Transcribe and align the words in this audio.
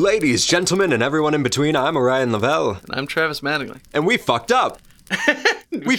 Ladies, 0.00 0.46
gentlemen, 0.46 0.94
and 0.94 1.02
everyone 1.02 1.34
in 1.34 1.42
between, 1.42 1.76
I'm 1.76 1.94
Orion 1.94 2.32
Lavelle, 2.32 2.70
And 2.70 2.84
I'm 2.92 3.06
Travis 3.06 3.42
Mattingly. 3.42 3.80
and 3.92 4.06
we 4.06 4.16
fucked 4.16 4.50
up. 4.50 4.78
We 5.72 5.98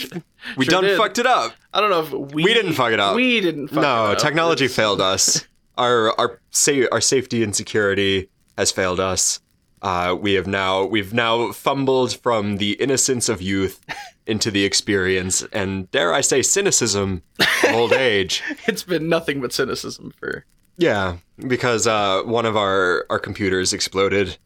we 0.57 0.65
sure 0.65 0.71
done 0.71 0.83
did. 0.83 0.97
fucked 0.97 1.17
it 1.19 1.25
up. 1.27 1.53
I 1.73 1.79
don't 1.79 1.89
know 1.91 2.01
if 2.01 2.33
we 2.33 2.43
We 2.43 2.53
didn't 2.53 2.73
fuck 2.73 2.91
it 2.91 2.99
up. 2.99 3.15
We 3.15 3.39
didn't 3.39 3.67
fuck 3.69 3.81
no, 3.83 4.07
it 4.07 4.13
up. 4.13 4.17
technology 4.17 4.67
failed 4.67 4.99
us. 4.99 5.45
Our 5.77 6.19
our 6.19 6.41
sa- 6.49 6.87
our 6.91 6.99
safety 6.99 7.41
and 7.43 7.55
security 7.55 8.27
has 8.57 8.71
failed 8.71 8.99
us. 8.99 9.39
Uh, 9.83 10.17
we 10.19 10.33
have 10.33 10.45
now 10.47 10.83
we've 10.83 11.13
now 11.13 11.51
fumbled 11.53 12.15
from 12.17 12.57
the 12.57 12.71
innocence 12.73 13.29
of 13.29 13.41
youth 13.41 13.79
into 14.27 14.49
the 14.51 14.65
experience 14.65 15.43
and 15.53 15.89
dare 15.91 16.11
I 16.13 16.19
say 16.21 16.41
cynicism 16.41 17.21
of 17.39 17.71
old 17.73 17.93
age. 17.93 18.43
It's 18.67 18.83
been 18.83 19.07
nothing 19.07 19.39
but 19.41 19.53
cynicism 19.53 20.11
for. 20.19 20.43
Yeah, 20.77 21.17
because 21.47 21.85
uh, 21.87 22.23
one 22.23 22.45
of 22.45 22.55
our 22.57 23.05
our 23.09 23.19
computers 23.19 23.73
exploded, 23.73 24.37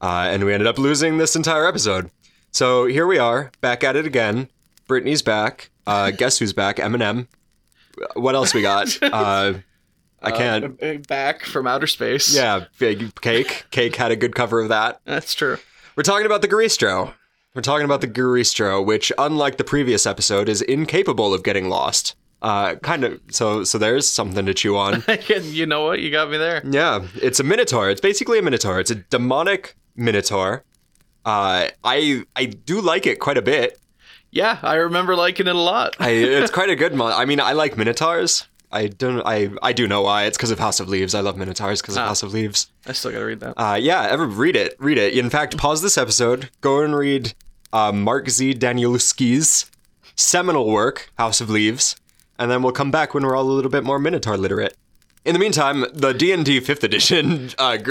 uh, 0.00 0.28
and 0.30 0.44
we 0.44 0.52
ended 0.52 0.66
up 0.66 0.78
losing 0.78 1.18
this 1.18 1.34
entire 1.36 1.66
episode. 1.66 2.10
So 2.50 2.86
here 2.86 3.06
we 3.06 3.18
are, 3.18 3.50
back 3.60 3.84
at 3.84 3.96
it 3.96 4.06
again. 4.06 4.48
Brittany's 4.86 5.22
back. 5.22 5.70
Uh, 5.86 6.10
guess 6.10 6.38
who's 6.38 6.52
back? 6.52 6.76
Eminem. 6.76 7.26
What 8.14 8.34
else 8.34 8.54
we 8.54 8.62
got? 8.62 8.96
Uh, 9.02 9.54
I 10.20 10.32
can't. 10.32 10.82
uh, 10.82 10.94
back 11.06 11.44
from 11.44 11.68
outer 11.68 11.86
space. 11.86 12.34
Yeah, 12.34 12.64
big 12.80 13.14
cake. 13.20 13.66
Cake 13.70 13.94
had 13.94 14.10
a 14.10 14.16
good 14.16 14.34
cover 14.34 14.60
of 14.60 14.68
that. 14.68 15.00
that's 15.04 15.32
true. 15.32 15.58
We're 15.96 16.02
talking 16.02 16.26
about 16.26 16.42
the 16.42 16.48
Goristro. 16.48 17.14
We're 17.54 17.62
talking 17.62 17.84
about 17.84 18.00
the 18.00 18.08
Goristro, 18.08 18.84
which, 18.84 19.12
unlike 19.16 19.58
the 19.58 19.64
previous 19.64 20.06
episode, 20.06 20.48
is 20.48 20.60
incapable 20.62 21.32
of 21.32 21.44
getting 21.44 21.68
lost. 21.68 22.16
Uh, 22.40 22.76
kind 22.76 23.04
of. 23.04 23.20
So, 23.30 23.64
so 23.64 23.78
there's 23.78 24.08
something 24.08 24.46
to 24.46 24.54
chew 24.54 24.76
on. 24.76 25.02
you 25.42 25.66
know 25.66 25.84
what? 25.84 26.00
You 26.00 26.10
got 26.10 26.30
me 26.30 26.36
there. 26.38 26.62
Yeah, 26.64 27.06
it's 27.16 27.40
a 27.40 27.44
minotaur. 27.44 27.90
It's 27.90 28.00
basically 28.00 28.38
a 28.38 28.42
minotaur. 28.42 28.78
It's 28.80 28.90
a 28.90 28.94
demonic 28.96 29.74
minotaur. 29.96 30.64
Uh, 31.24 31.68
I 31.84 32.22
I 32.36 32.44
do 32.46 32.80
like 32.80 33.06
it 33.06 33.18
quite 33.18 33.36
a 33.38 33.42
bit. 33.42 33.78
Yeah, 34.30 34.58
I 34.62 34.74
remember 34.74 35.16
liking 35.16 35.46
it 35.46 35.54
a 35.56 35.58
lot. 35.58 35.96
I, 35.98 36.10
it's 36.40 36.50
quite 36.50 36.70
a 36.70 36.76
good 36.76 36.94
mon. 36.94 37.12
I 37.12 37.24
mean, 37.24 37.40
I 37.40 37.52
like 37.52 37.76
minotaurs. 37.76 38.46
I 38.70 38.86
don't. 38.86 39.22
I 39.26 39.50
I 39.62 39.72
do 39.72 39.88
know 39.88 40.02
why. 40.02 40.24
It's 40.24 40.36
because 40.36 40.50
of 40.50 40.58
House 40.58 40.78
of 40.78 40.88
Leaves. 40.88 41.14
I 41.14 41.20
love 41.20 41.36
minotaurs 41.36 41.80
because 41.82 41.96
of 41.96 42.02
Ah. 42.02 42.08
House 42.08 42.22
of 42.22 42.32
Leaves. 42.32 42.70
I 42.86 42.92
still 42.92 43.10
gotta 43.10 43.24
read 43.24 43.40
that. 43.40 43.54
Uh, 43.56 43.74
yeah, 43.80 44.06
ever 44.08 44.26
read 44.26 44.54
it? 44.56 44.76
Read 44.78 44.98
it. 44.98 45.14
In 45.18 45.28
fact, 45.30 45.56
pause 45.56 45.82
this 45.82 45.98
episode. 45.98 46.50
Go 46.60 46.82
and 46.82 46.94
read 46.94 47.34
uh, 47.72 47.90
Mark 47.92 48.28
Z. 48.28 48.54
Danielewski's 48.54 49.70
seminal 50.14 50.66
work, 50.70 51.10
House 51.18 51.40
of 51.40 51.48
Leaves, 51.48 51.96
and 52.38 52.50
then 52.50 52.62
we'll 52.62 52.72
come 52.72 52.90
back 52.90 53.14
when 53.14 53.24
we're 53.24 53.36
all 53.36 53.44
a 53.44 53.50
little 53.52 53.70
bit 53.70 53.84
more 53.84 53.98
Minotaur 53.98 54.36
literate. 54.36 54.76
In 55.24 55.32
the 55.32 55.38
meantime, 55.38 55.84
the 55.92 56.12
D 56.14 56.32
and 56.32 56.44
D 56.44 56.60
Fifth 56.60 56.84
Edition 56.84 57.50
uh, 57.58 57.62
uh, 57.62 57.76
d- 57.76 57.88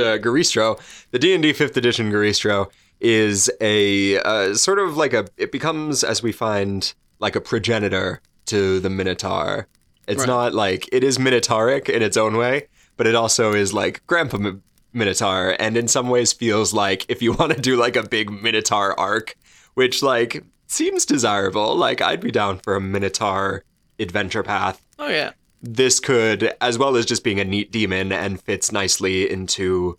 uh, 0.00 0.18
Goristro, 0.18 0.78
the 1.10 1.18
D 1.18 1.34
and 1.34 1.42
D 1.42 1.52
Fifth 1.52 1.76
Edition 1.76 2.10
Goristro 2.10 2.70
is 3.00 3.50
a 3.60 4.18
uh, 4.20 4.54
sort 4.54 4.78
of 4.78 4.96
like 4.96 5.12
a. 5.12 5.26
It 5.36 5.52
becomes, 5.52 6.04
as 6.04 6.22
we 6.22 6.32
find, 6.32 6.92
like 7.18 7.36
a 7.36 7.40
progenitor 7.40 8.20
to 8.46 8.80
the 8.80 8.90
Minotaur. 8.90 9.66
It's 10.08 10.20
Right. 10.20 10.26
not 10.28 10.54
like 10.54 10.88
it 10.92 11.04
is 11.04 11.18
Minotauric 11.18 11.88
in 11.88 12.02
its 12.02 12.16
own 12.16 12.36
way, 12.36 12.68
but 12.96 13.06
it 13.06 13.14
also 13.14 13.52
is 13.52 13.72
like 13.74 14.04
Grandpa 14.06 14.38
Mi- 14.38 14.58
Minotaur, 14.92 15.56
and 15.60 15.76
in 15.76 15.86
some 15.88 16.08
ways 16.08 16.32
feels 16.32 16.72
like 16.72 17.04
if 17.08 17.20
you 17.22 17.32
want 17.38 17.52
to 17.54 17.60
do 17.60 17.76
like 17.76 17.96
a 17.96 18.02
big 18.02 18.30
Minotaur 18.30 18.98
arc, 18.98 19.36
which 19.74 20.02
like 20.02 20.44
seems 20.66 21.04
desirable, 21.04 21.74
like 21.76 22.00
I'd 22.00 22.20
be 22.20 22.30
down 22.30 22.58
for 22.58 22.74
a 22.76 22.80
Minotaur 22.80 23.64
adventure 24.00 24.42
path 24.42 24.84
Oh 24.98 25.08
yeah. 25.08 25.32
this 25.62 26.00
could, 26.00 26.54
as 26.60 26.78
well 26.78 26.96
as 26.96 27.06
just 27.06 27.22
being 27.24 27.38
a 27.40 27.44
neat 27.44 27.70
demon 27.70 28.12
and 28.12 28.40
fits 28.40 28.72
nicely 28.72 29.30
into 29.30 29.98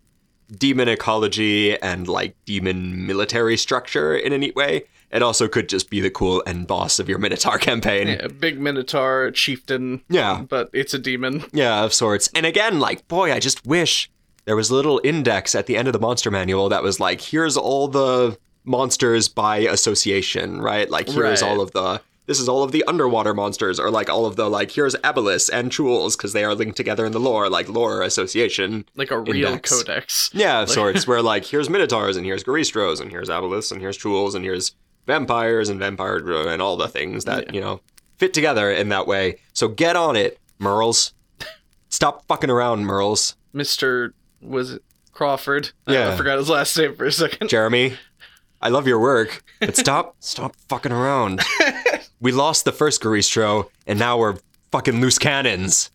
demon 0.57 0.89
ecology 0.89 1.77
and 1.81 2.07
like 2.07 2.35
demon 2.45 3.05
military 3.07 3.55
structure 3.57 4.15
in 4.15 4.33
a 4.33 4.37
neat 4.37 4.55
way, 4.55 4.83
it 5.11 5.21
also 5.21 5.47
could 5.47 5.67
just 5.69 5.89
be 5.89 5.99
the 6.01 6.09
cool 6.09 6.41
end 6.45 6.67
boss 6.67 6.97
of 6.99 7.07
your 7.09 7.17
Minotaur 7.19 7.57
campaign. 7.69 8.19
A 8.21 8.29
big 8.29 8.59
minotaur 8.59 9.31
chieftain. 9.31 10.01
Yeah. 10.09 10.43
But 10.47 10.69
it's 10.73 10.93
a 10.93 10.99
demon. 10.99 11.43
Yeah, 11.53 11.83
of 11.83 11.93
sorts. 11.93 12.29
And 12.35 12.45
again, 12.45 12.79
like, 12.79 13.07
boy, 13.07 13.31
I 13.33 13.39
just 13.39 13.65
wish 13.65 14.09
there 14.45 14.55
was 14.55 14.69
a 14.69 14.75
little 14.75 14.99
index 15.03 15.53
at 15.55 15.65
the 15.67 15.77
end 15.77 15.87
of 15.87 15.93
the 15.93 15.99
monster 15.99 16.31
manual 16.31 16.69
that 16.69 16.81
was 16.83 16.99
like, 16.99 17.21
here's 17.21 17.55
all 17.57 17.87
the 17.87 18.37
monsters 18.63 19.27
by 19.29 19.57
association, 19.57 20.61
right? 20.61 20.89
Like, 20.89 21.07
here's 21.09 21.41
Right. 21.41 21.49
all 21.49 21.61
of 21.61 21.71
the. 21.71 22.01
This 22.31 22.39
is 22.39 22.47
all 22.47 22.63
of 22.63 22.71
the 22.71 22.81
underwater 22.87 23.33
monsters, 23.33 23.77
or 23.77 23.91
like 23.91 24.09
all 24.09 24.25
of 24.25 24.37
the 24.37 24.49
like 24.49 24.71
here's 24.71 24.95
Aboleths 24.95 25.49
and 25.51 25.69
Chuuls 25.69 26.15
because 26.15 26.31
they 26.31 26.45
are 26.45 26.55
linked 26.55 26.77
together 26.77 27.05
in 27.05 27.11
the 27.11 27.19
lore, 27.19 27.49
like 27.49 27.67
lore 27.67 28.03
association. 28.03 28.85
Like 28.95 29.11
a 29.11 29.19
real 29.19 29.49
Index. 29.49 29.69
codex. 29.69 30.29
Yeah, 30.33 30.61
of 30.61 30.69
sorts. 30.69 31.05
Where 31.07 31.21
like 31.21 31.43
here's 31.43 31.69
Minotaurs 31.69 32.15
and 32.15 32.25
here's 32.25 32.45
Goristros 32.45 33.01
and 33.01 33.11
here's 33.11 33.27
Aboleths 33.27 33.69
and 33.69 33.81
here's 33.81 33.97
Chuuls 33.97 34.33
and 34.33 34.45
here's 34.45 34.73
vampires 35.07 35.67
and 35.67 35.77
vampire 35.77 36.19
and 36.47 36.61
all 36.61 36.77
the 36.77 36.87
things 36.87 37.25
that 37.25 37.53
you 37.53 37.59
know 37.59 37.81
fit 38.17 38.33
together 38.33 38.71
in 38.71 38.87
that 38.87 39.07
way. 39.07 39.39
So 39.51 39.67
get 39.67 39.97
on 39.97 40.15
it, 40.15 40.39
Mearls. 40.57 41.11
Stop 41.89 42.25
fucking 42.29 42.49
around, 42.49 42.85
Mearls. 42.85 43.35
Mr. 43.53 44.13
Was 44.41 44.71
it 44.75 44.83
Crawford? 45.11 45.71
I- 45.85 45.91
Yeah. 45.95 46.13
I 46.13 46.15
forgot 46.15 46.37
his 46.37 46.47
last 46.47 46.77
name 46.77 46.95
for 46.95 47.03
a 47.07 47.11
second. 47.11 47.49
Jeremy, 47.49 47.97
I 48.61 48.69
love 48.69 48.87
your 48.87 48.99
work, 49.01 49.43
but 49.59 49.75
stop, 49.85 50.15
stop 50.21 50.55
fucking 50.69 50.93
around. 50.93 51.41
We 52.21 52.31
lost 52.31 52.65
the 52.65 52.71
first 52.71 53.01
Goristro, 53.01 53.69
and 53.87 53.97
now 53.99 54.17
we're 54.17 54.37
fucking 54.71 55.01
loose 55.01 55.17
cannons. 55.19 55.89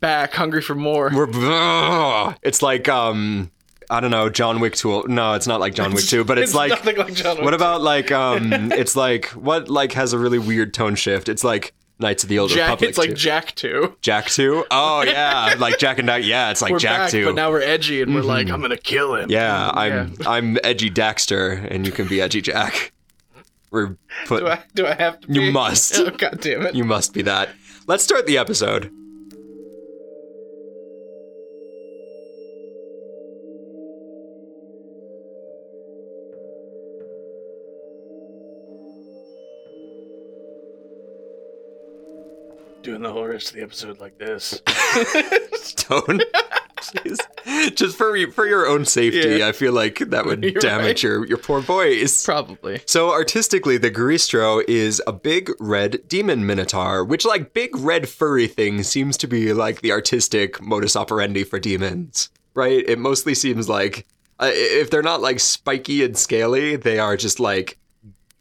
Back, 0.00 0.34
hungry 0.34 0.60
for 0.60 0.74
more. 0.74 1.10
We're 1.14 1.28
ugh. 1.32 2.36
it's 2.42 2.62
like 2.62 2.88
um 2.88 3.50
I 3.90 4.00
don't 4.00 4.10
know 4.10 4.28
John 4.28 4.60
Wick 4.60 4.74
2. 4.74 5.04
No, 5.08 5.34
it's 5.34 5.46
not 5.46 5.60
like 5.60 5.74
John 5.74 5.92
Wick 5.94 6.04
2, 6.04 6.24
but 6.24 6.36
it's, 6.38 6.54
like 6.54 6.70
nothing 6.70 6.96
like 6.96 7.14
John 7.14 7.36
Wick 7.36 7.44
what 7.44 7.54
about 7.54 7.80
like 7.80 8.12
um 8.12 8.52
it's 8.72 8.96
like 8.96 9.26
what 9.28 9.68
like 9.70 9.92
has 9.92 10.12
a 10.12 10.18
really 10.18 10.38
weird 10.38 10.74
tone 10.74 10.94
shift. 10.94 11.28
It's 11.28 11.42
like 11.44 11.72
Knights 12.00 12.22
of 12.22 12.28
the 12.28 12.38
Old 12.38 12.50
Jack. 12.50 12.70
Republic. 12.70 12.88
It's 12.90 12.98
like 12.98 13.10
2. 13.10 13.14
Jak 13.16 13.54
Two. 13.54 13.96
Jak 14.02 14.26
2. 14.26 14.66
Oh 14.70 15.02
yeah, 15.06 15.54
like 15.58 15.78
Jak 15.78 15.98
and 15.98 16.06
Dax. 16.06 16.24
Yeah, 16.26 16.50
it's 16.50 16.62
like 16.62 16.72
We're 16.72 16.78
Jack 16.78 16.98
back, 16.98 17.10
2. 17.10 17.24
but 17.26 17.34
now 17.34 17.50
we're 17.50 17.62
edgy 17.62 18.02
and 18.02 18.14
we're 18.14 18.22
like, 18.22 18.50
I'm 18.50 18.60
gonna 18.60 18.76
kill 18.76 19.14
him. 19.14 19.30
yeah, 19.30 19.70
I'm 19.72 20.14
Yeah. 20.20 20.28
I'm 20.28 20.58
edgy 20.62 20.90
Daxter 20.90 21.66
and 21.70 21.86
you 21.86 21.92
can 21.92 22.06
be 22.08 22.20
edgy 22.20 22.40
Jak. 22.42 22.92
We're 23.70 23.96
put 24.26 24.40
Do 24.40 24.48
I? 24.48 24.62
Do 24.74 24.86
I 24.86 24.94
have 24.94 25.20
to? 25.20 25.32
You 25.32 25.40
be? 25.40 25.52
must. 25.52 25.98
Oh 25.98 26.10
God 26.10 26.40
damn 26.40 26.66
it! 26.66 26.74
you 26.74 26.84
must 26.84 27.12
be 27.12 27.22
that. 27.22 27.50
Let's 27.86 28.04
start 28.04 28.26
the 28.26 28.38
episode. 28.38 28.92
Doing 42.98 43.12
the 43.12 43.12
whole 43.12 43.28
rest 43.28 43.50
of 43.50 43.54
the 43.56 43.62
episode 43.62 44.00
like 44.00 44.18
this. 44.18 44.60
Don't. 45.88 46.20
Jeez. 46.80 47.76
Just 47.76 47.96
for 47.96 48.10
y- 48.12 48.26
for 48.26 48.44
your 48.44 48.66
own 48.66 48.84
safety, 48.84 49.36
Yeah. 49.38 49.46
I 49.48 49.52
feel 49.52 49.72
like 49.72 49.98
that 49.98 50.26
would 50.26 50.42
You're 50.42 50.60
damage 50.60 50.84
right. 50.84 51.02
your, 51.04 51.26
your 51.26 51.38
poor 51.38 51.60
voice. 51.60 52.24
Probably. 52.24 52.80
So 52.86 53.10
artistically, 53.12 53.78
the 53.78 53.90
Goristro 53.90 54.64
is 54.66 55.00
a 55.06 55.12
big 55.12 55.50
red 55.60 56.08
demon 56.08 56.44
minotaur, 56.44 57.04
which 57.04 57.24
like 57.24 57.52
big 57.52 57.76
red 57.76 58.08
furry 58.08 58.48
thing 58.48 58.82
seems 58.82 59.16
to 59.18 59.28
be 59.28 59.52
like 59.52 59.80
the 59.80 59.92
artistic 59.92 60.60
modus 60.60 60.96
operandi 60.96 61.44
for 61.44 61.60
demons, 61.60 62.30
right? 62.54 62.84
It 62.88 62.98
mostly 62.98 63.34
seems 63.36 63.68
like 63.68 64.06
uh, 64.40 64.50
if 64.52 64.90
they're 64.90 65.02
not 65.02 65.20
like 65.20 65.38
spiky 65.38 66.02
and 66.04 66.16
scaly, 66.18 66.74
they 66.74 66.98
are 66.98 67.16
just 67.16 67.38
like 67.38 67.78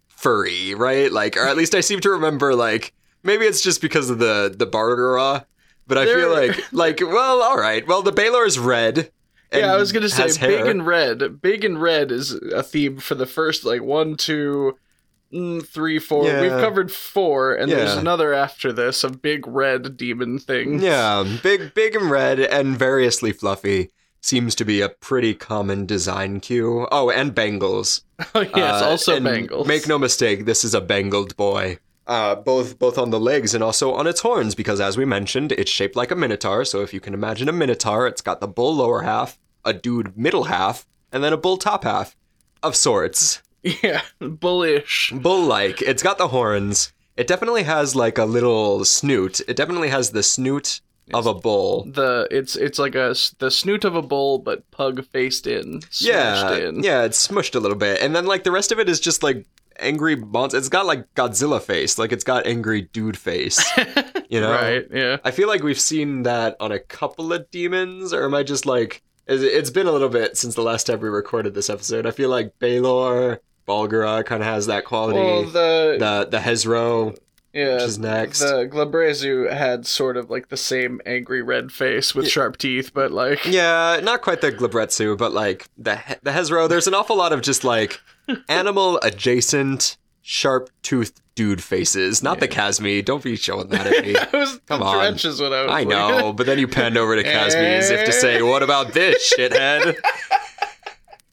furry, 0.07 0.73
right? 0.73 1.11
Like, 1.11 1.37
or 1.37 1.45
at 1.47 1.57
least 1.57 1.75
I 1.75 1.81
seem 1.81 1.99
to 1.99 2.09
remember 2.09 2.55
like 2.55 2.93
maybe 3.27 3.45
it's 3.45 3.61
just 3.61 3.81
because 3.81 4.09
of 4.09 4.17
the 4.17 4.53
the 4.57 4.65
Barlgura, 4.65 5.45
but 5.85 5.99
I 5.99 6.05
feel 6.05 6.33
They're- 6.33 6.47
like 6.47 6.63
like 6.73 6.99
well, 7.01 7.43
all 7.43 7.57
right. 7.59 7.85
Well, 7.87 8.01
the 8.01 8.11
Balor 8.11 8.45
is 8.45 8.57
red. 8.57 9.11
Yeah, 9.53 9.73
I 9.73 9.77
was 9.77 9.91
gonna 9.91 10.09
say 10.09 10.23
has 10.23 10.37
big 10.39 10.65
and 10.65 10.85
red. 10.85 11.41
Big 11.41 11.63
and 11.63 11.79
red 11.81 12.11
is 12.11 12.33
a 12.33 12.63
theme 12.63 12.97
for 12.97 13.15
the 13.15 13.25
first 13.25 13.63
like 13.63 13.81
one, 13.81 14.17
two, 14.17 14.77
mm, 15.31 15.65
three, 15.65 15.99
four. 15.99 16.25
Yeah. 16.25 16.41
We've 16.41 16.51
covered 16.51 16.91
four, 16.91 17.53
and 17.55 17.71
there's 17.71 17.93
another 17.95 18.33
after 18.33 18.73
this, 18.73 19.05
a 19.05 19.09
big 19.09 19.47
red 19.47 19.95
demon 19.95 20.39
thing. 20.39 20.81
Yeah, 20.81 21.23
big, 21.43 21.73
big 21.73 21.95
and 21.95 22.11
red, 22.11 22.39
and 22.41 22.77
variously 22.77 23.31
fluffy 23.31 23.91
seems 24.19 24.53
to 24.55 24.65
be 24.65 24.81
a 24.81 24.89
pretty 24.89 25.33
common 25.33 25.85
design 25.85 26.41
cue. 26.41 26.85
Oh, 26.91 27.09
and 27.09 27.33
bangles. 27.33 28.03
Oh 28.35 28.41
yes, 28.55 28.81
Uh, 28.81 28.85
also 28.85 29.17
bangles. 29.21 29.65
Make 29.65 29.87
no 29.87 29.97
mistake, 29.97 30.43
this 30.45 30.65
is 30.65 30.73
a 30.73 30.81
bangled 30.81 31.37
boy. 31.37 31.77
Uh, 32.07 32.35
both 32.35 32.79
both 32.79 32.97
on 32.97 33.09
the 33.09 33.19
legs 33.19 33.53
and 33.53 33.61
also 33.61 33.93
on 33.93 34.07
its 34.07 34.21
horns, 34.21 34.55
because 34.55 34.79
as 34.79 34.97
we 34.97 35.03
mentioned, 35.03 35.51
it's 35.51 35.69
shaped 35.69 35.95
like 35.97 36.09
a 36.09 36.15
minotaur. 36.15 36.63
So 36.63 36.81
if 36.81 36.93
you 36.93 37.01
can 37.01 37.13
imagine 37.13 37.49
a 37.49 37.51
minotaur, 37.51 38.07
it's 38.07 38.21
got 38.21 38.39
the 38.39 38.47
bull 38.47 38.75
lower 38.77 39.01
half, 39.01 39.37
a 39.65 39.73
dude 39.73 40.17
middle 40.17 40.45
half, 40.45 40.85
and 41.11 41.21
then 41.21 41.33
a 41.33 41.37
bull 41.37 41.57
top 41.57 41.83
half, 41.83 42.15
of 42.63 42.75
sorts. 42.75 43.41
Yeah, 43.83 44.01
bullish. 44.19 45.11
Bull 45.13 45.43
like. 45.43 45.81
It's 45.81 46.01
got 46.03 46.17
the 46.17 46.29
horns. 46.29 46.93
It 47.17 47.27
definitely 47.27 47.63
has 47.63 47.95
like 47.95 48.17
a 48.17 48.23
little 48.23 48.85
snoot. 48.85 49.41
It 49.47 49.57
definitely 49.57 49.89
has 49.89 50.11
the 50.11 50.23
snoot 50.23 50.79
of 51.13 51.25
a 51.25 51.33
bull. 51.33 51.83
The 51.91 52.27
it's 52.31 52.55
it's 52.55 52.79
like 52.79 52.95
a 52.95 53.13
the 53.39 53.51
snoot 53.51 53.83
of 53.83 53.95
a 53.95 54.01
bull, 54.01 54.37
but 54.39 54.69
pug 54.71 55.05
faced 55.07 55.47
in, 55.47 55.81
Yeah, 55.99 56.53
in. 56.55 56.81
yeah, 56.83 57.03
it's 57.03 57.27
smushed 57.27 57.55
a 57.55 57.59
little 57.59 57.77
bit, 57.77 58.01
and 58.01 58.15
then 58.15 58.25
like 58.25 58.43
the 58.45 58.51
rest 58.51 58.71
of 58.71 58.79
it 58.79 58.87
is 58.87 58.99
just 59.01 59.23
like 59.23 59.45
angry 59.79 60.15
monster. 60.15 60.57
It's 60.57 60.69
got 60.69 60.85
like 60.85 61.13
Godzilla 61.15 61.61
face, 61.61 61.97
like 61.97 62.11
it's 62.11 62.23
got 62.23 62.45
angry 62.47 62.83
dude 62.93 63.17
face. 63.17 63.63
You 64.29 64.41
know, 64.41 64.51
Right. 64.51 64.85
Yeah. 64.91 65.17
I 65.23 65.31
feel 65.31 65.47
like 65.47 65.63
we've 65.63 65.79
seen 65.79 66.23
that 66.23 66.57
on 66.59 66.73
a 66.73 66.79
couple 66.79 67.31
of 67.31 67.49
demons, 67.49 68.11
or 68.11 68.25
am 68.25 68.33
I 68.33 68.43
just 68.43 68.65
like? 68.65 69.01
it's- 69.25 69.69
been 69.69 69.87
a 69.87 69.91
little 69.93 70.09
bit 70.09 70.35
since 70.35 70.55
the 70.55 70.61
last 70.63 70.85
time 70.87 70.99
we 70.99 71.07
recorded 71.07 71.53
this 71.53 71.69
episode. 71.69 72.05
I 72.05 72.11
feel 72.11 72.27
like 72.29 72.51
Balor, 72.59 73.39
Barlgura 73.65 74.25
kind 74.25 74.41
of 74.43 74.47
has 74.47 74.65
that 74.67 74.83
quality. 74.83 75.19
Well, 75.19 75.43
the, 75.45 75.95
the 75.97 76.27
the 76.31 76.39
Hezro, 76.39 77.15
yeah 77.57 77.73
which 77.75 77.83
is 77.83 77.99
next. 77.99 78.39
the 78.39 78.67
Glabrezu 78.71 79.51
had 79.51 79.85
sort 79.85 80.15
of 80.17 80.29
like 80.29 80.49
the 80.49 80.57
same 80.57 81.01
angry 81.05 81.41
red 81.41 81.71
face 81.71 82.13
with 82.15 82.27
sharp 82.29 82.57
teeth, 82.57 82.91
but 82.93 83.11
like 83.11 83.45
Yeah, 83.45 83.99
not 84.03 84.21
quite 84.21 84.41
the 84.41 84.51
Glabrezu, 84.51 85.17
but 85.17 85.31
like 85.33 85.67
the 85.77 85.95
he- 85.97 86.15
the 86.23 86.31
Hezro. 86.31 86.67
There's 86.67 86.87
an 86.87 86.93
awful 86.93 87.15
lot 87.17 87.33
of 87.33 87.41
just 87.41 87.63
like 87.63 87.99
animal 88.49 88.99
adjacent, 89.03 89.97
sharp 90.21 90.69
toothed 90.83 91.19
dude 91.35 91.61
faces. 91.63 92.23
Not 92.23 92.39
the 92.39 92.47
Chasme. 92.47 93.03
Don't 93.05 93.23
be 93.23 93.35
showing 93.35 93.67
that 93.69 93.85
at 93.87 94.03
me. 94.05 94.15
I 94.15 94.27
was 94.37 94.59
Come 94.67 94.81
on. 94.81 94.95
trenches 94.97 95.39
when 95.39 95.53
I 95.53 95.63
was 95.63 95.71
I 95.71 95.83
know, 95.83 96.33
but 96.33 96.45
then 96.47 96.57
you 96.59 96.67
panned 96.67 96.97
over 96.97 97.15
to 97.15 97.23
Chasme 97.23 97.55
as 97.77 97.89
if 97.89 98.05
to 98.05 98.11
say, 98.11 98.41
"What 98.51 98.63
about 98.63 98.93
this 98.93 99.33
shithead?" 99.37 99.95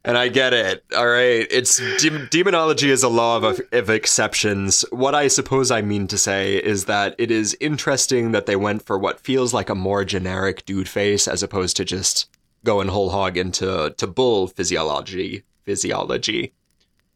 And 0.07 0.19
I 0.19 0.29
get 0.29 0.53
it. 0.53 0.85
All 0.95 1.09
right, 1.09 1.47
it's 1.51 1.79
de- 1.79 2.27
demonology 2.27 2.91
is 2.91 3.03
a 3.03 3.09
law 3.09 3.39
of, 3.39 3.61
of 3.73 3.89
exceptions. 3.89 4.85
What 4.91 5.15
I 5.15 5.29
suppose 5.29 5.71
I 5.71 5.81
mean 5.81 6.07
to 6.09 6.19
say 6.19 6.57
is 6.57 6.85
that 6.85 7.15
it 7.17 7.31
is 7.31 7.57
interesting 7.59 8.33
that 8.33 8.45
they 8.45 8.57
went 8.57 8.83
for 8.83 8.99
what 8.99 9.21
feels 9.21 9.55
like 9.55 9.71
a 9.71 9.75
more 9.75 10.05
generic 10.05 10.67
dude 10.67 10.91
face 10.91 11.27
as 11.27 11.43
opposed 11.43 11.79
to 11.79 11.87
just 11.87 12.29
going 12.65 12.89
whole 12.89 13.11
hog 13.11 13.39
into 13.39 13.95
to 13.97 14.07
bull 14.07 14.47
physiology. 14.47 15.43
Physiology. 15.65 16.53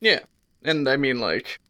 Yeah. 0.01 0.21
And 0.63 0.89
I 0.89 0.97
mean, 0.97 1.21
like, 1.21 1.61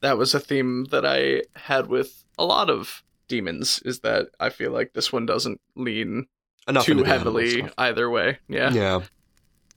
that 0.00 0.18
was 0.18 0.34
a 0.34 0.40
theme 0.40 0.84
that 0.90 1.06
I 1.06 1.44
had 1.54 1.88
with 1.88 2.24
a 2.38 2.44
lot 2.44 2.68
of 2.68 3.02
demons, 3.28 3.80
is 3.86 4.00
that 4.00 4.28
I 4.38 4.50
feel 4.50 4.70
like 4.70 4.92
this 4.92 5.12
one 5.12 5.24
doesn't 5.24 5.60
lean 5.74 6.26
Enough 6.68 6.84
too 6.84 6.92
into 6.92 7.04
the 7.04 7.10
animal 7.10 7.40
heavily 7.40 7.70
either 7.78 8.10
way. 8.10 8.38
Yeah. 8.48 8.72
Yeah, 8.72 9.00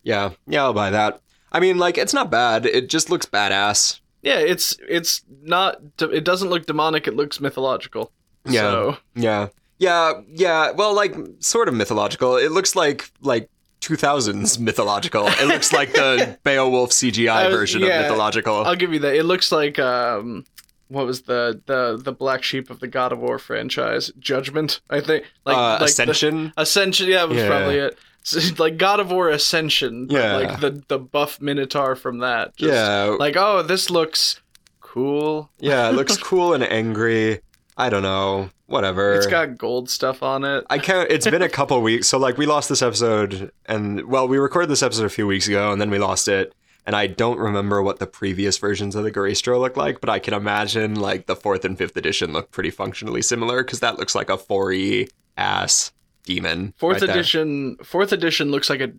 yeah, 0.04 0.31
yeah. 0.48 0.63
I'll 0.63 0.74
buy 0.74 0.90
that. 0.90 1.22
I 1.51 1.60
mean, 1.60 1.78
like, 1.78 1.98
it's 1.98 2.13
not 2.13 2.30
bad. 2.30 2.66
It 2.66 2.90
just 2.90 3.10
looks 3.10 3.25
badass. 3.25 4.00
Yeah, 4.22 4.40
it's 4.40 4.78
it's 4.88 5.24
not 5.44 5.78
it 6.01 6.24
doesn't 6.25 6.50
look 6.50 6.66
demonic, 6.66 7.07
it 7.07 7.16
looks 7.16 7.40
mythological. 7.40 8.12
Yeah. 8.46 8.62
So, 8.62 8.98
Yeah. 9.16 9.48
Yeah, 9.78 10.13
yeah. 10.30 10.72
Well, 10.72 10.94
like 10.94 11.16
sort 11.40 11.69
of 11.69 11.74
mythological. 11.74 12.36
It 12.36 12.51
looks 12.51 12.75
like 12.75 13.10
like 13.22 13.50
2000s 13.81 14.60
mythological. 14.60 15.25
It 15.28 15.48
looks 15.48 15.72
like 15.72 15.94
the 15.94 16.38
Beowulf 16.44 16.92
CGI 16.92 17.46
was- 17.48 17.56
version 17.56 17.81
yeah, 17.81 18.00
of 18.01 18.01
mythological. 18.04 18.56
I'll 18.66 18.75
give 18.75 18.92
you 18.94 19.00
that. 19.00 19.16
It 19.16 19.24
looks 19.24 19.51
like 19.54 19.80
um 19.80 20.46
what 20.90 21.06
was 21.06 21.22
the 21.24 21.62
the 21.66 21.98
the 22.04 22.12
black 22.12 22.44
sheep 22.44 22.69
of 22.69 22.80
the 22.81 22.88
God 22.88 23.12
of 23.13 23.19
War 23.19 23.40
franchise? 23.40 24.12
Judgment, 24.19 24.81
I 24.90 25.00
think. 25.01 25.24
Like, 25.46 25.56
uh, 25.56 25.62
like 25.62 25.80
the- 25.80 25.86
Ascension. 25.86 26.54
Ascension, 26.57 27.07
yeah, 27.07 27.24
was 27.24 27.38
Yeah. 27.38 27.48
probably 27.48 27.78
it. 27.78 27.98
Like 28.59 28.77
God 28.77 28.99
of 28.99 29.11
War 29.11 29.29
Ascension, 29.29 30.07
Yeah. 30.09 30.35
like 30.35 30.59
the 30.59 30.83
the 30.87 30.99
buff 30.99 31.39
Minotaur 31.41 31.95
from 31.95 32.19
that. 32.19 32.55
Just 32.57 32.73
yeah. 32.73 33.15
Like, 33.19 33.35
oh, 33.37 33.61
this 33.63 33.89
looks 33.89 34.41
cool. 34.81 35.49
yeah, 35.59 35.89
it 35.89 35.93
looks 35.93 36.17
cool 36.21 36.53
and 36.53 36.63
angry. 36.63 37.41
I 37.77 37.89
don't 37.89 38.03
know. 38.03 38.49
Whatever. 38.65 39.13
It's 39.15 39.25
got 39.25 39.57
gold 39.57 39.89
stuff 39.89 40.21
on 40.21 40.43
it. 40.43 40.63
I 40.69 40.77
can't. 40.77 41.09
It's 41.09 41.25
been 41.27 41.41
a 41.41 41.49
couple 41.59 41.81
weeks, 41.81 42.07
so 42.07 42.17
like 42.19 42.37
we 42.37 42.45
lost 42.45 42.69
this 42.69 42.81
episode, 42.81 43.51
and 43.65 44.05
well, 44.05 44.27
we 44.27 44.37
recorded 44.37 44.69
this 44.69 44.83
episode 44.83 45.05
a 45.05 45.09
few 45.09 45.25
weeks 45.25 45.47
ago, 45.47 45.71
and 45.71 45.81
then 45.81 45.89
we 45.89 45.97
lost 45.97 46.27
it, 46.27 46.53
and 46.85 46.95
I 46.95 47.07
don't 47.07 47.39
remember 47.39 47.81
what 47.81 47.97
the 47.97 48.05
previous 48.05 48.57
versions 48.59 48.93
of 48.95 49.03
the 49.03 49.11
Goristro 49.11 49.59
look 49.59 49.75
like, 49.75 50.01
but 50.01 50.09
I 50.09 50.19
can 50.19 50.35
imagine 50.35 50.95
like 50.95 51.25
the 51.25 51.35
fourth 51.35 51.65
and 51.65 51.77
fifth 51.77 51.97
edition 51.97 52.31
look 52.31 52.51
pretty 52.51 52.69
functionally 52.69 53.23
similar 53.23 53.63
because 53.63 53.79
that 53.79 53.97
looks 53.97 54.13
like 54.13 54.29
a 54.29 54.37
4e 54.37 55.09
ass 55.37 55.91
demon. 56.33 56.73
Fourth 56.77 57.01
right 57.01 57.07
there. 57.07 57.15
edition. 57.17 57.77
Fourth 57.83 58.11
edition 58.11 58.51
looks 58.51 58.69
like 58.69 58.81
a. 58.81 58.91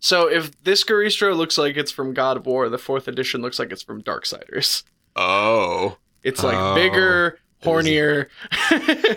So 0.00 0.26
if 0.28 0.62
this 0.64 0.82
Goristro 0.84 1.36
looks 1.36 1.56
like 1.56 1.76
it's 1.76 1.92
from 1.92 2.12
God 2.12 2.36
of 2.36 2.44
War, 2.46 2.68
the 2.68 2.78
fourth 2.78 3.06
edition 3.06 3.40
looks 3.40 3.58
like 3.58 3.70
it's 3.70 3.82
from 3.82 4.02
Darksiders. 4.02 4.82
Oh, 5.14 5.96
It's 6.24 6.42
like 6.42 6.56
Oh. 6.56 6.74
bigger, 6.74 7.38
hornier, 7.62 8.26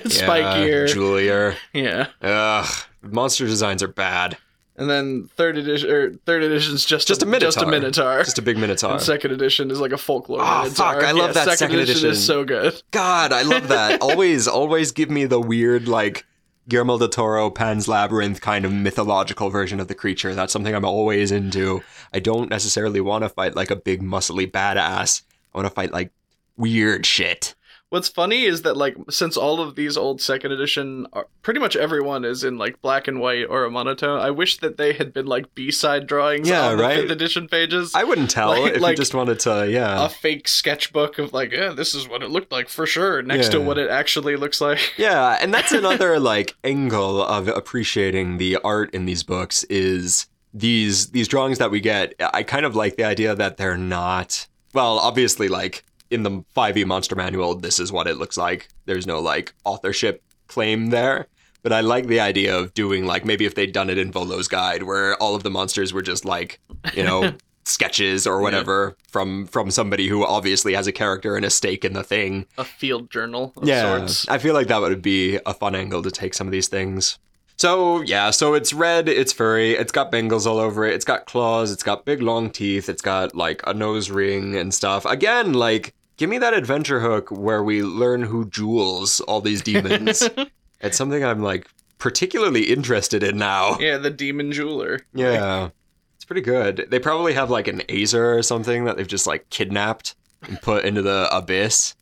spikier. 0.03 0.88
yeah, 0.88 0.94
Julier. 0.94 1.56
yeah. 1.73 2.07
Ugh, 2.21 2.67
monster 3.01 3.45
designs 3.45 3.81
are 3.83 3.88
bad. 3.88 4.38
And 4.77 4.89
then 4.89 5.29
third 5.38 5.57
edition 5.57 5.89
or 5.89 6.13
third 6.25 6.44
edition 6.44 6.75
is 6.75 6.85
just 6.85 7.07
Just 7.07 7.23
a 7.23 7.25
Just 7.39 7.57
a 7.57 7.65
Minotaur. 7.65 7.71
Minotaur. 7.71 8.23
Just 8.25 8.38
a 8.38 8.41
big 8.41 8.57
minotaur. 8.57 8.91
and 8.91 9.01
second 9.01 9.31
edition 9.31 9.71
is 9.71 9.79
like 9.79 9.94
a 9.94 9.97
folklore 9.97 10.39
Ah, 10.41 10.63
Minotaur. 10.63 10.94
fuck, 10.95 11.03
I 11.03 11.12
love 11.12 11.33
Yeah, 11.35 11.45
that 11.45 11.57
second 11.57 11.79
edition. 11.79 12.09
is 12.09 12.23
so 12.25 12.44
good. 12.44 12.81
God, 12.91 13.31
I 13.31 13.44
love 13.44 13.69
that. 13.69 14.01
always, 14.01 14.47
always 14.50 14.91
give 14.91 15.09
me 15.09 15.23
the 15.25 15.39
weird, 15.39 15.88
like, 15.88 16.25
Guillermo 16.67 16.97
del 16.97 17.09
Toro, 17.09 17.51
Pan's 17.51 17.88
Labyrinth 17.88 18.41
kind 18.41 18.65
of 18.65 18.73
mythological 18.73 19.50
version 19.50 19.79
of 19.79 19.88
the 19.88 19.94
creature. 19.94 20.33
That's 20.33 20.51
something 20.51 20.73
I'm 20.73 20.85
always 20.85 21.31
into. 21.31 21.83
I 22.12 22.19
don't 22.19 22.50
necessarily 22.50 23.01
want 23.01 23.23
to 23.23 23.29
fight 23.29 23.56
like 23.56 23.69
a 23.69 23.75
big, 23.75 24.01
muscly 24.01 24.50
badass. 24.50 25.21
I 25.53 25.57
want 25.57 25.67
to 25.67 25.73
fight 25.73 25.94
like 25.94 26.12
weird 26.57 27.06
shit. 27.06 27.53
What's 27.92 28.10
funny 28.10 28.44
is 28.46 28.64
that 28.64 28.76
like 28.76 28.98
since 29.12 29.38
all 29.38 29.62
of 29.62 29.76
these 29.76 29.96
old 29.96 30.20
second 30.20 30.52
edition, 30.52 31.06
are, 31.14 31.28
pretty 31.44 31.60
much 31.60 31.76
everyone 31.76 32.26
is 32.26 32.44
in 32.44 32.58
like 32.58 32.82
black 32.82 33.08
and 33.08 33.20
white 33.20 33.46
or 33.48 33.64
a 33.64 33.70
monotone. 33.72 34.20
I 34.20 34.32
wish 34.32 34.58
that 34.58 34.78
they 34.78 34.94
had 34.94 35.14
been 35.14 35.28
like 35.28 35.54
B 35.54 35.70
side 35.70 36.08
drawings 36.08 36.50
Yeah, 36.50 36.70
on 36.70 36.78
the 36.78 36.84
right? 36.84 37.00
fifth 37.02 37.12
edition 37.12 37.48
pages. 37.48 37.94
I 37.94 38.04
wouldn't 38.04 38.32
tell 38.32 38.50
Like- 38.60 38.74
if 38.74 38.82
like- 38.82 38.92
you 38.94 38.98
just 38.98 39.14
wanted 39.14 39.40
to, 39.42 39.70
yeah. 39.70 40.04
a 40.04 40.10
fake 40.10 40.48
sketchbook 40.48 41.20
of 41.20 41.32
like, 41.32 41.52
yeah, 41.52 41.70
this 41.70 41.94
is 41.94 42.08
what 42.10 42.24
it 42.24 42.32
looked 42.32 42.52
like 42.52 42.70
for 42.70 42.88
sure, 42.88 43.22
next 43.22 43.50
to 43.50 43.62
what 43.62 43.78
it 43.78 43.90
actually 43.90 44.36
looks 44.36 44.60
like. 44.60 44.80
Yeah, 44.98 45.38
and 45.40 45.54
that's 45.54 45.72
another 45.72 46.20
like 46.20 46.56
angle 46.64 47.22
of 47.24 47.48
appreciating 47.48 48.38
the 48.40 48.58
art 48.64 48.94
in 48.96 49.06
these 49.06 49.22
books 49.24 49.64
is 49.66 50.28
these 50.54 51.12
these 51.12 51.28
drawings 51.28 51.60
that 51.60 51.70
we 51.70 51.80
get. 51.82 52.16
I 52.20 52.42
kind 52.44 52.66
of 52.66 52.76
like 52.76 52.96
the 52.98 53.04
idea 53.04 53.36
that 53.36 53.58
they're 53.58 53.77
not 53.77 54.48
well, 54.74 54.98
obviously 55.00 55.48
like 55.48 55.84
in 56.09 56.24
the 56.24 56.43
5e 56.55 56.85
monster 56.85 57.15
manual 57.15 57.55
this 57.55 57.79
is 57.79 57.91
what 57.91 58.07
it 58.07 58.17
looks 58.17 58.38
like. 58.38 58.69
There's 58.85 59.07
no 59.07 59.19
like 59.19 59.53
authorship 59.63 60.24
claim 60.47 60.88
there. 60.88 61.27
But 61.63 61.74
I 61.74 61.81
like 61.81 62.05
the 62.05 62.19
idea 62.19 62.55
of 62.55 62.75
doing 62.75 63.07
like 63.07 63.25
maybe 63.25 63.45
if 63.45 63.55
they'd 63.55 63.71
done 63.71 63.89
it 63.89 63.97
in 63.97 64.12
Volo's 64.12 64.47
guide 64.47 64.83
where 64.83 65.15
all 65.15 65.33
of 65.33 65.41
the 65.41 65.50
monsters 65.50 65.93
were 65.93 66.03
just 66.03 66.24
like, 66.24 66.59
you 66.93 67.03
know, 67.03 67.33
sketches 67.63 68.27
or 68.27 68.39
whatever 68.39 68.95
from 69.09 69.47
from 69.47 69.71
somebody 69.71 70.07
who 70.07 70.24
obviously 70.24 70.75
has 70.75 70.85
a 70.85 70.91
character 70.91 71.35
and 71.35 71.43
a 71.43 71.50
stake 71.50 71.83
in 71.83 71.93
the 71.93 72.03
thing 72.03 72.45
A 72.59 72.63
field 72.63 73.09
journal 73.09 73.51
of 73.57 73.67
yeah, 73.67 73.97
sorts. 73.97 74.27
I 74.29 74.38
feel 74.38 74.53
like 74.53 74.67
that 74.67 74.79
would 74.79 75.01
be 75.01 75.39
a 75.45 75.53
fun 75.55 75.74
angle 75.74 76.03
to 76.03 76.12
take 76.12 76.35
some 76.35 76.47
of 76.47 76.51
these 76.51 76.67
things. 76.67 77.17
So 77.57 78.01
yeah, 78.01 78.31
so 78.31 78.53
it's 78.53 78.74
red, 78.74 79.07
it's 79.07 79.31
furry, 79.31 79.71
it's 79.74 79.91
got 79.91 80.12
bangles 80.12 80.45
all 80.45 80.57
over 80.59 80.85
it, 80.85 80.93
it's 80.93 81.05
got 81.05 81.25
claws, 81.25 81.71
it's 81.71 81.83
got 81.83 82.03
big 82.05 82.21
long 82.21 82.50
teeth, 82.50 82.89
it's 82.89 83.01
got 83.01 83.33
like 83.35 83.62
a 83.65 83.74
nose 83.74 84.09
ring 84.09 84.55
and 84.55 84.74
stuff. 84.74 85.05
Again, 85.05 85.53
like 85.53 85.93
give 86.17 86.29
me 86.29 86.38
that 86.39 86.53
adventure 86.53 87.00
hook 87.00 87.29
where 87.31 87.63
we 87.63 87.81
learn 87.81 88.24
who 88.24 88.45
jewels 88.50 89.21
all 89.21 89.39
these 89.41 89.62
demons. 89.62 90.27
it's 90.81 90.97
something 90.97 91.24
I'm 91.24 91.41
like 91.41 91.67
particularly 91.97 92.63
interested 92.63 93.24
in 93.24 93.38
now. 93.38 93.77
Yeah, 93.79 93.97
the 93.97 94.09
demon 94.12 94.51
jeweler. 94.51 95.01
Yeah. 95.13 95.69
It's 96.17 96.25
pretty 96.25 96.41
good. 96.41 96.88
They 96.89 97.00
probably 97.00 97.33
have 97.33 97.50
like 97.50 97.67
an 97.67 97.79
Azer 97.88 98.38
or 98.38 98.43
something 98.43 98.83
that 98.85 98.97
they've 98.97 99.07
just 99.07 99.27
like 99.27 99.50
kidnapped 99.50 100.15
and 100.43 100.62
put 100.62 100.83
into 100.83 101.01
the 101.01 101.29
abyss. 101.31 101.95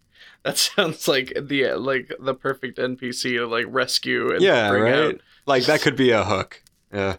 That 0.43 0.57
sounds 0.57 1.07
like 1.07 1.31
the 1.39 1.74
like 1.74 2.12
the 2.19 2.33
perfect 2.33 2.77
NPC 2.77 3.38
to 3.38 3.45
like 3.48 3.65
rescue 3.69 4.31
and 4.33 4.41
Yeah, 4.41 4.69
bring 4.69 4.83
right. 4.83 4.93
out. 4.93 5.22
Like 5.46 5.66
that 5.66 5.82
could 5.82 5.96
be 5.96 6.12
a 6.12 6.24
hook. 6.24 6.62
Yeah. 6.94 7.18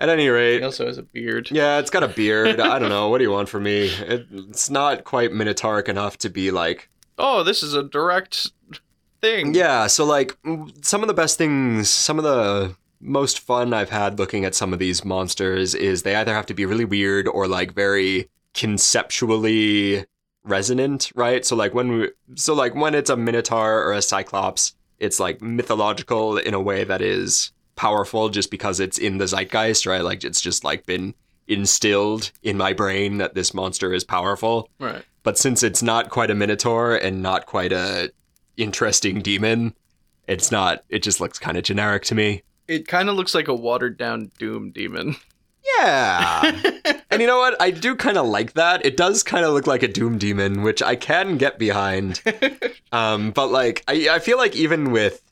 At 0.00 0.08
any 0.08 0.28
rate, 0.28 0.58
He 0.58 0.64
also 0.64 0.86
has 0.86 0.96
a 0.96 1.02
beard. 1.02 1.50
yeah, 1.50 1.78
it's 1.80 1.90
got 1.90 2.04
a 2.04 2.08
beard. 2.08 2.60
I 2.60 2.78
don't 2.78 2.88
know. 2.88 3.08
What 3.10 3.18
do 3.18 3.24
you 3.24 3.32
want 3.32 3.48
from 3.48 3.64
me? 3.64 3.86
It, 3.88 4.26
it's 4.30 4.70
not 4.70 5.02
quite 5.04 5.32
minotauric 5.32 5.88
enough 5.88 6.16
to 6.18 6.28
be 6.30 6.50
like. 6.50 6.88
Oh, 7.18 7.42
this 7.42 7.64
is 7.64 7.74
a 7.74 7.82
direct 7.82 8.52
thing. 9.20 9.54
Yeah. 9.54 9.88
So 9.88 10.04
like 10.04 10.36
some 10.82 11.02
of 11.02 11.08
the 11.08 11.14
best 11.14 11.36
things, 11.36 11.90
some 11.90 12.16
of 12.18 12.24
the 12.24 12.76
most 13.00 13.40
fun 13.40 13.74
I've 13.74 13.90
had 13.90 14.18
looking 14.20 14.44
at 14.44 14.54
some 14.54 14.72
of 14.72 14.78
these 14.78 15.04
monsters 15.04 15.74
is 15.74 16.02
they 16.04 16.14
either 16.14 16.32
have 16.34 16.46
to 16.46 16.54
be 16.54 16.64
really 16.64 16.84
weird 16.84 17.26
or 17.26 17.48
like 17.48 17.72
very 17.74 18.28
conceptually 18.54 20.04
resonant, 20.44 21.10
right? 21.14 21.44
So 21.44 21.54
like 21.56 21.74
when 21.74 21.92
we, 21.92 22.10
so 22.36 22.54
like 22.54 22.74
when 22.74 22.94
it's 22.94 23.10
a 23.10 23.16
minotaur 23.16 23.82
or 23.84 23.92
a 23.92 24.02
cyclops, 24.02 24.74
it's 24.98 25.20
like 25.20 25.40
mythological 25.42 26.38
in 26.38 26.54
a 26.54 26.60
way 26.60 26.84
that 26.84 27.00
is 27.02 27.52
powerful 27.78 28.28
just 28.28 28.50
because 28.50 28.80
it's 28.80 28.98
in 28.98 29.16
the 29.16 29.26
zeitgeist, 29.26 29.86
right? 29.86 30.02
Like 30.02 30.24
it's 30.24 30.40
just 30.40 30.64
like 30.64 30.84
been 30.84 31.14
instilled 31.46 32.30
in 32.42 32.58
my 32.58 32.74
brain 32.74 33.18
that 33.18 33.34
this 33.34 33.54
monster 33.54 33.94
is 33.94 34.04
powerful. 34.04 34.68
Right. 34.78 35.02
But 35.22 35.38
since 35.38 35.62
it's 35.62 35.82
not 35.82 36.10
quite 36.10 36.30
a 36.30 36.34
minotaur 36.34 36.96
and 36.96 37.22
not 37.22 37.46
quite 37.46 37.72
a 37.72 38.12
interesting 38.58 39.22
demon, 39.22 39.74
It's 40.26 40.50
not. 40.50 40.84
It 40.90 41.02
just 41.02 41.20
looks 41.20 41.38
kind 41.38 41.56
of 41.56 41.64
generic 41.64 42.02
to 42.04 42.14
me. 42.14 42.42
It 42.66 42.86
kind 42.86 43.08
of 43.08 43.16
looks 43.16 43.34
like 43.34 43.48
a 43.48 43.54
watered 43.54 43.96
down 43.96 44.30
Doom 44.38 44.72
demon. 44.72 45.16
Yeah. 45.78 46.60
and 47.10 47.20
you 47.20 47.26
know 47.26 47.38
what? 47.38 47.60
I 47.60 47.70
do 47.70 47.94
kind 47.94 48.18
of 48.18 48.26
like 48.26 48.54
that. 48.54 48.84
It 48.84 48.96
does 48.96 49.22
kind 49.22 49.44
of 49.44 49.54
look 49.54 49.66
like 49.66 49.82
a 49.82 49.88
Doom 49.88 50.18
Demon, 50.18 50.62
which 50.62 50.82
I 50.82 50.96
can 50.96 51.36
get 51.36 51.58
behind. 51.58 52.20
um, 52.92 53.30
but 53.30 53.48
like, 53.48 53.84
I, 53.88 54.08
I 54.10 54.18
feel 54.18 54.38
like 54.38 54.56
even 54.56 54.90
with, 54.92 55.22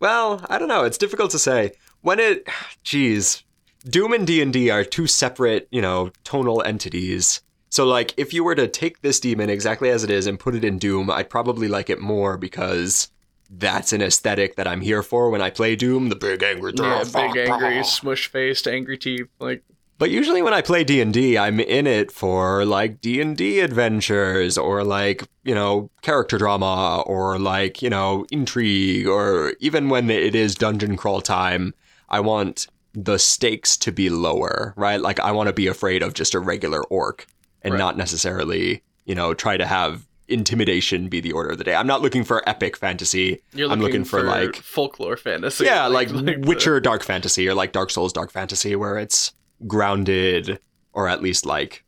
well, 0.00 0.44
I 0.48 0.58
don't 0.58 0.68
know. 0.68 0.84
It's 0.84 0.98
difficult 0.98 1.30
to 1.32 1.38
say 1.38 1.72
when 2.06 2.20
it. 2.20 2.48
Geez, 2.84 3.42
Doom 3.84 4.12
and 4.12 4.26
D 4.26 4.40
and 4.40 4.52
D 4.52 4.70
are 4.70 4.84
two 4.84 5.08
separate, 5.08 5.66
you 5.72 5.82
know, 5.82 6.12
tonal 6.22 6.62
entities. 6.62 7.40
So 7.68 7.84
like, 7.84 8.14
if 8.16 8.32
you 8.32 8.44
were 8.44 8.54
to 8.54 8.68
take 8.68 9.02
this 9.02 9.18
demon 9.18 9.50
exactly 9.50 9.90
as 9.90 10.04
it 10.04 10.10
is 10.10 10.26
and 10.26 10.38
put 10.38 10.54
it 10.54 10.64
in 10.64 10.78
Doom, 10.78 11.10
I'd 11.10 11.28
probably 11.28 11.66
like 11.66 11.90
it 11.90 12.00
more 12.00 12.38
because 12.38 13.10
that's 13.50 13.92
an 13.92 14.02
aesthetic 14.02 14.54
that 14.54 14.68
I'm 14.68 14.80
here 14.80 15.02
for 15.02 15.30
when 15.30 15.42
I 15.42 15.50
play 15.50 15.74
Doom. 15.74 16.08
The 16.08 16.16
big 16.16 16.44
angry, 16.44 16.72
yeah, 16.76 17.02
big 17.02 17.36
angry, 17.36 17.82
smush 17.82 18.28
faced, 18.28 18.68
angry 18.68 18.98
teeth, 18.98 19.26
like. 19.40 19.64
But 19.98 20.10
usually 20.10 20.42
when 20.42 20.52
I 20.52 20.60
play 20.60 20.84
D&D, 20.84 21.38
I'm 21.38 21.58
in 21.58 21.86
it 21.86 22.12
for 22.12 22.66
like 22.66 23.00
D&D 23.00 23.60
adventures 23.60 24.58
or 24.58 24.84
like, 24.84 25.22
you 25.42 25.54
know, 25.54 25.90
character 26.02 26.36
drama 26.36 27.02
or 27.06 27.38
like, 27.38 27.80
you 27.80 27.88
know, 27.88 28.26
intrigue 28.30 29.06
or 29.06 29.54
even 29.58 29.88
when 29.88 30.10
it 30.10 30.34
is 30.34 30.54
dungeon 30.54 30.98
crawl 30.98 31.22
time, 31.22 31.72
I 32.08 32.20
want 32.20 32.66
the 32.94 33.18
stakes 33.18 33.76
to 33.78 33.92
be 33.92 34.08
lower, 34.10 34.72
right? 34.76 35.00
Like 35.00 35.20
I 35.20 35.32
want 35.32 35.48
to 35.48 35.52
be 35.52 35.66
afraid 35.66 36.02
of 36.02 36.14
just 36.14 36.34
a 36.34 36.40
regular 36.40 36.82
orc 36.84 37.26
and 37.62 37.72
Right. 37.74 37.78
not 37.78 37.96
necessarily, 37.96 38.82
you 39.04 39.14
know, 39.14 39.34
try 39.34 39.56
to 39.56 39.66
have 39.66 40.06
intimidation 40.28 41.08
be 41.08 41.20
the 41.20 41.32
order 41.32 41.50
of 41.50 41.58
the 41.58 41.64
day. 41.64 41.74
I'm 41.74 41.86
not 41.86 42.02
looking 42.02 42.24
for 42.24 42.42
epic 42.48 42.76
fantasy. 42.76 43.40
You're 43.52 43.70
I'm 43.70 43.78
looking, 43.80 44.00
looking 44.00 44.04
for, 44.04 44.22
like- 44.22 44.56
folklore 44.56 45.16
fantasy. 45.16 45.64
Yeah, 45.66 45.86
like, 45.86 46.08
the- 46.08 46.42
Witcher 46.44 46.80
dark 46.80 47.02
fantasy 47.04 47.48
or 47.48 47.54
like 47.54 47.72
Dark 47.72 47.90
Souls 47.90 48.12
dark 48.12 48.30
fantasy 48.32 48.74
where 48.76 48.98
it's 48.98 49.32
grounded 49.66 50.58
or 50.92 51.08
at 51.08 51.22
least 51.22 51.44
like 51.46 51.84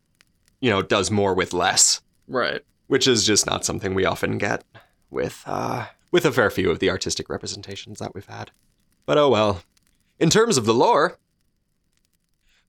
you 0.61 0.69
know 0.69 0.81
does 0.81 1.09
more 1.09 1.33
with 1.33 1.53
less, 1.53 2.01
right. 2.27 2.61
which 2.87 3.07
is 3.07 3.25
just 3.25 3.45
not 3.45 3.65
something 3.65 3.93
we 3.93 4.05
often 4.05 4.37
get 4.37 4.63
with 5.09 5.43
uh 5.47 5.85
with 6.11 6.25
a 6.25 6.31
fair 6.31 6.49
few 6.49 6.69
of 6.69 6.79
the 6.79 6.89
artistic 6.89 7.29
representations 7.29 7.99
that 7.99 8.13
we've 8.13 8.25
had. 8.27 8.51
But 9.05 9.17
oh 9.17 9.29
well. 9.29 9.61
In 10.19 10.29
terms 10.29 10.57
of 10.57 10.65
the 10.65 10.73
lore, 10.73 11.17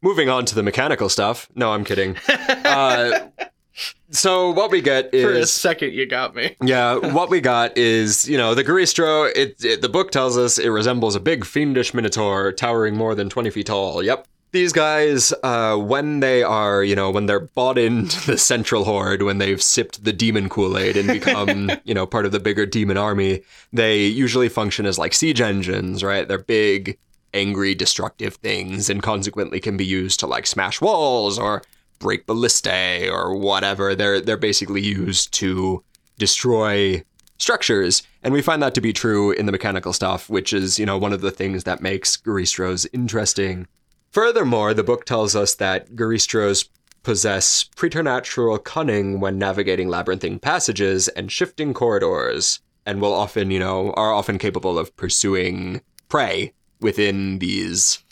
moving 0.01 0.29
on 0.29 0.45
to 0.47 0.55
the 0.55 0.63
mechanical 0.63 1.09
stuff. 1.09 1.49
No, 1.55 1.73
I'm 1.73 1.85
kidding. 1.85 2.17
Uh 2.63 3.31
so 4.11 4.51
what 4.51 4.71
we 4.71 4.81
get 4.81 5.13
is 5.15 5.25
For 5.25 5.33
a 5.33 5.47
second, 5.47 5.93
you 5.93 6.07
got 6.07 6.35
me. 6.35 6.57
yeah, 6.63 6.97
what 6.97 7.31
we 7.31 7.41
got 7.41 7.77
is, 7.77 8.29
you 8.29 8.37
know, 8.37 8.55
the 8.55 8.65
Goristro, 8.65 9.31
it, 9.35 9.65
it, 9.65 9.83
the 9.83 9.89
book 9.89 10.11
tells 10.11 10.37
us 10.37 10.59
it 10.59 10.69
resembles 10.69 11.15
a 11.15 11.21
big 11.21 11.45
fiendish 11.45 11.95
minotaur 11.95 12.53
towering 12.53 12.97
more 12.97 13.15
than 13.15 13.31
20 13.31 13.51
feet 13.51 13.67
tall. 13.67 14.03
Yep. 14.03 14.27
These 14.53 14.73
guys, 14.73 15.33
uh, 15.45 15.77
when 15.77 16.19
they 16.19 16.43
are, 16.43 16.83
you 16.83 16.97
know, 16.97 17.13
when 17.13 17.27
they're 17.27 17.39
bought 17.39 17.79
into 17.79 18.27
the 18.27 18.37
central 18.37 18.83
horde, 18.83 19.23
when 19.23 19.39
they've 19.39 19.63
sipped 19.63 20.03
the 20.03 20.13
demon 20.13 20.49
Kool-Aid 20.49 20.97
and 20.97 21.07
become, 21.07 21.71
you 21.85 21.95
know, 21.95 22.05
part 22.05 22.27
of 22.27 22.33
the 22.33 22.41
bigger 22.41 22.67
demon 22.67 22.97
army, 22.97 23.43
they 23.73 24.07
usually 24.07 24.49
function 24.49 24.87
as 24.87 24.99
like 24.99 25.15
siege 25.15 25.41
engines, 25.41 26.03
right? 26.03 26.27
They're 26.27 26.39
big, 26.39 26.99
angry, 27.35 27.75
destructive 27.75 28.35
things 28.37 28.91
and 28.91 29.03
consequently 29.03 29.61
can 29.61 29.77
be 29.77 29.85
used 29.85 30.21
to 30.21 30.27
like 30.27 30.47
smash 30.47 30.81
walls 30.81 31.39
or 31.39 31.63
break 31.99 32.27
ballistae 32.27 33.11
or 33.11 33.37
whatever. 33.37 33.95
They're 33.95 34.21
they're 34.21 34.37
basically 34.37 34.81
used 34.81 35.33
to 35.35 35.85
destroy 36.19 37.05
structures. 37.39 38.03
And 38.23 38.35
we 38.35 38.43
find 38.43 38.63
that 38.63 38.75
to 38.75 38.81
be 38.81 38.93
true 38.93 39.33
in 39.33 39.47
the 39.47 39.53
mechanical 39.53 39.93
stuff, 39.93 40.29
which 40.29 40.53
is, 40.53 40.79
you 40.79 40.87
know, 40.87 40.99
one 40.99 41.13
of 41.13 41.23
the 41.23 41.31
things 41.31 41.65
that 41.65 41.81
makes 41.81 42.17
Goristros 42.17 42.87
interesting. 42.93 43.67
Furthermore, 44.11 44.75
the 44.75 44.85
book 44.85 45.05
tells 45.05 45.35
us 45.35 45.55
that 45.55 45.93
Goristros 45.93 46.69
possess 47.03 47.65
preternatural 47.77 48.59
cunning 48.59 49.21
when 49.21 49.39
navigating 49.39 49.89
labyrinthine 49.89 50.39
passages 50.39 51.09
and 51.09 51.33
shifting 51.33 51.73
corridors, 51.73 52.61
and 52.85 53.01
will 53.01 53.15
often, 53.15 53.51
you 53.51 53.59
know, 53.59 53.93
are 53.93 54.13
often 54.13 54.37
capable 54.37 54.79
of 54.79 54.95
pursuing 54.97 55.81
prey 56.09 56.53
within 56.81 57.39
these 57.39 58.03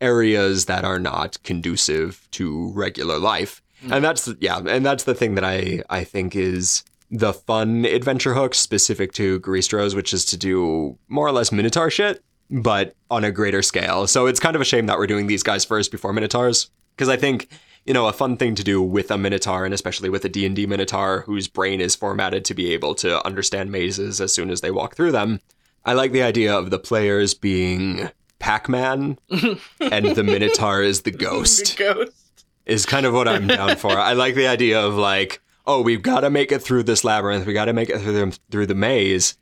areas 0.00 0.66
that 0.66 0.84
are 0.84 0.98
not 0.98 1.42
conducive 1.42 2.28
to 2.32 2.70
regular 2.72 3.18
life. 3.18 3.62
Hmm. 3.82 3.94
And 3.94 4.04
that's 4.04 4.28
yeah, 4.40 4.58
and 4.58 4.84
that's 4.84 5.04
the 5.04 5.14
thing 5.14 5.34
that 5.34 5.44
I 5.44 5.82
I 5.88 6.04
think 6.04 6.36
is 6.36 6.84
the 7.10 7.32
fun 7.32 7.84
adventure 7.84 8.34
hook 8.34 8.54
specific 8.54 9.12
to 9.12 9.40
Goristros, 9.40 9.94
which 9.94 10.12
is 10.12 10.24
to 10.26 10.36
do 10.36 10.98
more 11.08 11.26
or 11.26 11.32
less 11.32 11.52
Minotaur 11.52 11.90
shit, 11.90 12.22
but 12.50 12.94
on 13.10 13.24
a 13.24 13.30
greater 13.30 13.62
scale. 13.62 14.06
So 14.06 14.26
it's 14.26 14.40
kind 14.40 14.56
of 14.56 14.62
a 14.62 14.66
shame 14.66 14.86
that 14.86 14.98
we're 14.98 15.06
doing 15.06 15.26
these 15.26 15.42
guys 15.42 15.64
first 15.64 15.90
before 15.92 16.12
Minotaurs, 16.12 16.70
because 16.96 17.08
I 17.08 17.16
think 17.16 17.48
you 17.84 17.94
know 17.94 18.06
a 18.06 18.12
fun 18.12 18.36
thing 18.36 18.54
to 18.56 18.64
do 18.64 18.82
with 18.82 19.10
a 19.10 19.18
Minotaur, 19.18 19.64
and 19.64 19.74
especially 19.74 20.08
with 20.08 20.24
a 20.24 20.28
D 20.28 20.46
and 20.46 20.56
D 20.56 20.66
Minotaur 20.66 21.22
whose 21.22 21.48
brain 21.48 21.80
is 21.80 21.94
formatted 21.94 22.44
to 22.46 22.54
be 22.54 22.72
able 22.72 22.94
to 22.96 23.24
understand 23.24 23.70
mazes 23.70 24.20
as 24.20 24.34
soon 24.34 24.50
as 24.50 24.60
they 24.60 24.70
walk 24.70 24.96
through 24.96 25.12
them. 25.12 25.40
I 25.84 25.92
like 25.92 26.10
the 26.10 26.22
idea 26.22 26.56
of 26.56 26.70
the 26.70 26.80
players 26.80 27.32
being 27.32 28.10
Pac-Man 28.38 29.18
and 29.30 30.06
the 30.16 30.22
Minotaur 30.24 30.82
is 30.82 31.02
the 31.02 31.10
ghost 31.10 31.76
Ghost. 31.78 32.44
is 32.64 32.86
kind 32.86 33.06
of 33.06 33.14
what 33.14 33.28
I'm 33.28 33.46
down 33.46 33.76
for. 33.76 33.92
I 33.92 34.12
like 34.12 34.34
the 34.34 34.46
idea 34.46 34.80
of 34.80 34.94
like, 34.94 35.40
oh, 35.66 35.80
we've 35.82 36.02
got 36.02 36.20
to 36.20 36.30
make 36.30 36.52
it 36.52 36.60
through 36.60 36.84
this 36.84 37.04
labyrinth. 37.04 37.46
We 37.46 37.52
got 37.52 37.66
to 37.66 37.72
make 37.72 37.88
it 37.90 38.00
through 38.00 38.12
the, 38.12 38.38
through 38.50 38.66
the 38.66 38.74
maze. 38.74 39.36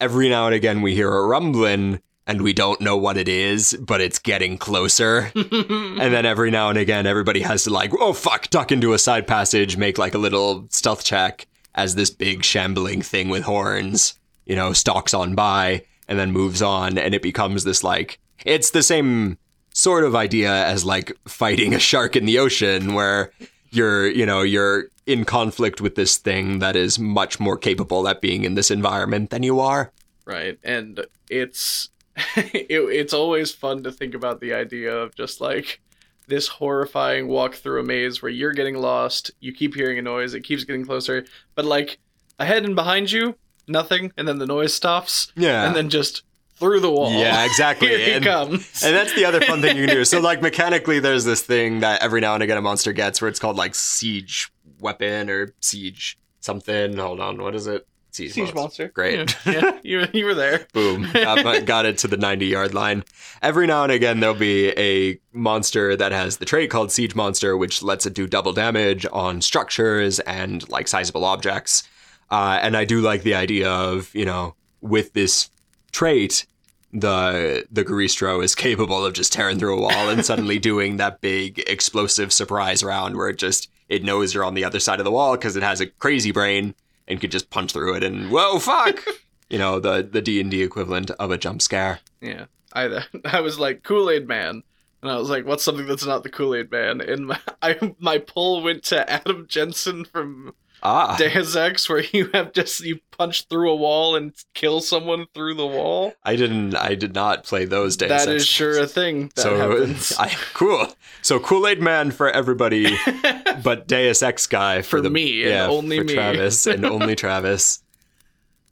Every 0.00 0.28
now 0.28 0.46
and 0.46 0.54
again, 0.54 0.82
we 0.82 0.94
hear 0.94 1.12
a 1.12 1.26
rumbling, 1.26 2.00
and 2.26 2.42
we 2.42 2.52
don't 2.52 2.80
know 2.80 2.96
what 2.96 3.16
it 3.16 3.28
is, 3.28 3.76
but 3.80 4.00
it's 4.00 4.18
getting 4.18 4.58
closer. 4.58 5.30
and 5.34 5.98
then 6.14 6.26
every 6.26 6.50
now 6.50 6.68
and 6.68 6.78
again, 6.78 7.06
everybody 7.06 7.40
has 7.40 7.64
to 7.64 7.70
like, 7.70 7.92
oh 7.98 8.12
fuck, 8.12 8.50
duck 8.50 8.72
into 8.72 8.92
a 8.92 8.98
side 8.98 9.26
passage, 9.26 9.76
make 9.76 9.98
like 9.98 10.14
a 10.14 10.18
little 10.18 10.66
stealth 10.70 11.04
check 11.04 11.46
as 11.74 11.94
this 11.94 12.10
big 12.10 12.44
shambling 12.44 13.02
thing 13.02 13.28
with 13.28 13.44
horns, 13.44 14.14
you 14.44 14.54
know, 14.54 14.72
stalks 14.72 15.14
on 15.14 15.34
by 15.34 15.84
and 16.08 16.18
then 16.18 16.32
moves 16.32 16.62
on, 16.62 16.98
and 16.98 17.14
it 17.14 17.22
becomes 17.22 17.64
this 17.64 17.84
like, 17.84 18.18
it's 18.44 18.70
the 18.70 18.82
same 18.82 19.38
sort 19.74 20.04
of 20.04 20.14
idea 20.14 20.52
as 20.52 20.84
like 20.84 21.12
fighting 21.26 21.74
a 21.74 21.78
shark 21.78 22.16
in 22.16 22.24
the 22.24 22.38
ocean 22.38 22.94
where 22.94 23.32
you're 23.70 24.06
you 24.08 24.26
know 24.26 24.42
you're 24.42 24.88
in 25.06 25.24
conflict 25.24 25.80
with 25.80 25.94
this 25.94 26.16
thing 26.16 26.60
that 26.60 26.76
is 26.76 26.98
much 26.98 27.40
more 27.40 27.56
capable 27.56 28.06
at 28.06 28.20
being 28.20 28.44
in 28.44 28.54
this 28.54 28.70
environment 28.70 29.30
than 29.30 29.42
you 29.42 29.60
are. 29.60 29.90
Right 30.24 30.58
and 30.62 31.04
it's 31.30 31.88
it, 32.36 32.66
it's 32.68 33.14
always 33.14 33.50
fun 33.50 33.82
to 33.84 33.90
think 33.90 34.14
about 34.14 34.40
the 34.40 34.52
idea 34.52 34.94
of 34.94 35.14
just 35.14 35.40
like 35.40 35.80
this 36.28 36.46
horrifying 36.46 37.26
walk 37.26 37.54
through 37.54 37.80
a 37.80 37.84
maze 37.84 38.22
where 38.22 38.30
you're 38.30 38.52
getting 38.52 38.76
lost 38.76 39.30
you 39.40 39.52
keep 39.52 39.74
hearing 39.74 39.98
a 39.98 40.02
noise 40.02 40.34
it 40.34 40.42
keeps 40.42 40.64
getting 40.64 40.84
closer 40.84 41.24
but 41.54 41.64
like 41.64 41.98
ahead 42.38 42.64
and 42.64 42.76
behind 42.76 43.10
you 43.10 43.34
nothing 43.72 44.12
and 44.16 44.28
then 44.28 44.38
the 44.38 44.46
noise 44.46 44.72
stops 44.72 45.32
yeah. 45.34 45.66
and 45.66 45.74
then 45.74 45.88
just 45.88 46.22
through 46.56 46.78
the 46.78 46.90
wall 46.90 47.10
yeah 47.10 47.44
exactly. 47.44 47.88
here 47.88 47.98
he 47.98 48.12
and, 48.12 48.24
comes. 48.24 48.82
and 48.84 48.94
that's 48.94 49.14
the 49.14 49.24
other 49.24 49.40
fun 49.40 49.60
thing 49.60 49.76
you 49.76 49.86
can 49.86 49.96
do. 49.96 50.04
So 50.12 50.20
like 50.20 50.42
mechanically 50.42 51.00
there's 51.00 51.24
this 51.24 51.42
thing 51.42 51.80
that 51.80 52.02
every 52.02 52.20
now 52.20 52.34
and 52.34 52.42
again 52.42 52.58
a 52.58 52.62
monster 52.62 52.92
gets 52.92 53.20
where 53.20 53.28
it's 53.28 53.40
called 53.40 53.56
like 53.56 53.74
siege 53.74 54.52
weapon 54.80 55.30
or 55.30 55.54
siege 55.60 56.18
something. 56.40 56.96
Hold 56.96 57.20
on. 57.20 57.40
What 57.40 57.54
is 57.54 57.66
it? 57.66 57.86
Siege, 58.10 58.32
siege 58.34 58.52
monster. 58.52 58.88
great. 58.88 59.34
Yeah, 59.46 59.52
yeah. 59.52 59.78
You, 59.82 60.06
you 60.12 60.26
were 60.26 60.34
there. 60.34 60.66
Boom. 60.74 61.10
Got, 61.14 61.64
got 61.64 61.86
it 61.86 61.96
to 61.98 62.08
the 62.08 62.18
90 62.18 62.44
yard 62.44 62.74
line. 62.74 63.04
Every 63.40 63.66
now 63.66 63.84
and 63.84 63.92
again, 63.92 64.20
there'll 64.20 64.34
be 64.34 64.68
a 64.78 65.18
monster 65.32 65.96
that 65.96 66.12
has 66.12 66.36
the 66.36 66.44
trait 66.44 66.68
called 66.68 66.92
Siege 66.92 67.14
Monster, 67.14 67.56
which 67.56 67.82
lets 67.82 68.04
it 68.04 68.12
do 68.12 68.26
double 68.26 68.52
damage 68.52 69.06
on 69.14 69.40
structures 69.40 70.20
and 70.20 70.68
like 70.68 70.88
sizable 70.88 71.24
objects. 71.24 71.84
Uh, 72.32 72.58
and 72.62 72.78
I 72.78 72.86
do 72.86 73.02
like 73.02 73.22
the 73.22 73.34
idea 73.34 73.70
of, 73.70 74.12
you 74.14 74.24
know, 74.24 74.54
with 74.80 75.12
this 75.12 75.50
trait, 75.92 76.46
the 76.92 77.66
the 77.70 77.84
Goristro 77.84 78.42
is 78.42 78.54
capable 78.54 79.04
of 79.04 79.12
just 79.12 79.32
tearing 79.32 79.58
through 79.58 79.78
a 79.78 79.80
wall 79.80 80.08
and 80.08 80.24
suddenly 80.24 80.58
doing 80.70 80.96
that 80.96 81.20
big 81.20 81.62
explosive 81.66 82.32
surprise 82.32 82.82
round 82.82 83.16
where 83.16 83.28
it 83.28 83.38
just 83.38 83.68
it 83.88 84.02
knows 84.02 84.32
you're 84.32 84.44
on 84.44 84.54
the 84.54 84.64
other 84.64 84.80
side 84.80 84.98
of 84.98 85.04
the 85.04 85.10
wall 85.10 85.36
because 85.36 85.56
it 85.56 85.62
has 85.62 85.80
a 85.80 85.86
crazy 85.86 86.32
brain 86.32 86.74
and 87.06 87.20
could 87.20 87.30
just 87.30 87.50
punch 87.50 87.72
through 87.72 87.94
it 87.94 88.04
and 88.04 88.30
whoa 88.30 88.58
fuck 88.58 89.02
you 89.52 89.58
know 89.58 89.78
the 89.78 90.02
the 90.02 90.22
D 90.22 90.40
and 90.40 90.50
D 90.50 90.62
equivalent 90.62 91.10
of 91.12 91.30
a 91.30 91.38
jump 91.38 91.62
scare. 91.62 92.00
Yeah, 92.20 92.46
I 92.72 93.04
I 93.26 93.40
was 93.40 93.58
like 93.58 93.84
Kool 93.84 94.10
Aid 94.10 94.26
Man, 94.26 94.62
and 95.02 95.10
I 95.10 95.16
was 95.16 95.28
like, 95.28 95.46
"What's 95.46 95.62
something 95.62 95.86
that's 95.86 96.06
not 96.06 96.24
the 96.24 96.30
Kool 96.30 96.54
Aid 96.54 96.70
Man?" 96.70 97.00
And 97.02 97.26
my 97.26 97.38
I, 97.60 97.94
my 97.98 98.18
pull 98.18 98.62
went 98.62 98.82
to 98.84 99.08
Adam 99.08 99.46
Jensen 99.48 100.06
from 100.06 100.54
Ah, 100.84 101.16
Deus 101.16 101.54
Ex, 101.54 101.88
where 101.88 102.02
you 102.12 102.28
have 102.34 102.52
just 102.52 102.80
you 102.80 102.98
punch 103.12 103.46
through 103.46 103.70
a 103.70 103.76
wall 103.76 104.16
and 104.16 104.32
kill 104.54 104.80
someone 104.80 105.26
through 105.32 105.54
the 105.54 105.66
wall. 105.66 106.12
I 106.24 106.34
didn't. 106.34 106.74
I 106.74 106.94
did 106.96 107.14
not 107.14 107.44
play 107.44 107.64
those 107.64 107.96
days. 107.96 108.08
that 108.08 108.28
is 108.28 108.46
sure 108.46 108.80
a 108.80 108.86
thing 108.86 109.30
that 109.36 109.42
so. 109.42 110.18
I, 110.22 110.34
cool. 110.54 110.88
So 111.22 111.38
Kool 111.38 111.68
Aid 111.68 111.80
Man 111.80 112.10
for 112.10 112.28
everybody, 112.28 112.96
but 113.62 113.86
Deus 113.86 114.22
Ex 114.22 114.46
guy 114.46 114.82
for, 114.82 114.98
For 114.98 115.00
the 115.02 115.10
me 115.10 115.44
and 115.44 115.70
only 115.70 115.98
for 115.98 116.04
me. 116.04 116.14
Travis 116.14 116.66
and 116.66 116.84
only 116.84 117.14
Travis. 117.14 117.82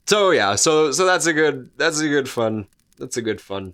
So 0.05 0.31
yeah, 0.31 0.55
so 0.55 0.91
so 0.91 1.05
that's 1.05 1.27
a 1.27 1.33
good 1.33 1.69
that's 1.77 1.99
a 2.01 2.09
good 2.09 2.27
fun. 2.27 2.67
That's 2.97 3.15
a 3.15 3.21
good 3.21 3.39
fun. 3.39 3.73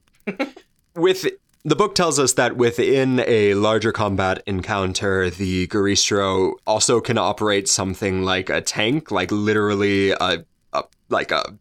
With 0.96 1.25
the 1.68 1.76
book 1.76 1.96
tells 1.96 2.18
us 2.18 2.32
that 2.34 2.56
within 2.56 3.20
a 3.28 3.54
larger 3.56 3.92
combat 3.92 4.42
encounter, 4.48 5.30
the 5.30 5.68
Goristro 5.68 6.54
also 6.66 7.02
can 7.02 7.18
operate 7.18 7.68
something 7.68 8.24
like 8.24 8.50
a 8.50 8.62
tank, 8.62 9.12
like 9.12 9.32
literally 9.32 10.12
a, 10.12 10.46
a 10.72 10.84
like 11.10 11.32
a 11.32 11.58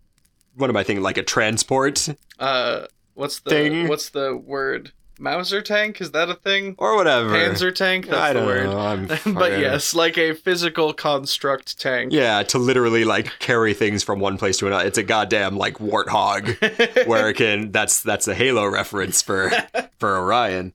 what 0.54 0.70
am 0.70 0.76
I 0.76 0.84
thinking? 0.84 1.02
Like 1.02 1.18
a 1.18 1.24
transport 1.24 2.08
Uh, 2.38 2.86
what's 3.14 3.40
the 3.40 3.50
Thing. 3.50 3.88
what's 3.88 4.10
the 4.10 4.36
word? 4.36 4.92
Mauser 5.18 5.62
tank? 5.62 6.00
Is 6.00 6.10
that 6.12 6.28
a 6.28 6.34
thing? 6.34 6.74
or 6.78 6.96
whatever. 6.96 7.30
Panzer 7.30 7.74
tank? 7.74 8.06
That's 8.06 8.18
I 8.18 8.32
the 8.32 8.44
word. 8.44 9.08
but 9.34 9.58
yes, 9.58 9.94
like 9.94 10.18
a 10.18 10.34
physical 10.34 10.92
construct 10.92 11.80
tank. 11.80 12.12
Yeah, 12.12 12.42
to 12.44 12.58
literally 12.58 13.04
like 13.04 13.38
carry 13.38 13.74
things 13.74 14.02
from 14.02 14.20
one 14.20 14.38
place 14.38 14.58
to 14.58 14.66
another. 14.66 14.86
It's 14.86 14.98
a 14.98 15.02
goddamn 15.02 15.56
like 15.56 15.78
warthog 15.78 17.06
where 17.06 17.30
it 17.30 17.34
can 17.34 17.72
that's 17.72 18.02
that's 18.02 18.28
a 18.28 18.34
Halo 18.34 18.66
reference 18.66 19.22
for 19.22 19.50
for 19.98 20.18
Orion. 20.18 20.72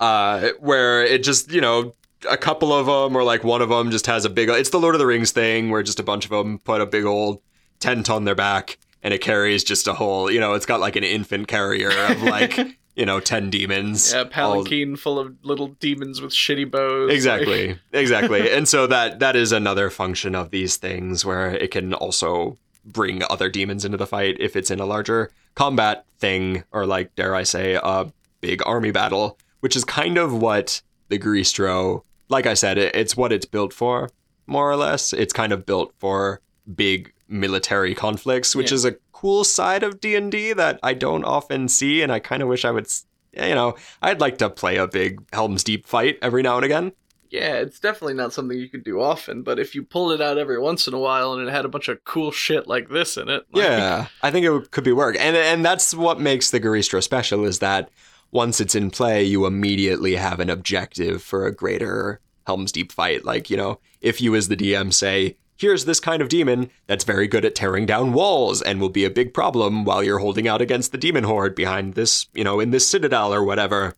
Uh 0.00 0.50
where 0.58 1.04
it 1.04 1.22
just, 1.22 1.52
you 1.52 1.60
know, 1.60 1.94
a 2.30 2.36
couple 2.36 2.72
of 2.72 2.86
them 2.86 3.16
or 3.16 3.24
like 3.24 3.44
one 3.44 3.62
of 3.62 3.68
them 3.68 3.90
just 3.90 4.06
has 4.06 4.24
a 4.24 4.30
big 4.30 4.48
it's 4.48 4.70
the 4.70 4.80
Lord 4.80 4.94
of 4.94 4.98
the 4.98 5.06
Rings 5.06 5.32
thing 5.32 5.70
where 5.70 5.82
just 5.82 6.00
a 6.00 6.04
bunch 6.04 6.24
of 6.24 6.30
them 6.30 6.58
put 6.58 6.80
a 6.80 6.86
big 6.86 7.04
old 7.04 7.40
tent 7.80 8.08
on 8.08 8.24
their 8.24 8.34
back 8.34 8.78
and 9.02 9.12
it 9.12 9.20
carries 9.20 9.64
just 9.64 9.88
a 9.88 9.94
whole, 9.94 10.30
you 10.30 10.40
know, 10.40 10.54
it's 10.54 10.66
got 10.66 10.80
like 10.80 10.96
an 10.96 11.04
infant 11.04 11.48
carrier 11.48 11.90
of 11.90 12.22
like, 12.22 12.56
you 12.94 13.06
know, 13.06 13.20
10 13.20 13.50
demons. 13.50 14.12
Yeah, 14.12 14.20
all- 14.20 14.24
palanquin 14.26 14.96
full 14.98 15.18
of 15.18 15.34
little 15.42 15.68
demons 15.80 16.20
with 16.20 16.32
shitty 16.32 16.70
bows. 16.70 17.08
like- 17.08 17.14
Exactly. 17.16 17.78
Exactly. 17.92 18.50
and 18.52 18.68
so 18.68 18.86
that 18.86 19.18
that 19.20 19.36
is 19.36 19.52
another 19.52 19.90
function 19.90 20.34
of 20.34 20.50
these 20.50 20.76
things 20.76 21.24
where 21.24 21.50
it 21.54 21.70
can 21.70 21.94
also 21.94 22.58
bring 22.84 23.22
other 23.30 23.48
demons 23.48 23.84
into 23.84 23.96
the 23.96 24.06
fight 24.06 24.36
if 24.40 24.56
it's 24.56 24.70
in 24.70 24.80
a 24.80 24.86
larger 24.86 25.30
combat 25.54 26.04
thing 26.18 26.64
or 26.72 26.84
like 26.84 27.14
dare 27.14 27.34
I 27.34 27.44
say 27.44 27.78
a 27.82 28.12
big 28.40 28.60
army 28.66 28.90
battle, 28.90 29.38
which 29.60 29.76
is 29.76 29.84
kind 29.84 30.18
of 30.18 30.32
what 30.34 30.82
the 31.08 31.18
Greastro, 31.18 32.02
like 32.28 32.46
I 32.46 32.54
said, 32.54 32.78
it, 32.78 32.94
it's 32.96 33.16
what 33.16 33.32
it's 33.32 33.46
built 33.46 33.72
for, 33.72 34.10
more 34.46 34.68
or 34.70 34.76
less. 34.76 35.12
It's 35.12 35.32
kind 35.32 35.52
of 35.52 35.64
built 35.64 35.92
for 35.98 36.40
big 36.74 37.11
military 37.28 37.94
conflicts, 37.94 38.54
which 38.54 38.70
Yeah. 38.70 38.76
is 38.76 38.84
a 38.84 38.96
cool 39.12 39.44
side 39.44 39.82
of 39.82 40.00
D&D 40.00 40.52
that 40.54 40.78
I 40.82 40.94
don't 40.94 41.24
often 41.24 41.68
see 41.68 42.02
and 42.02 42.10
I 42.12 42.18
kind 42.18 42.42
of 42.42 42.48
wish 42.48 42.64
I 42.64 42.70
would 42.70 42.86
you 43.34 43.54
know, 43.54 43.74
I'd 44.02 44.20
like 44.20 44.36
to 44.38 44.50
play 44.50 44.76
a 44.76 44.86
big 44.86 45.20
Helm's 45.32 45.64
Deep 45.64 45.86
fight 45.86 46.18
every 46.20 46.42
now 46.42 46.56
and 46.56 46.64
again. 46.66 46.92
Yeah, 47.30 47.54
it's 47.54 47.80
definitely 47.80 48.12
not 48.12 48.34
something 48.34 48.58
you 48.58 48.68
could 48.68 48.84
do 48.84 49.00
often, 49.00 49.42
but 49.42 49.58
if 49.58 49.74
you 49.74 49.82
pulled 49.84 50.12
it 50.12 50.20
out 50.20 50.36
every 50.36 50.58
once 50.58 50.86
in 50.86 50.92
a 50.92 50.98
while 50.98 51.32
and 51.32 51.48
it 51.48 51.50
had 51.50 51.64
a 51.64 51.68
bunch 51.70 51.88
of 51.88 52.04
cool 52.04 52.30
shit 52.30 52.66
like 52.68 52.90
this 52.90 53.16
in 53.16 53.30
it, 53.30 53.46
like, 53.50 53.64
Yeah, 53.64 54.08
I 54.22 54.30
think 54.30 54.44
it 54.44 54.70
could 54.70 54.84
be 54.84 54.92
work, 54.92 55.16
and 55.18 55.34
and 55.34 55.64
that's 55.64 55.94
what 55.94 56.20
makes 56.20 56.50
the 56.50 56.60
Goristro 56.60 57.02
special 57.02 57.46
is 57.46 57.60
that 57.60 57.88
once 58.32 58.60
it's 58.60 58.74
in 58.74 58.90
play, 58.90 59.24
you 59.24 59.46
immediately 59.46 60.16
have 60.16 60.40
an 60.40 60.50
objective 60.50 61.22
for 61.22 61.46
a 61.46 61.54
greater 61.54 62.20
Helm's 62.46 62.70
Deep 62.70 62.92
fight. 62.92 63.24
Like 63.24 63.48
you 63.48 63.56
know, 63.56 63.78
if 64.02 64.20
you 64.20 64.34
as 64.36 64.48
the 64.48 64.56
DM 64.56 64.92
say, 64.92 65.38
"Here's 65.56 65.84
this 65.84 66.00
kind 66.00 66.20
of 66.22 66.28
demon 66.28 66.70
that's 66.86 67.04
very 67.04 67.26
good 67.28 67.44
at 67.44 67.54
tearing 67.54 67.86
down 67.86 68.12
walls 68.12 68.62
and 68.62 68.80
will 68.80 68.88
be 68.88 69.04
a 69.04 69.10
big 69.10 69.32
problem 69.34 69.84
while 69.84 70.02
you're 70.02 70.18
holding 70.18 70.48
out 70.48 70.60
against 70.60 70.92
the 70.92 70.98
demon 70.98 71.24
horde 71.24 71.54
behind 71.54 71.94
this, 71.94 72.26
you 72.34 72.44
know, 72.44 72.58
in 72.60 72.70
this 72.70 72.86
citadel 72.88 73.32
or 73.32 73.44
whatever," 73.44 73.94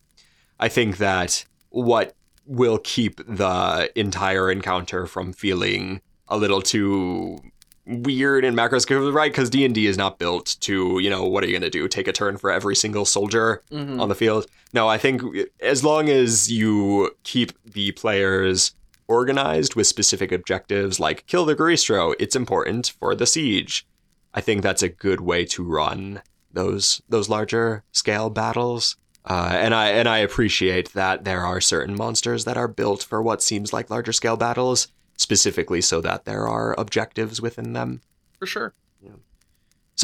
I 0.59 0.67
think 0.69 0.97
that 0.97 1.45
what 1.69 2.15
will 2.45 2.77
keep 2.77 3.17
the 3.27 3.89
entire 3.95 4.51
encounter 4.51 5.07
from 5.07 5.33
feeling 5.33 6.01
a 6.27 6.37
little 6.37 6.61
too 6.61 7.39
weird 7.87 8.43
in 8.45 8.55
macros 8.55 9.13
right? 9.13 9.31
Because 9.31 9.49
d&d 9.49 9.85
is 9.85 9.97
not 9.97 10.17
built 10.17 10.55
to 10.61 10.97
you 10.99 11.09
know 11.09 11.23
what 11.23 11.43
are 11.43 11.47
you 11.47 11.53
going 11.53 11.61
to 11.61 11.69
do? 11.69 11.87
Take 11.87 12.07
a 12.07 12.11
turn 12.11 12.37
for 12.37 12.51
every 12.51 12.75
single 12.75 13.05
soldier 13.05 13.61
Mhm. 13.71 13.99
on 13.99 14.09
the 14.09 14.15
field? 14.15 14.47
No 14.73 14.87
i 14.87 14.97
think 14.97 15.21
as 15.59 15.83
long 15.83 16.09
as 16.09 16.51
you 16.51 17.11
keep 17.23 17.51
the 17.63 17.91
players 17.91 18.73
organized 19.07 19.75
with 19.75 19.87
specific 19.87 20.31
objectives 20.31 20.99
like 20.99 21.25
kill 21.27 21.45
the 21.45 21.55
Goristro, 21.55 22.15
it's 22.19 22.35
important 22.35 22.93
for 22.99 23.15
the 23.15 23.25
siege 23.25 23.85
i 24.33 24.41
think 24.41 24.61
that's 24.61 24.83
a 24.83 24.89
good 24.89 25.21
way 25.21 25.45
to 25.45 25.63
run 25.63 26.21
those 26.51 27.01
those 27.09 27.29
larger 27.29 27.83
scale 27.91 28.29
battles 28.29 28.97
uh, 29.27 29.49
and 29.53 29.73
I 29.73 29.89
and 29.89 30.07
I 30.07 30.19
appreciate 30.19 30.93
that 30.93 31.23
there 31.23 31.41
are 31.41 31.59
certain 31.59 31.95
monsters 31.95 32.45
that 32.45 32.57
are 32.57 32.67
built 32.67 33.01
for 33.01 33.21
what 33.21 33.41
seems 33.41 33.73
like 33.73 33.89
larger 33.89 34.13
scale 34.13 34.37
battles, 34.37 34.87
specifically 35.17 35.81
so 35.81 35.99
that 36.01 36.25
there 36.25 36.47
are 36.47 36.79
objectives 36.79 37.41
within 37.41 37.73
them. 37.73 38.01
for 38.37 38.45
sure. 38.45 38.73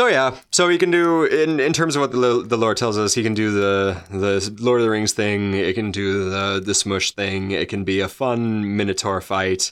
So 0.02 0.08
yeah, 0.08 0.36
so 0.50 0.68
he 0.68 0.80
can 0.80 0.90
do 0.90 1.26
in 1.26 1.60
in 1.60 1.74
terms 1.74 1.96
of 1.96 2.02
what 2.02 2.12
the 2.12 2.44
the 2.44 2.58
lore 2.58 2.74
tells 2.74 2.98
us, 2.98 3.14
he 3.14 3.22
can 3.22 3.36
do 3.36 3.52
the 3.52 4.02
the 4.10 4.52
Lord 4.60 4.82
of 4.82 4.86
the 4.86 4.90
Rings 4.90 5.14
thing. 5.14 5.54
It 5.54 5.76
can 5.76 5.92
do 5.92 6.28
the 6.28 6.60
the 6.60 6.74
smush 6.74 7.12
thing. 7.12 7.52
It 7.52 7.70
can 7.70 7.84
be 7.84 8.00
a 8.00 8.08
fun 8.08 8.76
Minotaur 8.76 9.22
fight. 9.22 9.72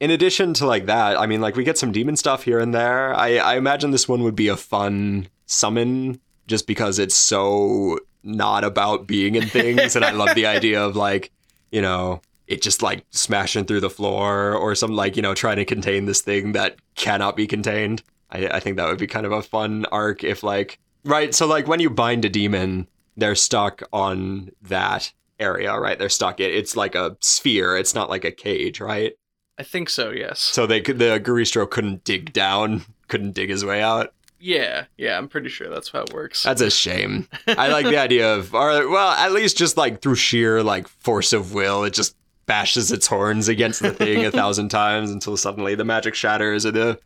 In 0.00 0.10
addition 0.10 0.52
to 0.54 0.66
like 0.66 0.86
that, 0.86 1.16
I 1.16 1.26
mean, 1.26 1.40
like 1.40 1.54
we 1.54 1.62
get 1.62 1.78
some 1.78 1.92
demon 1.92 2.16
stuff 2.16 2.42
here 2.42 2.58
and 2.58 2.74
there. 2.74 3.14
I 3.14 3.36
I 3.36 3.56
imagine 3.56 3.92
this 3.92 4.08
one 4.08 4.24
would 4.24 4.34
be 4.34 4.48
a 4.48 4.56
fun 4.56 5.28
summon 5.46 6.20
just 6.48 6.66
because 6.66 6.98
it's 6.98 7.14
so 7.14 8.00
not 8.24 8.64
about 8.64 9.06
being 9.06 9.36
in 9.36 9.46
things, 9.46 9.94
and 9.94 10.04
I 10.04 10.10
love 10.10 10.34
the 10.34 10.46
idea 10.46 10.82
of 10.84 10.96
like 10.96 11.30
you 11.70 11.82
know 11.82 12.20
it 12.48 12.62
just 12.62 12.82
like 12.82 13.04
smashing 13.10 13.66
through 13.66 13.82
the 13.82 13.90
floor 13.90 14.54
or 14.54 14.74
some 14.74 14.90
like 14.90 15.14
you 15.14 15.22
know 15.22 15.34
trying 15.34 15.58
to 15.58 15.64
contain 15.64 16.06
this 16.06 16.20
thing 16.20 16.50
that 16.50 16.78
cannot 16.96 17.36
be 17.36 17.46
contained. 17.46 18.02
I, 18.30 18.46
I 18.48 18.60
think 18.60 18.76
that 18.76 18.86
would 18.86 18.98
be 18.98 19.06
kind 19.06 19.26
of 19.26 19.32
a 19.32 19.42
fun 19.42 19.86
arc 19.92 20.24
if 20.24 20.42
like 20.42 20.78
right 21.04 21.34
so 21.34 21.46
like 21.46 21.66
when 21.68 21.80
you 21.80 21.90
bind 21.90 22.24
a 22.24 22.28
demon 22.28 22.86
they're 23.16 23.34
stuck 23.34 23.82
on 23.92 24.50
that 24.62 25.12
area 25.38 25.78
right 25.78 25.98
they're 25.98 26.08
stuck 26.08 26.40
it 26.40 26.54
it's 26.54 26.76
like 26.76 26.94
a 26.94 27.16
sphere 27.20 27.76
it's 27.76 27.94
not 27.94 28.10
like 28.10 28.24
a 28.24 28.32
cage 28.32 28.80
right 28.80 29.14
I 29.58 29.62
think 29.62 29.88
so. 29.88 30.10
Yes. 30.10 30.38
so 30.40 30.66
they 30.66 30.82
could 30.82 30.98
the 30.98 31.18
Goristro 31.18 31.68
couldn't 31.70 32.04
dig 32.04 32.32
down 32.32 32.82
couldn't 33.08 33.32
dig 33.32 33.48
his 33.50 33.64
way 33.64 33.82
out 33.82 34.12
yeah. 34.38 34.84
Yeah. 34.98 35.16
I'm 35.16 35.28
pretty 35.28 35.48
sure 35.48 35.70
that's 35.70 35.88
how 35.88 36.00
it 36.02 36.12
works. 36.12 36.42
that's 36.42 36.60
a 36.60 36.70
shame 36.70 37.26
I 37.46 37.68
like 37.68 37.86
the 37.86 37.96
idea 37.98 38.34
of 38.34 38.54
or 38.54 38.88
well 38.90 39.10
at 39.12 39.32
least 39.32 39.56
just 39.56 39.76
like 39.76 40.02
through 40.02 40.16
sheer 40.16 40.62
like 40.62 40.88
force 40.88 41.32
of 41.32 41.54
will 41.54 41.84
it 41.84 41.94
just 41.94 42.16
bashes 42.44 42.92
its 42.92 43.06
horns 43.06 43.48
against 43.48 43.82
the 43.82 43.92
thing 43.92 44.24
a 44.24 44.30
thousand 44.42 44.68
times 44.68 45.10
until 45.10 45.36
suddenly 45.36 45.74
the 45.74 45.84
magic 45.84 46.14
shatters 46.14 46.64
or 46.66 46.70
the 46.70 46.98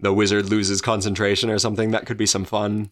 the 0.00 0.12
wizard 0.12 0.48
loses 0.48 0.80
concentration 0.80 1.50
or 1.50 1.58
something. 1.58 1.90
That 1.90 2.06
could 2.06 2.16
be 2.16 2.26
some 2.26 2.44
fun. 2.44 2.90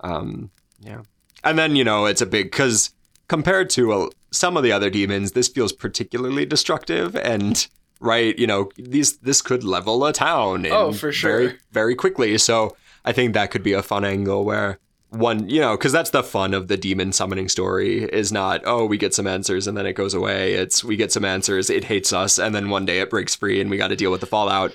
Um, 0.00 0.50
yeah, 0.80 1.02
and 1.44 1.58
then 1.58 1.76
you 1.76 1.84
know 1.84 2.06
it's 2.06 2.20
a 2.20 2.26
big 2.26 2.50
because 2.50 2.90
compared 3.28 3.70
to 3.70 3.92
uh, 3.92 4.08
some 4.30 4.56
of 4.56 4.62
the 4.62 4.72
other 4.72 4.90
demons, 4.90 5.32
this 5.32 5.48
feels 5.48 5.72
particularly 5.72 6.44
destructive 6.44 7.14
and 7.16 7.66
right. 8.00 8.38
You 8.38 8.46
know 8.46 8.70
these 8.76 9.18
this 9.18 9.42
could 9.42 9.64
level 9.64 10.04
a 10.04 10.12
town. 10.12 10.64
in 10.66 10.72
Oh, 10.72 10.92
for 10.92 11.12
sure. 11.12 11.38
very 11.38 11.58
very 11.70 11.94
quickly. 11.94 12.36
So 12.38 12.76
I 13.04 13.12
think 13.12 13.34
that 13.34 13.50
could 13.50 13.62
be 13.62 13.72
a 13.72 13.82
fun 13.82 14.04
angle 14.04 14.44
where 14.44 14.78
one 15.10 15.46
you 15.48 15.60
know 15.60 15.76
because 15.76 15.92
that's 15.92 16.08
the 16.10 16.22
fun 16.22 16.54
of 16.54 16.68
the 16.68 16.76
demon 16.76 17.12
summoning 17.12 17.46
story 17.46 18.04
is 18.04 18.32
not 18.32 18.62
oh 18.64 18.86
we 18.86 18.96
get 18.96 19.12
some 19.12 19.26
answers 19.26 19.66
and 19.66 19.76
then 19.76 19.84
it 19.84 19.92
goes 19.92 20.14
away 20.14 20.54
it's 20.54 20.82
we 20.82 20.96
get 20.96 21.12
some 21.12 21.22
answers 21.22 21.68
it 21.68 21.84
hates 21.84 22.14
us 22.14 22.38
and 22.38 22.54
then 22.54 22.70
one 22.70 22.86
day 22.86 22.98
it 22.98 23.10
breaks 23.10 23.36
free 23.36 23.60
and 23.60 23.68
we 23.68 23.76
got 23.76 23.88
to 23.88 23.96
deal 23.96 24.10
with 24.10 24.22
the 24.22 24.26
fallout 24.26 24.74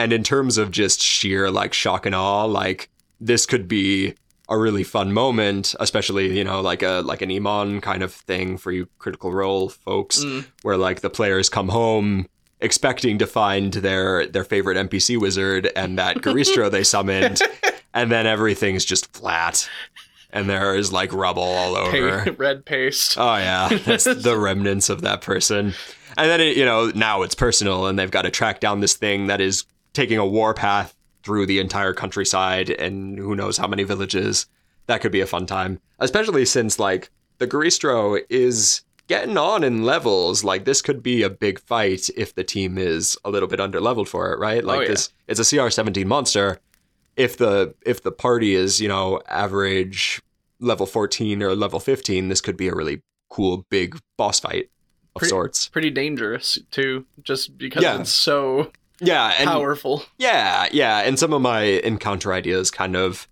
and 0.00 0.12
in 0.12 0.22
terms 0.22 0.58
of 0.58 0.70
just 0.70 1.00
sheer 1.00 1.50
like 1.50 1.72
shock 1.74 2.06
and 2.06 2.14
awe 2.14 2.44
like 2.44 2.88
this 3.20 3.46
could 3.46 3.66
be 3.68 4.14
a 4.48 4.56
really 4.58 4.82
fun 4.82 5.12
moment 5.12 5.74
especially 5.78 6.36
you 6.36 6.42
know 6.44 6.60
like 6.60 6.82
a 6.82 7.02
like 7.04 7.22
an 7.22 7.30
Emon 7.30 7.80
kind 7.82 8.02
of 8.02 8.12
thing 8.12 8.56
for 8.58 8.72
you 8.72 8.88
critical 8.98 9.30
role 9.32 9.68
folks 9.68 10.24
Mm. 10.24 10.44
where 10.62 10.76
like 10.76 11.00
the 11.00 11.10
players 11.10 11.48
come 11.48 11.68
home 11.68 12.26
expecting 12.60 13.18
to 13.18 13.26
find 13.26 13.72
their 13.74 14.26
their 14.26 14.44
favorite 14.44 14.76
NPC 14.88 15.20
wizard 15.20 15.70
and 15.76 15.98
that 15.98 16.16
Goristro 16.24 16.70
they 16.70 16.82
summoned 16.84 17.40
and 17.94 18.10
then 18.10 18.26
everything's 18.26 18.84
just 18.84 19.12
flat 19.16 19.68
and 20.32 20.48
there 20.48 20.74
is 20.76 20.92
like 20.92 21.12
rubble 21.12 21.42
all 21.42 21.76
over 21.76 22.24
Pa- 22.24 22.30
red 22.38 22.64
paste. 22.64 23.16
Oh 23.18 23.36
yeah, 23.36 23.68
that's 23.84 24.04
the 24.28 24.36
remnants 24.38 24.88
of 24.88 25.00
that 25.02 25.22
person. 25.22 25.74
And 26.16 26.30
then 26.30 26.40
it, 26.40 26.56
you 26.56 26.64
know 26.64 26.90
now 26.94 27.22
it's 27.22 27.34
personal, 27.34 27.86
and 27.86 27.98
they've 27.98 28.10
got 28.10 28.22
to 28.22 28.30
track 28.30 28.60
down 28.60 28.78
this 28.80 28.94
thing 28.94 29.26
that 29.26 29.40
is 29.40 29.64
taking 29.92 30.18
a 30.18 30.26
war 30.26 30.54
path 30.54 30.94
through 31.22 31.46
the 31.46 31.58
entire 31.60 31.92
countryside, 31.92 32.70
and 32.70 33.18
who 33.18 33.34
knows 33.36 33.56
how 33.58 33.66
many 33.66 33.84
villages. 33.84 34.46
That 34.86 35.00
could 35.00 35.12
be 35.12 35.20
a 35.20 35.26
fun 35.26 35.46
time, 35.46 35.80
especially 35.98 36.44
since 36.44 36.78
like 36.78 37.10
the 37.38 37.46
Goristro 37.46 38.20
is 38.28 38.82
getting 39.06 39.36
on 39.36 39.62
in 39.62 39.84
levels. 39.84 40.42
Like 40.42 40.64
this 40.64 40.82
could 40.82 41.02
be 41.02 41.22
a 41.22 41.30
big 41.30 41.60
fight 41.60 42.08
if 42.16 42.34
the 42.34 42.42
team 42.44 42.76
is 42.78 43.16
a 43.24 43.30
little 43.30 43.48
bit 43.48 43.60
under 43.60 43.80
leveled 43.80 44.08
for 44.08 44.32
it, 44.32 44.38
right? 44.38 44.64
Like 44.64 44.78
Oh, 44.78 44.82
yeah. 44.82 44.88
this, 44.88 45.12
it's 45.28 45.52
a 45.52 45.56
CR 45.56 45.70
seventeen 45.70 46.08
monster. 46.08 46.58
If 47.16 47.36
the 47.36 47.74
if 47.84 48.02
the 48.02 48.12
party 48.12 48.54
is 48.54 48.80
you 48.80 48.88
know 48.88 49.20
average 49.28 50.20
level 50.62 50.86
14 50.86 51.42
or 51.42 51.54
level 51.54 51.80
15 51.80 52.28
this 52.28 52.40
could 52.42 52.56
be 52.56 52.68
a 52.68 52.74
really 52.74 53.00
cool 53.30 53.64
big 53.70 53.98
boss 54.18 54.40
fight 54.40 54.68
of 55.16 55.20
Pretty- 55.20 55.30
sorts 55.30 55.68
Pretty 55.68 55.90
dangerous 55.90 56.58
too, 56.70 57.06
just 57.22 57.56
because 57.58 57.82
Yeah. 57.82 58.00
it's 58.00 58.10
so 58.10 58.70
Yeah, 59.00 59.34
and 59.38 59.48
powerful. 59.48 60.04
Yeah, 60.18 60.68
yeah, 60.72 60.98
and 61.00 61.18
some 61.18 61.32
of 61.32 61.42
my 61.42 61.62
encounter 61.62 62.32
ideas 62.32 62.70
kind 62.70 62.96
of 62.96 63.26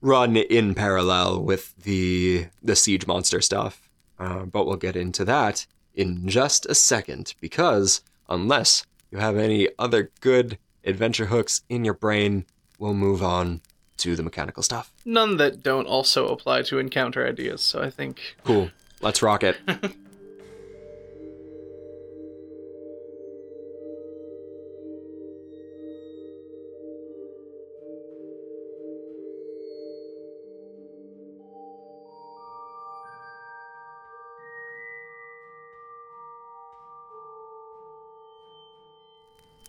run 0.00 0.36
in 0.36 0.74
parallel 0.74 1.42
with 1.42 1.74
the 1.76 2.46
the 2.62 2.76
siege 2.76 3.06
monster 3.06 3.40
stuff. 3.40 3.88
Uh, 4.18 4.44
but 4.44 4.66
we'll 4.66 4.76
get 4.76 4.96
into 4.96 5.24
that 5.24 5.66
in 5.94 6.28
just 6.28 6.64
a 6.66 6.74
second 6.74 7.34
because 7.40 8.02
unless 8.28 8.86
you 9.10 9.18
have 9.18 9.36
any 9.36 9.68
other 9.78 10.10
good 10.20 10.58
adventure 10.84 11.26
hooks 11.26 11.62
in 11.68 11.84
your 11.84 11.94
brain, 11.94 12.44
we'll 12.78 12.94
move 12.94 13.22
on 13.22 13.60
to 13.98 14.16
the 14.16 14.22
mechanical 14.22 14.62
stuff. 14.62 14.92
None 15.04 15.36
that 15.36 15.62
don't 15.62 15.86
also 15.86 16.28
apply 16.28 16.62
to 16.62 16.78
encounter 16.78 17.26
ideas. 17.26 17.60
So 17.62 17.82
I 17.82 17.90
think 17.90 18.20
Cool. 18.44 18.70
Let's 19.00 19.22
rock 19.22 19.42
it. 19.42 19.58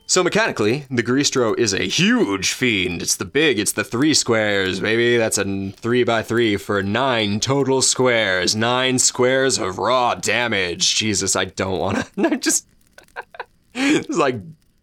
So 0.06 0.24
mechanically, 0.24 0.86
the 0.92 1.02
Greastro 1.02 1.58
is 1.58 1.74
a 1.74 1.88
huge 1.88 2.52
fiend. 2.52 3.02
It's 3.02 3.16
the 3.16 3.26
big, 3.26 3.58
it's 3.58 3.72
the 3.72 3.86
three 3.86 4.14
squares, 4.14 4.80
baby. 4.80 5.18
That's 5.18 5.38
a 5.38 5.72
three 5.72 6.04
by 6.04 6.22
three 6.24 6.58
for 6.58 6.84
nine 6.84 7.40
total 7.40 7.82
squares. 7.82 8.56
Nine 8.56 9.00
squares 9.00 9.58
of 9.58 9.78
raw 9.78 10.16
damage. 10.16 10.96
Jesus, 10.96 11.36
I 11.36 11.46
don't 11.46 11.80
want 11.80 11.98
to. 12.16 12.28
I 12.28 12.36
just. 12.36 12.68
it's 13.74 14.18
like. 14.18 14.36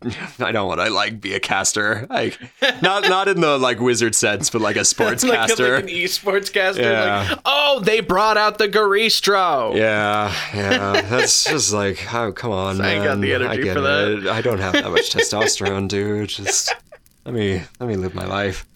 I 0.39 0.51
don't 0.51 0.67
want 0.67 0.81
to 0.81 0.89
like 0.89 1.21
be 1.21 1.35
a 1.35 1.41
caster, 1.41 2.07
like 2.09 2.39
not 2.81 3.03
not 3.09 3.29
in 3.29 3.41
the 3.41 3.59
like 3.59 3.81
wizard 3.81 4.15
sense, 4.15 4.49
but 4.49 4.63
like 4.63 4.77
a 4.77 4.85
sports 4.85 5.23
like, 5.25 5.35
caster. 5.35 5.75
like 5.75 5.85
an 5.85 5.91
esports 5.91 6.51
caster. 6.51 6.83
Yeah. 6.83 7.27
Like, 7.29 7.39
oh, 7.45 7.81
they 7.81 8.01
brought 8.01 8.39
out 8.39 8.57
the 8.57 8.67
Goristro. 8.69 9.77
Yeah, 9.77 10.35
yeah. 10.55 11.03
That's 11.03 11.45
just 11.51 11.75
like, 11.75 12.13
oh, 12.15 12.33
come 12.33 12.51
on, 12.51 12.81
I 12.81 12.93
ain't 12.95 13.05
got 13.05 13.19
man. 13.19 13.21
the 13.21 13.35
energy 13.35 13.71
I 13.71 13.75
for 13.75 13.81
that. 13.83 14.09
it. 14.09 14.27
I 14.27 14.41
don't 14.41 14.59
have 14.59 14.73
that 14.73 14.91
much 14.91 15.11
testosterone, 15.11 15.89
dude. 15.89 16.31
Just 16.31 16.75
let 17.27 17.35
me 17.35 17.63
let 17.79 17.89
me 17.89 17.97
live 17.97 18.15
my 18.15 18.25
life. 18.25 18.67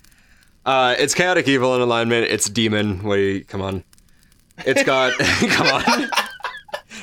Uh, 0.67 0.95
it's 0.99 1.15
chaotic 1.15 1.49
evil 1.49 1.75
in 1.75 1.81
alignment. 1.81 2.27
It's 2.31 2.51
demon. 2.51 3.03
Wait, 3.03 3.49
come 3.49 3.63
on. 3.63 3.83
It's 4.59 4.83
got. 4.83 5.19
come 5.19 5.69
on. 5.69 6.11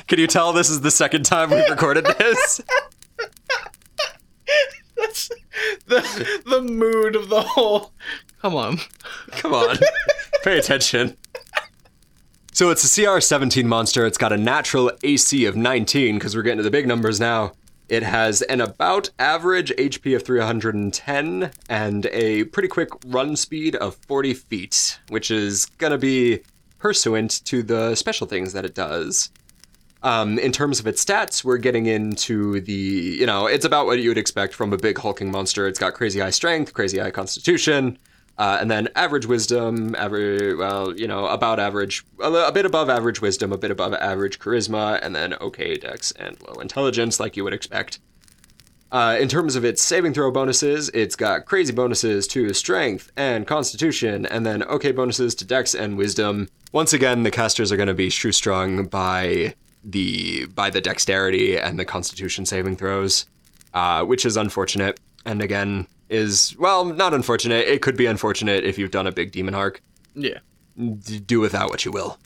Can 0.06 0.20
you 0.20 0.28
tell 0.28 0.52
this 0.52 0.70
is 0.70 0.80
the 0.80 0.90
second 0.92 1.24
time 1.24 1.50
we've 1.50 1.68
recorded 1.68 2.04
this? 2.04 2.60
The 5.92 6.40
the 6.46 6.62
mood 6.62 7.16
of 7.16 7.28
the 7.28 7.42
whole. 7.42 7.92
Come 8.40 8.54
on. 8.54 8.78
Come 9.32 9.52
on. 9.52 9.76
Pay 10.42 10.58
attention. 10.58 11.16
So 12.52 12.70
it's 12.70 12.98
a 12.98 13.04
CR 13.04 13.20
17 13.20 13.68
monster. 13.68 14.06
It's 14.06 14.18
got 14.18 14.32
a 14.32 14.36
natural 14.36 14.90
AC 15.02 15.44
of 15.44 15.56
19 15.56 16.16
because 16.16 16.34
we're 16.34 16.42
getting 16.42 16.58
to 16.58 16.62
the 16.62 16.70
big 16.70 16.86
numbers 16.86 17.20
now. 17.20 17.52
It 17.88 18.02
has 18.02 18.40
an 18.42 18.62
about 18.62 19.10
average 19.18 19.70
HP 19.72 20.16
of 20.16 20.22
310 20.24 21.50
and 21.68 22.06
a 22.06 22.44
pretty 22.44 22.68
quick 22.68 22.88
run 23.06 23.36
speed 23.36 23.76
of 23.76 23.96
40 24.06 24.32
feet, 24.32 24.98
which 25.08 25.30
is 25.30 25.66
going 25.66 25.90
to 25.90 25.98
be 25.98 26.40
pursuant 26.78 27.44
to 27.44 27.62
the 27.62 27.94
special 27.94 28.26
things 28.26 28.54
that 28.54 28.64
it 28.64 28.74
does. 28.74 29.30
Um, 30.04 30.38
in 30.38 30.50
terms 30.50 30.80
of 30.80 30.86
its 30.86 31.04
stats, 31.04 31.44
we're 31.44 31.58
getting 31.58 31.86
into 31.86 32.60
the, 32.60 32.72
you 32.72 33.24
know, 33.24 33.46
it's 33.46 33.64
about 33.64 33.86
what 33.86 34.00
you 34.00 34.10
would 34.10 34.18
expect 34.18 34.52
from 34.52 34.72
a 34.72 34.76
big 34.76 34.98
hulking 34.98 35.30
monster. 35.30 35.68
It's 35.68 35.78
got 35.78 35.94
crazy 35.94 36.18
high 36.18 36.30
strength, 36.30 36.74
crazy 36.74 36.98
high 36.98 37.12
constitution, 37.12 37.98
uh, 38.36 38.58
and 38.60 38.68
then 38.68 38.88
average 38.96 39.26
wisdom, 39.26 39.94
average, 39.94 40.56
well, 40.58 40.92
you 40.98 41.06
know, 41.06 41.26
about 41.26 41.60
average, 41.60 42.04
a, 42.20 42.32
a 42.32 42.52
bit 42.52 42.66
above 42.66 42.90
average 42.90 43.20
wisdom, 43.20 43.52
a 43.52 43.58
bit 43.58 43.70
above 43.70 43.94
average 43.94 44.40
charisma, 44.40 44.98
and 45.02 45.14
then 45.14 45.34
okay 45.34 45.76
dex 45.76 46.10
and 46.12 46.36
low 46.48 46.60
intelligence, 46.60 47.20
like 47.20 47.36
you 47.36 47.44
would 47.44 47.54
expect. 47.54 48.00
Uh, 48.90 49.16
in 49.18 49.28
terms 49.28 49.56
of 49.56 49.64
its 49.64 49.82
saving 49.82 50.12
throw 50.12 50.30
bonuses, 50.30 50.90
it's 50.90 51.16
got 51.16 51.46
crazy 51.46 51.72
bonuses 51.72 52.26
to 52.26 52.52
strength 52.52 53.10
and 53.16 53.46
constitution, 53.46 54.26
and 54.26 54.44
then 54.44 54.62
okay 54.64 54.92
bonuses 54.92 55.34
to 55.36 55.44
dex 55.44 55.74
and 55.74 55.96
wisdom. 55.96 56.48
Once 56.72 56.92
again, 56.92 57.22
the 57.22 57.30
casters 57.30 57.70
are 57.70 57.76
going 57.76 57.86
to 57.86 57.94
be 57.94 58.08
shoestrung 58.08 58.90
by 58.90 59.54
the 59.84 60.46
by 60.46 60.70
the 60.70 60.80
dexterity 60.80 61.56
and 61.58 61.78
the 61.78 61.84
constitution 61.84 62.46
saving 62.46 62.76
throws, 62.76 63.26
uh, 63.74 64.04
which 64.04 64.24
is 64.24 64.36
unfortunate. 64.36 64.98
And 65.24 65.40
again, 65.40 65.86
is 66.08 66.54
well, 66.58 66.84
not 66.84 67.14
unfortunate. 67.14 67.66
It 67.66 67.80
could 67.82 67.96
be 67.96 68.06
unfortunate 68.06 68.64
if 68.64 68.78
you've 68.78 68.90
done 68.90 69.06
a 69.06 69.12
big 69.12 69.32
demon 69.32 69.54
arc. 69.54 69.80
Yeah. 70.14 70.38
D- 70.76 71.20
do 71.20 71.40
without 71.40 71.70
what 71.70 71.84
you 71.84 71.92
will. 71.92 72.18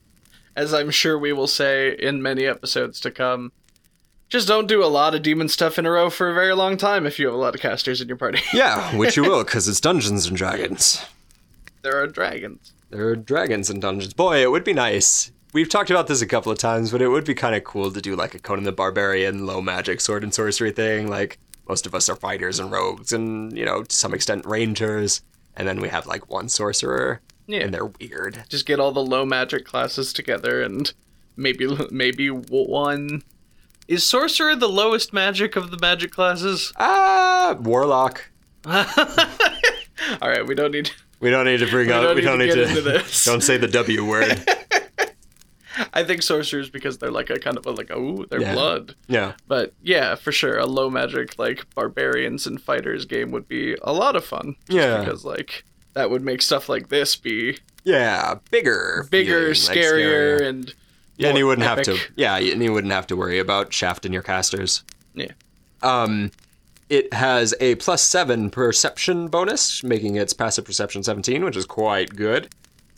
As 0.57 0.73
I'm 0.73 0.91
sure 0.91 1.19
we 1.19 1.33
will 1.33 1.47
say 1.47 1.95
in 1.99 2.23
many 2.23 2.47
episodes 2.47 3.01
to 3.01 3.11
come, 3.11 3.53
just 4.29 4.49
don't 4.49 4.67
do 4.67 4.83
a 4.83 4.87
lot 4.87 5.15
of 5.15 5.23
demon 5.23 5.49
stuff 5.49 5.79
in 5.79 5.85
a 5.87 5.91
row 5.91 6.09
for 6.11 6.31
a 6.31 6.35
very 6.35 6.55
long 6.55 6.77
time 6.77 7.07
if 7.07 7.19
you 7.19 7.27
have 7.27 7.35
a 7.35 7.39
lot 7.39 7.55
of 7.55 7.61
casters 7.61 8.01
in 8.01 8.09
your 8.09 8.17
party. 8.17 8.41
Yeah, 8.53 8.97
which 8.97 9.17
you 9.17 9.23
will, 9.23 9.45
because 9.45 9.69
it's 9.69 9.81
Dungeons 9.81 10.27
and 10.27 10.37
Dragons. 10.37 11.05
there 11.83 12.01
are 12.01 12.07
dragons. 12.07 12.73
There 12.91 13.07
are 13.09 13.17
dragons 13.17 13.69
in 13.69 13.81
dungeons. 13.81 14.15
Boy, 14.15 14.43
it 14.43 14.51
would 14.51 14.65
be 14.65 14.73
nice. 14.73 15.31
We've 15.57 15.71
talked 15.71 15.89
about 15.89 16.07
this 16.07 16.21
a 16.21 16.27
couple 16.27 16.53
of 16.53 16.59
times, 16.59 16.91
but 16.93 17.01
it 17.01 17.09
would 17.09 17.25
be 17.25 17.33
kind 17.35 17.55
of 17.55 17.65
cool 17.65 17.91
to 17.91 18.03
do 18.03 18.15
like 18.15 18.35
a 18.35 18.39
Conan 18.39 18.65
the 18.65 18.73
Barbarian 18.73 19.47
low 19.47 19.63
magic 19.63 20.03
sword 20.03 20.23
and 20.23 20.35
sorcery 20.35 20.71
thing. 20.71 21.09
Like 21.09 21.39
most 21.67 21.87
of 21.87 21.95
us 21.95 22.11
are 22.11 22.15
fighters 22.15 22.59
and 22.59 22.71
rogues, 22.71 23.11
and 23.11 23.57
you 23.57 23.65
know 23.65 23.83
to 23.83 23.97
some 23.97 24.13
extent 24.13 24.45
rangers, 24.45 25.23
and 25.57 25.67
then 25.67 25.81
we 25.81 25.89
have 25.89 26.07
like 26.07 26.29
one 26.29 26.51
sorcerer, 26.51 27.23
Yeah. 27.47 27.61
and 27.61 27.73
they're 27.73 27.87
weird. 27.87 28.45
Just 28.51 28.67
get 28.67 28.79
all 28.79 28.93
the 28.93 29.01
low 29.01 29.25
magic 29.25 29.65
classes 29.65 30.13
together 30.13 30.61
and 30.63 30.93
maybe 31.39 31.67
maybe 31.91 32.29
one 32.29 33.23
is 33.89 34.05
sorcerer 34.05 34.57
the 34.57 34.69
lowest 34.69 35.15
magic 35.15 35.57
of 35.57 35.71
the 35.71 35.79
magic 35.81 36.11
classes? 36.13 36.71
Ah, 36.77 37.57
warlock. 37.59 38.29
All 38.67 40.29
right, 40.29 40.47
we 40.47 40.55
don't 40.55 40.73
need 40.73 40.91
We 41.19 41.31
don't 41.31 41.47
need 41.47 41.61
to 41.61 41.67
bring 41.71 41.91
up. 41.91 42.03
don't 42.03 42.15
we 42.15 42.21
don't 42.21 42.41
need 42.41 42.53
to. 42.53 43.03
Don't 43.25 43.41
say 43.43 43.57
the 43.57 43.69
W 43.73 44.05
word. 44.05 44.47
I 45.93 46.05
think 46.05 46.23
sorcerers 46.23 46.71
because 46.71 46.99
they're 46.99 47.11
like 47.11 47.31
a 47.31 47.39
kind 47.39 47.57
of 47.59 47.67
a, 47.67 47.71
like 47.71 47.91
oh 47.93 48.25
they're 48.31 48.41
Yeah. 48.41 48.55
blood. 48.55 48.95
yeah. 49.09 49.33
But 49.49 49.73
yeah, 49.83 50.15
for 50.15 50.33
sure, 50.33 50.59
a 50.59 50.67
low 50.67 50.91
magic 50.91 51.39
like 51.39 51.67
barbarians 51.75 52.47
and 52.47 52.61
fighters 52.61 53.05
game 53.05 53.31
would 53.33 53.49
be 53.49 53.77
a 53.83 53.93
lot 53.93 54.17
of 54.17 54.25
fun. 54.25 54.57
Yeah. 54.69 55.01
because 55.01 55.25
like 55.25 55.65
that 55.95 56.11
would 56.11 56.23
make 56.23 56.43
stuff 56.43 56.69
like 56.69 56.89
this 56.89 57.17
be 57.17 57.59
Yeah, 57.85 58.37
bigger, 58.51 59.07
bigger, 59.11 59.55
feeling, 59.55 59.69
like, 59.69 59.79
scarier, 59.79 60.43
and 60.43 60.75
Yeah, 61.17 61.29
and 61.31 61.39
you 61.39 61.47
wouldn't 61.47 61.67
have 61.67 61.83
to. 61.83 61.99
Yeah, 62.17 62.37
and 62.37 62.63
you 62.63 62.73
wouldn't 62.73 62.93
have 62.93 63.07
to 63.09 63.17
worry 63.17 63.39
about 63.39 63.73
shafting 63.73 64.13
your 64.13 64.23
casters. 64.23 64.83
Yeah. 65.15 65.33
Um, 65.83 66.31
it 66.91 67.13
has 67.15 67.55
a 67.61 67.75
plus 67.77 68.03
seven 68.03 68.51
perception 68.51 69.29
bonus, 69.29 69.83
making 69.83 70.17
its 70.17 70.33
passive 70.33 70.65
perception 70.67 71.03
seventeen, 71.03 71.45
which 71.45 71.57
is 71.57 71.65
quite 71.67 72.15
good. 72.15 72.49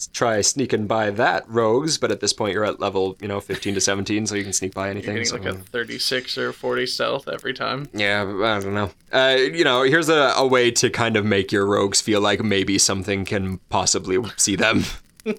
Try 0.07 0.41
sneaking 0.43 0.87
by 0.87 1.11
that, 1.11 1.49
rogues. 1.49 1.99
But 1.99 2.11
at 2.13 2.21
this 2.21 2.33
point, 2.33 2.55
you're 2.55 2.65
at 2.65 2.79
level, 2.79 3.17
you 3.21 3.27
know, 3.29 3.41
fifteen 3.41 3.75
to 3.75 3.81
seventeen, 3.81 4.27
so 4.27 4.35
you 4.37 4.45
can 4.45 4.53
sneak 4.53 4.73
by 4.75 4.85
You're 4.87 4.91
anything. 4.93 5.15
getting 5.15 5.27
so- 5.29 5.37
like 5.37 5.47
a 5.47 5.55
36 5.55 6.39
or 6.39 6.53
40 6.53 6.87
stealth 6.87 7.29
every 7.29 7.53
time. 7.53 7.89
yeah, 7.93 8.23
I 8.23 8.61
don't 8.61 8.75
know. 8.75 8.91
Uh, 9.13 9.37
you 9.39 9.65
know, 9.65 9.83
here's 9.83 10.09
a, 10.09 10.33
a 10.37 10.47
way 10.47 10.71
to 10.71 10.89
kind 10.91 11.17
of 11.17 11.25
make 11.25 11.51
your 11.51 11.67
rogues 11.67 12.01
feel 12.01 12.21
like 12.21 12.43
maybe 12.45 12.79
something 12.79 13.25
can 13.25 13.59
possibly 13.71 14.19
see 14.37 14.55
them. 14.57 14.85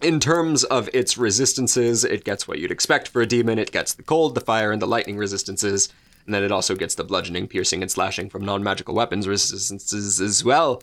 In 0.00 0.20
terms 0.20 0.62
of 0.64 0.88
its 0.94 1.18
resistances, 1.18 2.04
it 2.04 2.22
gets 2.24 2.46
what 2.46 2.60
you'd 2.60 2.70
expect 2.70 3.08
for 3.08 3.20
a 3.20 3.26
demon. 3.26 3.58
It 3.58 3.72
gets 3.72 3.94
the 3.94 4.04
cold, 4.04 4.36
the 4.36 4.40
fire, 4.40 4.70
and 4.70 4.80
the 4.80 4.86
lightning 4.86 5.16
resistances. 5.16 5.88
And 6.24 6.32
then 6.32 6.44
it 6.44 6.52
also 6.52 6.76
gets 6.76 6.94
the 6.94 7.02
bludgeoning, 7.02 7.48
piercing, 7.48 7.82
and 7.82 7.90
slashing 7.90 8.30
from 8.30 8.44
non 8.44 8.62
magical 8.62 8.94
weapons 8.94 9.26
resistances 9.26 10.20
as 10.20 10.44
well. 10.44 10.82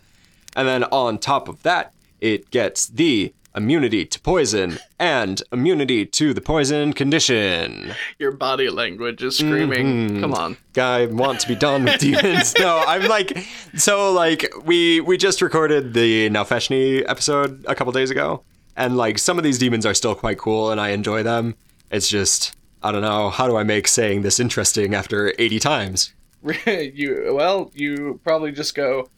And 0.58 0.67
then 0.67 0.84
on 0.86 1.17
top 1.19 1.47
of 1.47 1.63
that, 1.63 1.93
it 2.25 2.49
gets 2.49 2.88
the 2.88 3.33
immunity 3.55 4.03
to 4.05 4.19
poison 4.19 4.77
and 4.99 5.41
immunity 5.53 6.05
to 6.05 6.33
the 6.33 6.41
poison 6.41 6.91
condition. 6.91 7.93
Your 8.19 8.31
body 8.31 8.69
language 8.69 9.23
is 9.23 9.38
screaming. 9.38 10.09
Mhm. 10.09 10.19
Come 10.21 10.33
on. 10.33 10.57
guy! 10.73 11.05
want 11.05 11.39
to 11.41 11.47
be 11.47 11.55
done 11.55 11.85
with 11.85 11.99
demons. 11.99 12.53
no, 12.59 12.83
I'm 12.85 13.07
like, 13.07 13.45
so 13.75 14.11
like 14.11 14.51
we 14.65 15.01
we 15.01 15.17
just 15.17 15.41
recorded 15.41 15.93
the 15.93 16.29
Nalfeshnee 16.31 17.03
episode 17.07 17.63
a 17.67 17.75
couple 17.75 17.93
days 17.93 18.09
ago, 18.09 18.41
and 18.75 18.97
like 18.97 19.19
some 19.19 19.38
of 19.38 19.43
these 19.43 19.59
demons 19.59 19.85
are 19.85 19.93
still 19.93 20.15
quite 20.15 20.38
cool, 20.39 20.71
and 20.71 20.81
I 20.81 20.89
enjoy 20.89 21.21
them. 21.23 21.55
It's 21.91 22.09
just 22.09 22.55
I 22.83 22.91
don't 22.91 23.01
know 23.03 23.29
how 23.29 23.47
do 23.47 23.55
I 23.55 23.63
make 23.63 23.88
saying 23.88 24.23
this 24.23 24.39
interesting 24.39 24.93
after 24.95 25.33
80 25.39 25.59
times. 25.59 26.13
you 26.65 27.31
well, 27.33 27.71
you 27.73 28.19
probably 28.23 28.51
just 28.51 28.75
go 28.75 29.09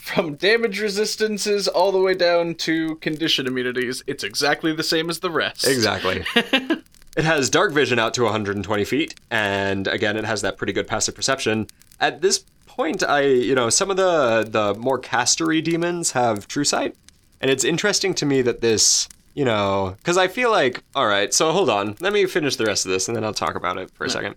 from 0.00 0.34
damage 0.34 0.80
resistances 0.80 1.68
all 1.68 1.92
the 1.92 2.00
way 2.00 2.14
down 2.14 2.54
to 2.56 2.96
condition 2.96 3.46
immunities. 3.46 4.02
It's 4.06 4.24
exactly 4.24 4.74
the 4.74 4.82
same 4.82 5.10
as 5.10 5.20
the 5.20 5.30
rest. 5.30 5.66
Exactly. 5.66 6.24
it 6.34 7.24
has 7.24 7.50
dark 7.50 7.72
vision 7.72 7.98
out 7.98 8.14
to 8.14 8.24
120 8.24 8.84
feet, 8.84 9.14
and 9.30 9.86
again, 9.86 10.16
it 10.16 10.24
has 10.24 10.42
that 10.42 10.56
pretty 10.56 10.72
good 10.72 10.88
passive 10.88 11.14
perception. 11.14 11.66
at 12.00 12.22
this 12.22 12.44
point, 12.66 13.02
I 13.02 13.22
you 13.22 13.54
know 13.54 13.68
some 13.68 13.90
of 13.90 13.96
the 13.96 14.46
the 14.48 14.74
more 14.74 14.98
castery 14.98 15.62
demons 15.62 16.12
have 16.12 16.48
true 16.48 16.64
sight, 16.64 16.96
and 17.40 17.50
it's 17.50 17.64
interesting 17.64 18.14
to 18.14 18.26
me 18.26 18.42
that 18.42 18.60
this 18.60 19.08
you 19.34 19.44
know 19.44 19.96
because 19.98 20.16
I 20.16 20.28
feel 20.28 20.50
like 20.50 20.82
all 20.94 21.06
right. 21.06 21.32
So 21.34 21.52
hold 21.52 21.68
on, 21.68 21.96
let 22.00 22.12
me 22.12 22.26
finish 22.26 22.56
the 22.56 22.64
rest 22.64 22.86
of 22.86 22.90
this, 22.90 23.06
and 23.06 23.16
then 23.16 23.24
I'll 23.24 23.34
talk 23.34 23.54
about 23.54 23.76
it 23.76 23.90
for 23.90 24.04
a 24.04 24.10
second. 24.10 24.36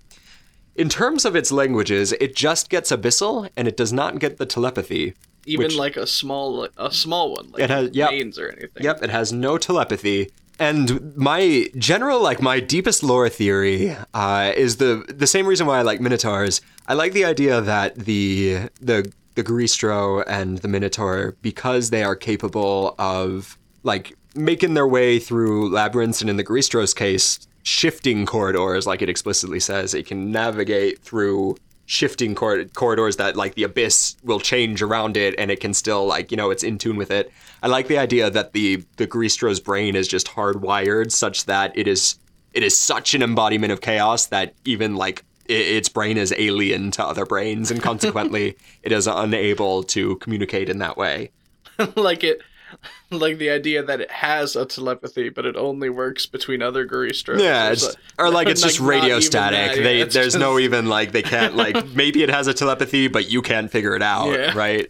In 0.76 0.90
terms 0.90 1.24
of 1.24 1.36
its 1.36 1.52
languages, 1.52 2.14
it 2.14 2.36
just 2.36 2.70
gets 2.70 2.92
abyssal, 2.92 3.50
and 3.56 3.68
it 3.68 3.78
does 3.78 3.94
not 3.94 4.20
get 4.20 4.38
the 4.38 4.46
telepathy. 4.46 5.14
Even 5.46 5.66
Which- 5.68 5.76
like 5.76 5.98
a 5.98 6.08
small 6.08 6.68
a 6.78 6.92
small 6.92 7.34
one, 7.36 7.50
like 7.52 7.64
It 7.64 7.70
has- 7.70 7.90
yep. 7.94 8.10
veins 8.12 8.40
or 8.40 8.50
anything. 8.50 8.84
Yep, 8.84 9.04
it 9.04 9.10
has 9.10 9.32
no 9.34 9.58
telepathy. 9.58 10.30
And 10.60 11.16
my 11.18 11.68
general, 11.78 12.22
like 12.22 12.42
my 12.42 12.60
deepest 12.60 13.04
lore 13.04 13.28
theory, 13.28 13.96
uh, 14.14 14.52
is 14.56 14.78
the 14.78 15.04
the 15.10 15.28
same 15.28 15.48
reason 15.48 15.66
why 15.68 15.80
I 15.80 15.82
like 15.82 16.00
Minotaurs. 16.00 16.62
I 16.88 16.94
like 16.94 17.14
the 17.14 17.26
idea 17.26 17.60
that 17.62 17.96
the 17.96 18.60
the 18.80 19.12
the 19.36 19.44
Gristro 19.44 20.24
and 20.28 20.60
the 20.60 20.68
Minotaur, 20.68 21.36
because 21.42 21.90
they 21.90 22.04
are 22.04 22.16
capable 22.16 22.94
of 23.00 23.58
like 23.82 24.16
making 24.36 24.76
their 24.76 24.88
way 24.88 25.18
through 25.20 25.70
labyrinths, 25.72 26.22
and 26.22 26.30
in 26.30 26.38
the 26.38 26.44
Gristro's 26.44 26.94
case, 26.94 27.40
shifting 27.64 28.26
corridors, 28.28 28.86
like 28.86 29.02
it 29.02 29.10
explicitly 29.10 29.60
says, 29.60 29.94
it 29.96 30.06
can 30.06 30.32
navigate 30.32 31.00
through 31.00 31.56
shifting 31.86 32.34
cor- 32.34 32.64
corridors 32.66 33.18
that 33.18 33.36
like 33.36 33.56
the 33.56 33.64
abyss 33.64 34.16
will 34.24 34.40
change 34.40 34.82
around 34.82 35.18
it 35.18 35.36
and 35.38 35.52
it 35.52 35.60
can 35.60 35.74
still 35.74 36.06
like 36.06 36.32
you 36.32 36.38
know 36.38 36.50
it's 36.50 36.64
in 36.64 36.78
tune 36.78 36.96
with 36.96 37.12
it. 37.12 37.32
I 37.62 37.68
like 37.68 37.88
the 37.88 37.98
idea 37.98 38.30
that 38.30 38.54
the 38.54 38.84
the 38.98 39.06
gristro's 39.08 39.60
brain 39.60 39.96
is 39.96 40.08
just 40.08 40.28
hardwired 40.28 41.12
such 41.12 41.46
that 41.46 41.78
it 41.78 41.88
is 41.88 42.18
it 42.54 42.64
is 42.64 42.78
such 42.80 43.14
an 43.14 43.22
embodiment 43.22 43.72
of 43.74 43.82
chaos 43.82 44.28
that 44.28 44.54
even 44.66 44.96
like 44.96 45.24
i- 45.50 45.54
its 45.54 45.90
brain 45.90 46.18
is 46.18 46.34
alien 46.38 46.92
to 46.92 47.04
other 47.06 47.26
brains 47.26 47.70
and 47.72 47.82
consequently 47.82 48.56
it 48.84 48.92
is 48.92 49.08
unable 49.08 49.84
to 49.84 50.16
communicate 50.18 50.70
in 50.70 50.80
that 50.80 50.98
way. 50.98 51.32
Like 51.96 52.24
it, 52.24 52.40
like 53.12 53.38
the 53.38 53.50
idea 53.50 53.84
that 53.84 54.02
it 54.02 54.12
has 54.12 54.56
a 54.56 54.66
telepathy, 54.66 55.30
but 55.30 55.46
it 55.46 55.56
only 55.56 55.90
works 55.90 56.26
between 56.26 56.62
other 56.62 56.88
Goristros. 56.88 57.40
yeah 57.42 57.70
or 57.70 57.76
so- 57.76 57.92
or 58.20 58.30
like 58.30 58.48
it's 58.48 58.62
Like, 58.64 58.70
just 58.72 58.80
radio 58.80 59.20
static 59.20 59.76
that, 59.76 59.84
they 59.84 60.02
it's 60.02 60.14
there's 60.14 60.36
no 60.36 60.60
even 60.60 60.88
like 60.88 61.12
they 61.12 61.22
can't 61.24 61.56
like 61.64 61.86
maybe 61.96 62.24
it 62.24 62.30
has 62.30 62.48
a 62.48 62.54
telepathy 62.54 63.08
but 63.08 63.30
you 63.30 63.42
can't 63.42 63.70
figure 63.72 63.96
it 63.96 64.02
out 64.02 64.32
Yeah. 64.32 64.58
right 64.58 64.90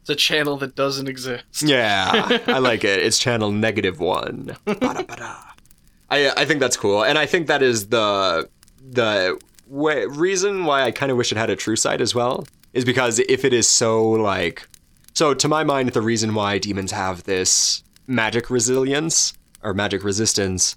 It's 0.00 0.10
a 0.10 0.14
channel 0.16 0.56
that 0.58 0.74
doesn't 0.74 1.08
exist. 1.08 1.62
Yeah, 1.62 2.38
I 2.46 2.58
like 2.58 2.84
it. 2.84 2.98
It's 3.02 3.18
channel 3.18 3.50
negative 3.52 4.00
one. 4.00 4.56
I 6.10 6.32
I 6.36 6.44
think 6.44 6.60
that's 6.60 6.76
cool, 6.76 7.04
and 7.04 7.18
I 7.18 7.26
think 7.26 7.46
that 7.46 7.62
is 7.62 7.88
the 7.88 8.48
the 8.82 9.38
way, 9.68 10.06
reason 10.06 10.64
why 10.64 10.82
I 10.84 10.90
kind 10.90 11.12
of 11.12 11.18
wish 11.18 11.30
it 11.32 11.38
had 11.38 11.50
a 11.50 11.56
true 11.56 11.76
sight 11.76 12.00
as 12.00 12.14
well 12.14 12.46
is 12.72 12.84
because 12.84 13.18
if 13.20 13.44
it 13.44 13.52
is 13.52 13.68
so 13.68 14.02
like 14.10 14.66
so 15.14 15.34
to 15.34 15.48
my 15.48 15.64
mind 15.64 15.90
the 15.90 16.02
reason 16.02 16.34
why 16.34 16.58
demons 16.58 16.92
have 16.92 17.24
this 17.24 17.82
magic 18.06 18.50
resilience 18.50 19.32
or 19.62 19.74
magic 19.74 20.02
resistance 20.02 20.76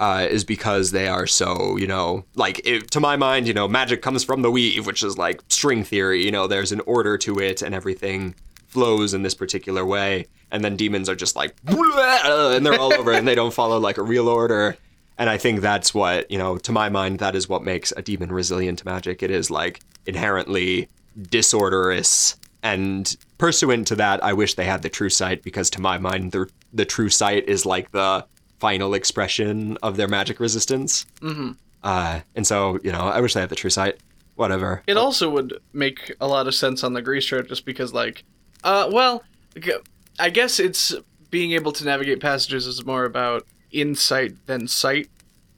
uh, 0.00 0.26
is 0.30 0.44
because 0.44 0.92
they 0.92 1.06
are 1.08 1.26
so, 1.26 1.76
you 1.76 1.86
know, 1.86 2.24
like 2.34 2.66
to 2.90 3.00
my 3.00 3.16
mind, 3.16 3.46
you 3.46 3.52
know, 3.52 3.68
magic 3.68 4.00
comes 4.00 4.24
from 4.24 4.40
the 4.40 4.50
weave, 4.50 4.86
which 4.86 5.02
is 5.02 5.18
like 5.18 5.42
string 5.48 5.84
theory. 5.84 6.24
You 6.24 6.30
know, 6.30 6.46
there's 6.46 6.72
an 6.72 6.80
order 6.86 7.18
to 7.18 7.38
it, 7.38 7.60
and 7.60 7.74
everything 7.74 8.34
flows 8.66 9.12
in 9.12 9.22
this 9.22 9.34
particular 9.34 9.84
way. 9.84 10.26
And 10.50 10.64
then 10.64 10.74
demons 10.74 11.08
are 11.10 11.14
just 11.14 11.36
like, 11.36 11.54
and 11.66 12.64
they're 12.64 12.80
all 12.80 12.94
over, 12.94 13.12
and 13.12 13.28
they 13.28 13.34
don't 13.34 13.52
follow 13.52 13.78
like 13.78 13.98
a 13.98 14.02
real 14.02 14.26
order. 14.26 14.76
And 15.18 15.28
I 15.28 15.36
think 15.36 15.60
that's 15.60 15.92
what, 15.92 16.30
you 16.30 16.38
know, 16.38 16.56
to 16.56 16.72
my 16.72 16.88
mind, 16.88 17.18
that 17.18 17.36
is 17.36 17.46
what 17.46 17.62
makes 17.62 17.92
a 17.94 18.00
demon 18.00 18.32
resilient 18.32 18.78
to 18.78 18.86
magic. 18.86 19.22
It 19.22 19.30
is 19.30 19.50
like 19.50 19.80
inherently 20.06 20.88
disorderous. 21.28 22.36
And 22.62 23.14
pursuant 23.40 23.88
to 23.88 23.96
that, 23.96 24.22
I 24.22 24.34
wish 24.34 24.54
they 24.54 24.66
had 24.66 24.82
the 24.82 24.90
true 24.90 25.08
sight 25.08 25.42
because 25.42 25.70
to 25.70 25.80
my 25.80 25.98
mind, 25.98 26.32
the 26.32 26.48
the 26.72 26.84
true 26.84 27.08
sight 27.08 27.48
is 27.48 27.66
like 27.66 27.90
the 27.90 28.26
final 28.60 28.92
expression 28.94 29.78
of 29.82 29.96
their 29.96 30.06
magic 30.06 30.38
resistance. 30.38 31.06
Mm-hmm. 31.20 31.52
Uh, 31.82 32.20
and 32.36 32.46
so, 32.46 32.78
you 32.84 32.92
know, 32.92 33.00
I 33.00 33.20
wish 33.20 33.32
they 33.32 33.40
had 33.40 33.48
the 33.48 33.56
true 33.56 33.70
sight. 33.70 33.98
Whatever. 34.36 34.82
It 34.86 34.96
also 34.96 35.28
would 35.28 35.58
make 35.72 36.14
a 36.20 36.26
lot 36.26 36.46
of 36.46 36.54
sense 36.54 36.82
on 36.84 36.94
the 36.94 37.02
Grease 37.02 37.26
just 37.26 37.66
because, 37.66 37.92
like, 37.92 38.24
uh, 38.64 38.88
well, 38.90 39.22
I 40.18 40.30
guess 40.30 40.58
it's 40.58 40.94
being 41.30 41.52
able 41.52 41.72
to 41.72 41.84
navigate 41.84 42.20
passages 42.20 42.66
is 42.66 42.86
more 42.86 43.04
about 43.04 43.46
insight 43.70 44.46
than 44.46 44.66
sight. 44.66 45.08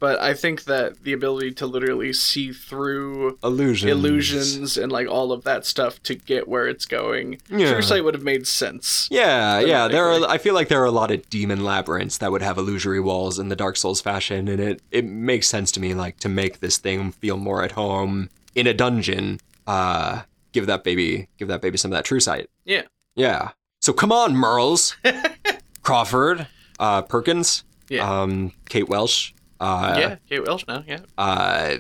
But 0.03 0.21
I 0.21 0.35
think 0.35 0.65
that 0.65 1.05
the 1.05 1.13
ability 1.13 1.53
to 1.53 1.67
literally 1.67 2.13
see 2.13 2.53
through 2.53 3.39
Illusions. 3.45 3.89
illusions 3.93 4.77
and 4.77 4.91
like 4.91 5.07
all 5.07 5.31
of 5.31 5.45
that 5.45 5.65
stuff 5.65 6.03
to 6.03 6.17
get 6.17 6.49
where 6.49 6.67
it's 6.67 6.87
going, 6.87 7.39
Yeah. 7.49 7.73
true 7.73 7.83
sight 7.83 8.03
would 8.03 8.15
have 8.15 8.25
made 8.25 8.49
sense. 8.49 9.07
Yeah, 9.13 9.61
yeah. 9.61 9.87
There 9.87 10.05
are. 10.11 10.29
I 10.29 10.39
feel 10.39 10.55
like 10.55 10.67
there 10.67 10.83
are 10.83 10.87
a 10.87 10.91
lot 10.91 11.13
of 11.13 11.31
demon 11.31 11.63
labyrinths 11.63 12.19
that 12.19 12.33
would 12.33 12.43
have 12.43 12.59
illusory 12.59 12.99
walls 12.99 13.39
in 13.39 13.49
the 13.49 13.55
Dark 13.55 13.77
Souls 13.77 14.01
fashion, 14.01 14.49
and 14.49 14.59
it 14.61 14.83
it 14.91 15.05
makes 15.05 15.47
sense 15.47 15.71
to 15.71 15.79
me, 15.81 15.95
like 15.95 16.19
to 16.19 16.29
make 16.29 16.59
this 16.59 16.79
thing 16.79 17.13
feel 17.13 17.37
more 17.37 17.63
at 17.63 17.71
home 17.73 18.29
in 18.57 18.67
a 18.67 18.75
dungeon. 18.75 19.39
Uh, 19.69 20.23
give 20.51 20.67
that 20.67 20.83
baby, 20.83 21.29
give 21.39 21.47
that 21.47 21.63
baby 21.63 21.79
some 21.79 21.93
of 21.93 21.97
that 21.97 22.05
true 22.05 22.19
sight. 22.19 22.51
Yeah. 22.65 22.83
Yeah. 23.15 23.51
So 23.81 23.93
come 23.93 24.11
on, 24.11 24.35
Mearls, 24.37 24.97
Crawford, 25.83 26.49
uh, 26.81 27.03
Perkins, 27.03 27.63
Yeah. 27.89 28.23
um, 28.23 28.51
Kate 28.69 28.89
Welch. 28.89 29.33
Uh, 29.63 29.95
yeah, 29.97 30.17
Kate 30.29 30.45
Welch 30.45 30.67
now, 30.67 30.83
yeah. 30.87 30.99
Uh, 31.17 31.77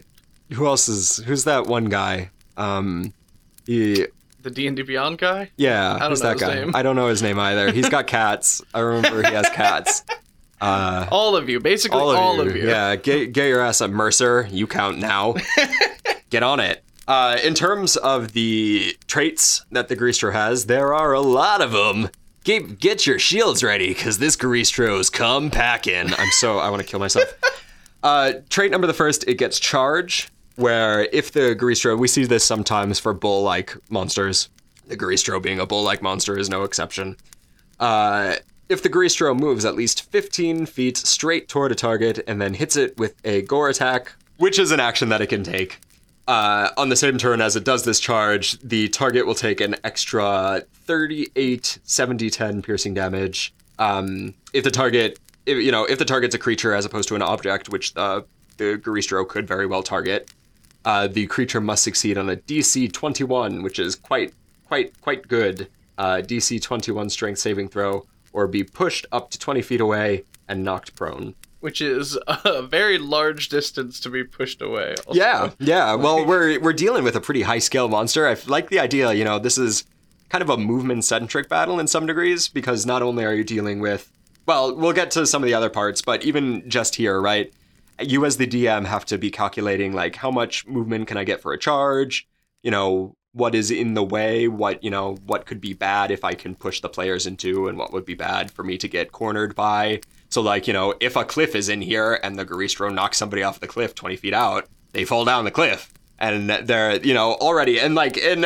who 0.53 0.66
else 0.66 0.88
is? 0.88 1.16
Who's 1.18 1.45
that 1.45 1.66
one 1.66 1.87
guy? 1.87 2.31
Um, 2.57 3.12
he, 3.66 4.07
The 4.42 4.51
D 4.51 4.68
and 4.68 4.77
D 4.77 4.83
Beyond 4.83 5.18
guy. 5.18 5.51
yeah, 5.57 5.99
don't 5.99 6.11
who's 6.11 6.21
that 6.21 6.38
guy? 6.38 6.55
name. 6.55 6.77
I 6.77 6.83
don't 6.83 6.95
know 6.95 7.09
his 7.09 7.23
name 7.23 7.38
either. 7.40 7.73
He's 7.73 7.88
got 7.88 8.07
cats. 8.07 8.62
I 8.73 8.81
remember 8.81 9.27
he 9.29 9.35
has 9.35 9.49
cats. 9.51 10.05
Uh, 10.61 11.09
All 11.11 11.35
of 11.35 11.49
you, 11.49 11.59
basically 11.59 11.99
all, 11.99 12.40
of, 12.40 12.55
you. 12.55 12.68
Yeah, 12.68 12.95
get, 12.95 13.33
get 13.33 13.49
your 13.49 13.61
ass 13.61 13.83
at 13.83 13.90
Mercer. 13.90 14.47
You 14.49 14.68
count 14.68 14.97
now. 15.01 15.35
get 16.31 16.45
on 16.45 16.61
it. 16.61 16.85
Uh, 17.09 17.37
in 17.42 17.55
terms 17.55 17.97
of 17.97 18.33
the 18.33 18.97
traits 19.09 19.64
that 19.73 19.88
the 19.88 19.97
Greaster 19.97 20.33
has, 20.33 20.66
there 20.66 20.95
are 20.95 21.14
a 21.14 21.21
lot 21.21 21.62
of 21.62 21.73
them. 21.73 22.11
Get, 22.45 22.79
get 22.79 23.09
your 23.09 23.18
shields 23.18 23.64
ready, 23.64 23.88
because 23.88 24.18
this 24.18 24.37
Greastro's 24.37 25.11
come 25.11 25.51
packing. 25.51 26.14
I'm 26.16 26.31
so, 26.31 26.61
I 26.61 26.71
want 26.71 26.81
to 26.81 26.87
kill 26.87 27.01
myself. 27.01 27.27
Uh, 28.03 28.33
trait 28.49 28.71
number 28.71 28.87
the 28.87 28.93
first, 28.93 29.25
it 29.29 29.38
gets 29.38 29.61
charge, 29.61 30.29
where 30.57 31.09
if 31.12 31.33
the 31.33 31.55
Greastro, 31.55 31.97
we 31.97 32.09
see 32.09 32.25
this 32.25 32.45
sometimes 32.45 32.99
for 32.99 33.12
bull-like 33.12 33.77
monsters. 33.91 34.49
The 34.88 34.97
Greastro 34.97 35.41
being 35.41 35.61
a 35.61 35.67
bull-like 35.67 36.03
monster 36.03 36.37
is 36.37 36.49
no 36.49 36.65
exception. 36.65 37.17
Uh, 37.79 38.37
if 38.69 38.83
the 38.83 38.88
Greastro 38.88 39.38
moves 39.38 39.65
at 39.65 39.75
least 39.75 40.11
15 40.11 40.67
feet 40.67 40.97
straight 40.97 41.49
toward 41.49 41.73
a 41.73 41.75
target 41.75 42.25
and 42.27 42.41
then 42.41 42.55
hits 42.55 42.77
it 42.77 42.97
with 42.99 43.15
a 43.25 43.43
gore 43.43 43.69
attack, 43.69 44.12
which 44.38 44.59
is 44.59 44.71
an 44.71 44.81
action 44.81 45.09
that 45.11 45.21
it 45.21 45.29
can 45.29 45.45
take, 45.45 45.79
uh, 46.29 46.71
on 46.77 46.88
the 46.88 46.97
same 46.97 47.19
turn 47.19 47.41
as 47.41 47.57
it 47.57 47.65
does 47.65 47.85
this 47.85 48.01
charge, 48.01 48.59
the 48.61 48.88
target 48.88 49.27
will 49.27 49.35
take 49.35 49.61
an 49.61 49.77
extra 49.85 50.62
38 50.87 51.79
70 51.83 52.31
10 52.31 52.62
piercing 52.62 52.95
damage. 52.95 53.53
Um, 53.79 54.35
if 54.53 54.65
the 54.65 54.71
target, 54.71 55.19
if, 55.46 55.59
you 55.59 55.72
know, 55.72 55.85
if 55.85 55.98
the 55.98 56.05
target's 56.05 56.35
a 56.35 56.38
creature 56.38 56.74
as 56.74 56.85
opposed 56.85 57.09
to 57.09 57.14
an 57.14 57.22
object, 57.22 57.68
which 57.68 57.96
uh, 57.96 58.22
the 58.57 58.76
Greastro 58.78 59.26
could 59.28 59.46
very 59.46 59.66
well 59.66 59.83
target, 59.83 60.31
uh, 60.85 61.07
the 61.07 61.26
creature 61.26 61.61
must 61.61 61.83
succeed 61.83 62.18
on 62.18 62.28
a 62.28 62.37
DC 62.37 62.92
21, 62.92 63.62
which 63.62 63.78
is 63.78 63.94
quite, 63.94 64.33
quite, 64.66 65.00
quite 65.00 65.28
good. 65.28 65.68
Uh, 65.98 66.22
DC 66.24 66.61
21 66.61 67.11
strength 67.11 67.38
saving 67.38 67.68
throw, 67.68 68.07
or 68.33 68.46
be 68.46 68.64
pushed 68.64 69.07
up 69.12 69.31
to 69.31 69.38
20 69.38 69.62
feet 69.62 69.81
away 69.81 70.24
and 70.48 70.64
knocked 70.64 70.94
prone. 70.96 71.35
Which 71.61 71.81
is 71.81 72.18
a 72.26 72.62
very 72.62 72.98
large 72.98 73.48
distance 73.48 74.00
to 74.00 74.11
be 74.11 74.24
pushed 74.24 74.61
away. 74.61 74.96
also. 75.07 75.18
Yeah, 75.18 75.50
yeah. 75.61 75.94
Well, 76.02 76.24
we're 76.26 76.59
we're 76.59 76.72
dealing 76.72 77.05
with 77.05 77.14
a 77.14 77.20
pretty 77.20 77.42
high 77.42 77.61
scale 77.61 77.88
monster. 77.88 78.26
I 78.26 78.37
like 78.46 78.68
the 78.68 78.81
idea. 78.81 79.12
You 79.12 79.22
know, 79.24 79.38
this 79.38 79.59
is 79.59 79.85
kind 80.28 80.42
of 80.42 80.50
a 80.50 80.57
movement 80.57 81.05
centric 81.05 81.48
battle 81.48 81.78
in 81.78 81.87
some 81.87 82.07
degrees 82.07 82.48
because 82.48 82.85
not 82.85 83.02
only 83.02 83.24
are 83.24 83.35
you 83.35 83.44
dealing 83.44 83.78
with, 83.78 84.11
well, 84.46 84.74
we'll 84.74 84.92
get 84.92 85.11
to 85.12 85.26
some 85.26 85.42
of 85.42 85.46
the 85.46 85.55
other 85.55 85.70
parts, 85.70 86.02
but 86.02 86.24
even 86.24 86.68
just 86.68 86.96
here, 86.96 87.20
right? 87.20 87.52
You 88.00 88.24
as 88.24 88.37
the 88.37 88.46
DM 88.46 88.87
have 88.87 89.05
to 89.07 89.18
be 89.18 89.31
calculating 89.31 89.92
like 89.92 90.16
how 90.16 90.31
much 90.31 90.66
movement 90.66 91.07
can 91.07 91.16
I 91.16 91.24
get 91.24 91.40
for 91.40 91.52
a 91.52 91.59
charge? 91.59 92.26
You 92.62 92.70
know, 92.70 93.16
what 93.33 93.55
is 93.55 93.70
in 93.70 93.94
the 93.94 94.02
way? 94.02 94.48
What 94.48 94.83
you 94.83 94.90
know, 94.90 95.16
what 95.26 95.46
could 95.46 95.61
be 95.61 95.72
bad 95.72 96.11
if 96.11 96.24
I 96.24 96.35
can 96.35 96.55
push 96.55 96.81
the 96.81 96.88
players 96.88 97.26
into, 97.26 97.68
and 97.68 97.78
what 97.78 97.92
would 97.92 98.05
be 98.05 98.14
bad 98.14 98.50
for 98.50 98.62
me 98.62 98.78
to 98.78 98.88
get 98.88 99.12
cornered 99.12 99.55
by? 99.55 100.00
So 100.28 100.40
like, 100.40 100.66
you 100.66 100.72
know, 100.72 100.94
if 101.00 101.16
a 101.16 101.24
cliff 101.24 101.55
is 101.55 101.68
in 101.68 101.83
here 101.83 102.18
and 102.22 102.38
the 102.38 102.46
Goristro 102.46 102.92
knocks 102.92 103.18
somebody 103.18 103.42
off 103.42 103.61
the 103.61 103.68
cliff 103.68 103.94
20 103.94 104.16
feet 104.16 104.35
out, 104.35 104.68
they 104.92 105.05
fall 105.05 105.24
down 105.24 105.44
the 105.44 105.50
cliff. 105.50 105.92
And 106.22 106.48
they're, 106.48 107.04
you 107.04 107.14
know, 107.14 107.32
already, 107.35 107.80
and 107.80 107.96
like, 107.96 108.16
and, 108.16 108.44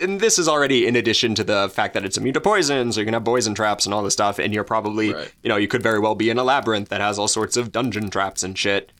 and 0.00 0.18
this 0.18 0.40
is 0.40 0.48
already 0.48 0.88
in 0.88 0.96
addition 0.96 1.36
to 1.36 1.44
the 1.44 1.70
fact 1.72 1.94
that 1.94 2.04
it's 2.04 2.18
immune 2.18 2.34
to 2.34 2.40
poison, 2.40 2.90
so 2.90 2.98
you 3.00 3.04
can 3.06 3.14
have 3.14 3.24
poison 3.24 3.54
traps 3.54 3.86
and 3.86 3.94
all 3.94 4.02
this 4.02 4.12
stuff, 4.14 4.40
and 4.40 4.52
you're 4.52 4.64
probably, 4.64 5.14
Right. 5.14 5.32
you 5.44 5.48
know, 5.48 5.54
you 5.56 5.68
could 5.68 5.84
very 5.84 6.00
well 6.00 6.16
be 6.16 6.30
in 6.30 6.38
a 6.38 6.42
labyrinth 6.42 6.88
that 6.88 7.00
has 7.00 7.20
all 7.20 7.28
sorts 7.28 7.56
of 7.56 7.70
dungeon 7.70 8.10
traps 8.10 8.42
and 8.42 8.58
shit. 8.58 8.90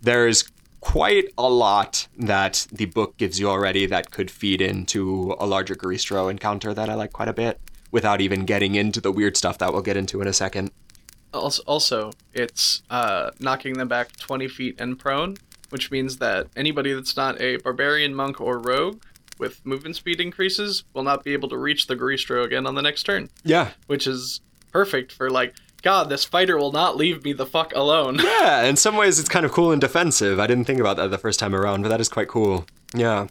There's 0.00 0.48
quite 0.80 1.32
a 1.36 1.48
lot 1.50 2.06
that 2.16 2.68
the 2.70 2.84
book 2.84 3.16
gives 3.16 3.40
you 3.40 3.48
already 3.50 3.84
that 3.86 4.12
could 4.12 4.30
feed 4.30 4.60
into 4.60 5.34
a 5.40 5.46
larger 5.46 5.74
Goristro 5.74 6.30
encounter 6.30 6.72
that 6.72 6.88
I 6.88 6.94
like 6.94 7.12
quite 7.12 7.28
a 7.28 7.32
bit 7.32 7.60
without 7.90 8.20
even 8.20 8.44
getting 8.44 8.76
into 8.76 9.00
the 9.00 9.10
weird 9.10 9.36
stuff 9.36 9.58
that 9.58 9.72
we'll 9.72 9.82
get 9.82 9.96
into 9.96 10.20
in 10.22 10.28
a 10.28 10.32
second. 10.32 10.70
Also, 11.34 11.62
also 11.66 12.12
it's 12.32 12.82
uh, 12.90 13.30
knocking 13.40 13.74
them 13.74 13.88
back 13.88 14.16
20 14.18 14.46
feet 14.46 14.80
and 14.80 14.96
prone, 14.98 15.36
which 15.70 15.90
means 15.90 16.18
that 16.18 16.46
anybody 16.56 16.92
that's 16.92 17.16
not 17.16 17.40
a 17.40 17.56
barbarian, 17.58 18.14
monk, 18.14 18.40
or 18.40 18.58
rogue 18.58 19.02
with 19.38 19.64
movement 19.66 19.96
speed 19.96 20.20
increases 20.20 20.84
will 20.94 21.02
not 21.02 21.22
be 21.24 21.32
able 21.32 21.48
to 21.50 21.58
reach 21.58 21.86
the 21.86 21.96
Goristro 21.96 22.44
again 22.44 22.66
on 22.66 22.74
the 22.74 22.82
next 22.82 23.02
turn, 23.02 23.28
Yeah. 23.44 23.70
which 23.86 24.06
is 24.06 24.40
perfect 24.72 25.12
for 25.12 25.28
like, 25.30 25.54
God, 25.82 26.08
this 26.08 26.24
fighter 26.24 26.56
will 26.56 26.72
not 26.72 26.96
leave 26.96 27.22
me 27.24 27.32
the 27.34 27.46
fuck 27.46 27.74
alone. 27.74 28.18
Yeah, 28.22 28.62
in 28.64 28.76
some 28.76 28.96
ways 28.96 29.18
it's 29.18 29.28
kind 29.28 29.44
of 29.44 29.52
cool 29.52 29.72
and 29.72 29.80
defensive. 29.80 30.40
I 30.40 30.46
didn't 30.46 30.64
think 30.64 30.80
about 30.80 30.96
that 30.96 31.10
the 31.10 31.18
first 31.18 31.38
time 31.38 31.54
around, 31.54 31.82
but 31.82 31.88
that 31.90 32.00
is 32.00 32.08
quite 32.08 32.28
cool. 32.28 32.64
Yeah. 32.94 33.26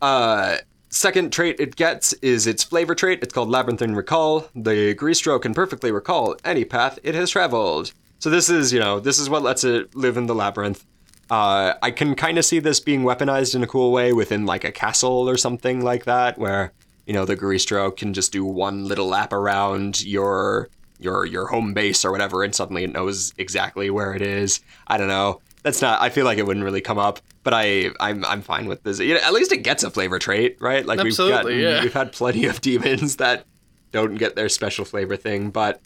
Uh 0.00 0.58
second 0.92 1.32
trait 1.32 1.56
it 1.60 1.76
gets 1.76 2.12
is 2.14 2.46
its 2.46 2.64
flavor 2.64 2.94
trait. 2.94 3.22
It's 3.22 3.32
called 3.34 3.48
Labyrinthine 3.48 3.94
Recall. 3.94 4.48
The 4.54 4.94
Goristro 4.94 5.40
can 5.40 5.54
perfectly 5.54 5.92
recall 5.92 6.36
any 6.44 6.64
path 6.64 6.98
it 7.02 7.14
has 7.14 7.30
traveled. 7.30 7.92
So 8.18 8.28
this 8.30 8.48
is, 8.50 8.72
you 8.72 8.80
know, 8.80 9.00
this 9.00 9.18
is 9.18 9.30
what 9.30 9.42
lets 9.42 9.64
it 9.64 9.94
live 9.94 10.16
in 10.16 10.26
the 10.26 10.34
labyrinth. 10.34 10.84
Uh, 11.30 11.74
I 11.80 11.92
can 11.92 12.14
kind 12.14 12.38
of 12.38 12.44
see 12.44 12.58
this 12.58 12.80
being 12.80 13.02
weaponized 13.02 13.54
in 13.54 13.62
a 13.62 13.66
cool 13.66 13.92
way 13.92 14.12
within 14.12 14.46
like 14.46 14.64
a 14.64 14.72
castle 14.72 15.28
or 15.28 15.36
something 15.36 15.82
like 15.82 16.04
that, 16.04 16.38
where 16.38 16.72
you 17.06 17.12
know 17.12 17.24
the 17.24 17.36
Goristro 17.36 17.96
can 17.96 18.12
just 18.12 18.32
do 18.32 18.44
one 18.44 18.86
little 18.86 19.06
lap 19.06 19.32
around 19.32 20.04
your 20.04 20.68
your 20.98 21.24
your 21.24 21.46
home 21.46 21.72
base 21.72 22.04
or 22.04 22.10
whatever, 22.10 22.42
and 22.42 22.54
suddenly 22.54 22.84
it 22.84 22.92
knows 22.92 23.32
exactly 23.38 23.90
where 23.90 24.12
it 24.14 24.22
is. 24.22 24.60
I 24.88 24.98
don't 24.98 25.08
know. 25.08 25.40
That's 25.62 25.80
not. 25.80 26.00
I 26.00 26.08
feel 26.08 26.24
like 26.24 26.38
it 26.38 26.46
wouldn't 26.46 26.64
really 26.64 26.80
come 26.80 26.98
up, 26.98 27.20
but 27.44 27.54
I 27.54 27.90
I'm 28.00 28.24
I'm 28.24 28.42
fine 28.42 28.66
with 28.66 28.82
this. 28.82 28.98
You 28.98 29.14
know, 29.14 29.20
at 29.20 29.32
least 29.32 29.52
it 29.52 29.58
gets 29.58 29.84
a 29.84 29.90
flavor 29.90 30.18
trait, 30.18 30.56
right? 30.60 30.84
Like 30.84 30.98
we've 30.98 31.12
Absolutely, 31.12 31.60
gotten, 31.60 31.60
yeah. 31.60 31.82
we've 31.82 31.92
had 31.92 32.12
plenty 32.12 32.46
of 32.46 32.60
demons 32.62 33.16
that 33.16 33.44
don't 33.92 34.16
get 34.16 34.36
their 34.36 34.48
special 34.48 34.84
flavor 34.84 35.16
thing, 35.16 35.50
but 35.50 35.80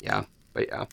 yeah, 0.00 0.24
but 0.52 0.68
yeah. 0.68 0.84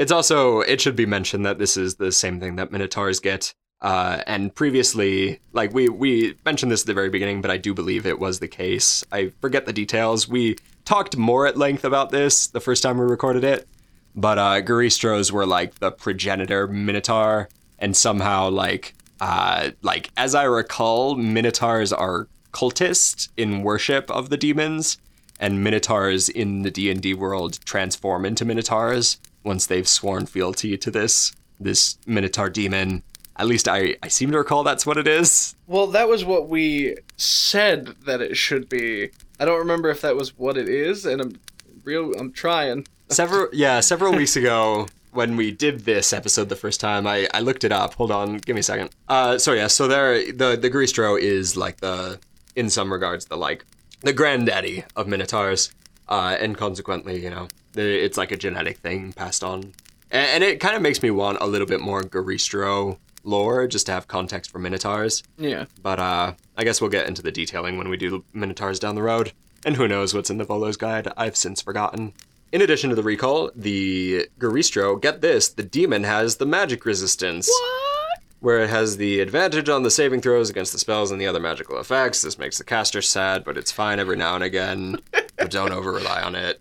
It's 0.00 0.10
also 0.10 0.60
it 0.60 0.80
should 0.80 0.96
be 0.96 1.04
mentioned 1.04 1.44
that 1.44 1.58
this 1.58 1.76
is 1.76 1.96
the 1.96 2.10
same 2.10 2.40
thing 2.40 2.56
that 2.56 2.72
Minotaurs 2.72 3.20
get. 3.20 3.52
Uh, 3.82 4.22
and 4.26 4.54
previously, 4.54 5.40
like 5.52 5.74
we 5.74 5.90
we 5.90 6.36
mentioned 6.42 6.72
this 6.72 6.80
at 6.80 6.86
the 6.86 6.94
very 6.94 7.10
beginning, 7.10 7.42
but 7.42 7.50
I 7.50 7.58
do 7.58 7.74
believe 7.74 8.06
it 8.06 8.18
was 8.18 8.38
the 8.38 8.48
case. 8.48 9.04
I 9.12 9.30
forget 9.42 9.66
the 9.66 9.74
details. 9.74 10.26
We 10.26 10.56
talked 10.86 11.18
more 11.18 11.46
at 11.46 11.58
length 11.58 11.84
about 11.84 12.08
this 12.12 12.46
the 12.46 12.60
first 12.60 12.82
time 12.82 12.96
we 12.96 13.04
recorded 13.04 13.44
it, 13.44 13.68
but 14.16 14.38
uh, 14.38 14.62
Goristros 14.62 15.32
were 15.32 15.44
like 15.44 15.80
the 15.80 15.90
progenitor 15.90 16.66
Minotaur, 16.66 17.50
and 17.78 17.94
somehow 17.94 18.48
like 18.48 18.94
uh, 19.20 19.72
like 19.82 20.12
as 20.16 20.34
I 20.34 20.44
recall, 20.44 21.14
Minotaurs 21.14 21.92
are 21.92 22.26
cultists 22.52 23.28
in 23.36 23.62
worship 23.62 24.10
of 24.10 24.30
the 24.30 24.38
demons, 24.38 24.96
and 25.38 25.62
Minotaurs 25.62 26.30
in 26.30 26.62
the 26.62 26.70
D 26.70 26.90
and 26.90 27.02
D 27.02 27.12
world 27.12 27.60
transform 27.66 28.24
into 28.24 28.46
Minotaurs 28.46 29.18
once 29.44 29.66
they've 29.66 29.88
sworn 29.88 30.26
fealty 30.26 30.76
to 30.76 30.90
this 30.90 31.32
this 31.58 31.98
Minotaur 32.06 32.48
demon. 32.48 33.02
At 33.36 33.46
least 33.46 33.68
I, 33.68 33.96
I 34.02 34.08
seem 34.08 34.30
to 34.32 34.38
recall 34.38 34.64
that's 34.64 34.86
what 34.86 34.96
it 34.96 35.06
is. 35.06 35.54
Well, 35.66 35.86
that 35.88 36.08
was 36.08 36.24
what 36.24 36.48
we 36.48 36.96
said 37.16 37.94
that 38.04 38.20
it 38.20 38.36
should 38.36 38.68
be. 38.68 39.10
I 39.38 39.44
don't 39.44 39.58
remember 39.58 39.88
if 39.90 40.00
that 40.00 40.16
was 40.16 40.36
what 40.38 40.56
it 40.56 40.68
is, 40.68 41.06
and 41.06 41.20
I'm 41.20 41.40
real. 41.84 42.12
I'm 42.14 42.32
trying. 42.32 42.86
Several 43.08 43.48
yeah, 43.52 43.80
several 43.80 44.12
weeks 44.12 44.36
ago 44.36 44.86
when 45.12 45.36
we 45.36 45.50
did 45.50 45.80
this 45.80 46.12
episode 46.12 46.48
the 46.48 46.56
first 46.56 46.80
time, 46.80 47.06
I, 47.06 47.26
I 47.34 47.40
looked 47.40 47.64
it 47.64 47.72
up. 47.72 47.94
Hold 47.94 48.12
on, 48.12 48.36
give 48.36 48.54
me 48.54 48.60
a 48.60 48.62
second. 48.62 48.90
Uh, 49.08 49.38
so 49.38 49.52
yeah, 49.52 49.66
so 49.66 49.88
there 49.88 50.32
the 50.32 50.56
the 50.56 50.70
Goristro 50.70 51.20
is 51.20 51.56
like 51.56 51.78
the 51.78 52.20
in 52.56 52.70
some 52.70 52.92
regards 52.92 53.26
the 53.26 53.36
like 53.36 53.64
the 54.02 54.12
granddaddy 54.12 54.84
of 54.96 55.08
Minotaurs, 55.08 55.72
uh, 56.08 56.36
and 56.38 56.56
consequently, 56.56 57.22
you 57.22 57.30
know, 57.30 57.48
it's 57.74 58.16
like 58.16 58.32
a 58.32 58.36
genetic 58.36 58.78
thing 58.78 59.12
passed 59.12 59.44
on, 59.44 59.72
and, 60.10 60.28
and 60.28 60.44
it 60.44 60.60
kind 60.60 60.76
of 60.76 60.82
makes 60.82 61.02
me 61.02 61.10
want 61.10 61.38
a 61.40 61.46
little 61.46 61.66
bit 61.66 61.80
more 61.80 62.02
Goristro 62.02 62.98
lore 63.24 63.66
just 63.66 63.86
to 63.86 63.92
have 63.92 64.08
context 64.08 64.50
for 64.50 64.58
Minotaurs. 64.58 65.22
Yeah. 65.36 65.66
But 65.82 65.98
uh, 65.98 66.34
I 66.56 66.64
guess 66.64 66.80
we'll 66.80 66.90
get 66.90 67.06
into 67.06 67.22
the 67.22 67.32
detailing 67.32 67.76
when 67.78 67.88
we 67.88 67.96
do 67.96 68.24
Minotaurs 68.32 68.78
down 68.78 68.94
the 68.94 69.02
road. 69.02 69.32
And 69.64 69.76
who 69.76 69.86
knows 69.86 70.14
what's 70.14 70.30
in 70.30 70.38
the 70.38 70.44
Volo's 70.44 70.76
guide? 70.76 71.12
I've 71.16 71.36
since 71.36 71.60
forgotten. 71.60 72.14
In 72.52 72.62
addition 72.62 72.90
to 72.90 72.96
the 72.96 73.02
recall, 73.02 73.50
the 73.54 74.28
Goristro, 74.38 75.00
get 75.00 75.20
this, 75.20 75.48
the 75.48 75.62
demon 75.62 76.04
has 76.04 76.36
the 76.36 76.46
magic 76.46 76.84
resistance. 76.84 77.48
What? 77.48 78.20
Where 78.40 78.62
it 78.62 78.70
has 78.70 78.96
the 78.96 79.20
advantage 79.20 79.68
on 79.68 79.82
the 79.82 79.90
saving 79.90 80.22
throws 80.22 80.48
against 80.48 80.72
the 80.72 80.78
spells 80.78 81.10
and 81.10 81.20
the 81.20 81.26
other 81.26 81.40
magical 81.40 81.78
effects. 81.78 82.22
This 82.22 82.38
makes 82.38 82.56
the 82.56 82.64
caster 82.64 83.02
sad, 83.02 83.44
but 83.44 83.58
it's 83.58 83.70
fine 83.70 84.00
every 84.00 84.16
now 84.16 84.34
and 84.34 84.42
again. 84.42 84.96
but 85.36 85.50
don't 85.50 85.72
over 85.72 85.92
rely 85.92 86.22
on 86.22 86.34
it. 86.34 86.60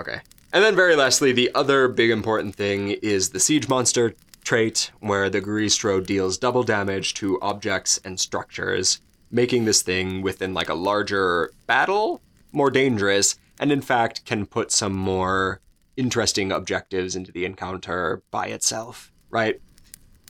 Okay. 0.00 0.20
And 0.52 0.64
then, 0.64 0.74
very 0.74 0.96
lastly, 0.96 1.30
the 1.30 1.50
other 1.54 1.86
big 1.86 2.10
important 2.10 2.54
thing 2.54 2.92
is 3.02 3.30
the 3.30 3.38
Siege 3.38 3.68
Monster 3.68 4.14
trait, 4.42 4.90
where 5.00 5.28
the 5.28 5.42
Goristro 5.42 6.04
deals 6.04 6.38
double 6.38 6.62
damage 6.62 7.12
to 7.14 7.38
objects 7.42 8.00
and 8.02 8.18
structures, 8.18 9.00
making 9.30 9.66
this 9.66 9.82
thing 9.82 10.22
within 10.22 10.54
like 10.54 10.70
a 10.70 10.74
larger 10.74 11.52
battle 11.66 12.22
more 12.50 12.70
dangerous, 12.70 13.38
and 13.60 13.70
in 13.70 13.82
fact 13.82 14.24
can 14.24 14.46
put 14.46 14.72
some 14.72 14.94
more 14.94 15.60
interesting 15.96 16.50
objectives 16.50 17.14
into 17.14 17.30
the 17.30 17.44
encounter 17.44 18.22
by 18.30 18.46
itself, 18.46 19.12
right? 19.28 19.60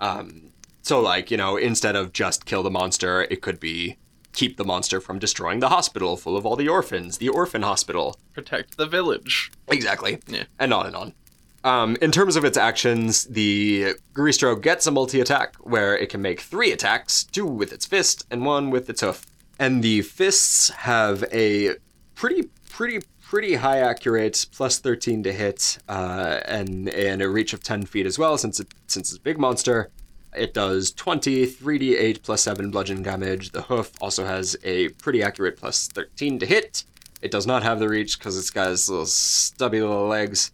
Um, 0.01 0.51
so, 0.83 1.01
like, 1.01 1.31
you 1.31 1.37
know, 1.37 1.57
instead 1.57 1.95
of 1.95 2.13
just 2.13 2.45
kill 2.45 2.65
the 2.65 2.71
monster, 2.71 3.23
it 3.31 3.41
could 3.41 3.61
be 3.61 3.97
keep 4.33 4.57
the 4.57 4.65
monster 4.65 5.01
from 5.01 5.19
destroying 5.19 5.61
the 5.61 5.69
hospital 5.69 6.17
full 6.17 6.37
of 6.37 6.47
all 6.47 6.57
the 6.57 6.69
orphans, 6.69 7.19
the 7.19 7.29
orphan 7.29 7.63
hospital. 7.63 8.17
Protect 8.33 8.77
the 8.77 8.87
village. 8.87 9.51
Exactly. 9.69 10.21
Yeah. 10.27 10.45
And 10.59 10.73
on 10.73 10.87
and 10.87 10.97
on. 10.97 11.15
Um, 11.63 11.97
in 12.01 12.11
terms 12.11 12.37
of 12.37 12.45
its 12.45 12.57
actions, 12.57 13.25
the 13.25 13.95
Goristro 14.15 14.61
gets 14.61 14.87
a 14.87 14.91
multi 14.91 15.21
attack 15.21 15.57
where 15.57 15.97
it 15.97 16.09
can 16.09 16.23
make 16.23 16.41
three 16.41 16.73
attacks 16.73 17.25
two 17.25 17.45
with 17.45 17.73
its 17.73 17.85
fist 17.85 18.27
and 18.31 18.47
one 18.47 18.71
with 18.71 18.89
its 18.89 19.03
hoof. 19.03 19.27
And 19.59 19.83
the 19.83 20.01
fists 20.03 20.71
have 20.71 21.23
a 21.31 21.75
pretty, 22.15 22.49
pretty, 22.71 23.01
pretty 23.23 23.57
high 23.57 23.81
accurate 23.81 24.47
plus 24.53 24.79
13 24.79 25.23
to 25.25 25.33
hit 25.33 25.79
uh, 25.87 26.41
and, 26.47 26.89
and 26.89 27.21
a 27.21 27.29
reach 27.29 27.53
of 27.53 27.63
10 27.63 27.85
feet 27.85 28.07
as 28.07 28.19
well 28.19 28.39
since, 28.39 28.59
it, 28.59 28.69
since 28.87 29.11
it's 29.11 29.19
a 29.19 29.23
big 29.23 29.39
monster. 29.39 29.91
It 30.37 30.55
does 30.55 30.93
20, 30.93 31.47
3d8 31.47 32.23
plus 32.23 32.43
7 32.43 32.71
bludgeon 32.71 33.03
damage. 33.03 33.51
The 33.51 33.63
hoof 33.63 33.91
also 34.01 34.25
has 34.25 34.57
a 34.65 34.91
pretty 34.91 35.23
accurate 35.23 35.57
plus 35.57 35.89
13 35.89 36.39
to 36.39 36.47
hit. 36.47 36.85
It 37.23 37.31
does 37.31 37.47
not 37.47 37.63
have 37.63 37.81
the 37.81 37.89
reach 37.89 38.19
because 38.19 38.39
it's 38.39 38.51
got 38.51 38.71
its 38.71 38.89
little 38.89 39.07
stubby 39.07 39.81
little 39.81 40.07
legs. 40.07 40.53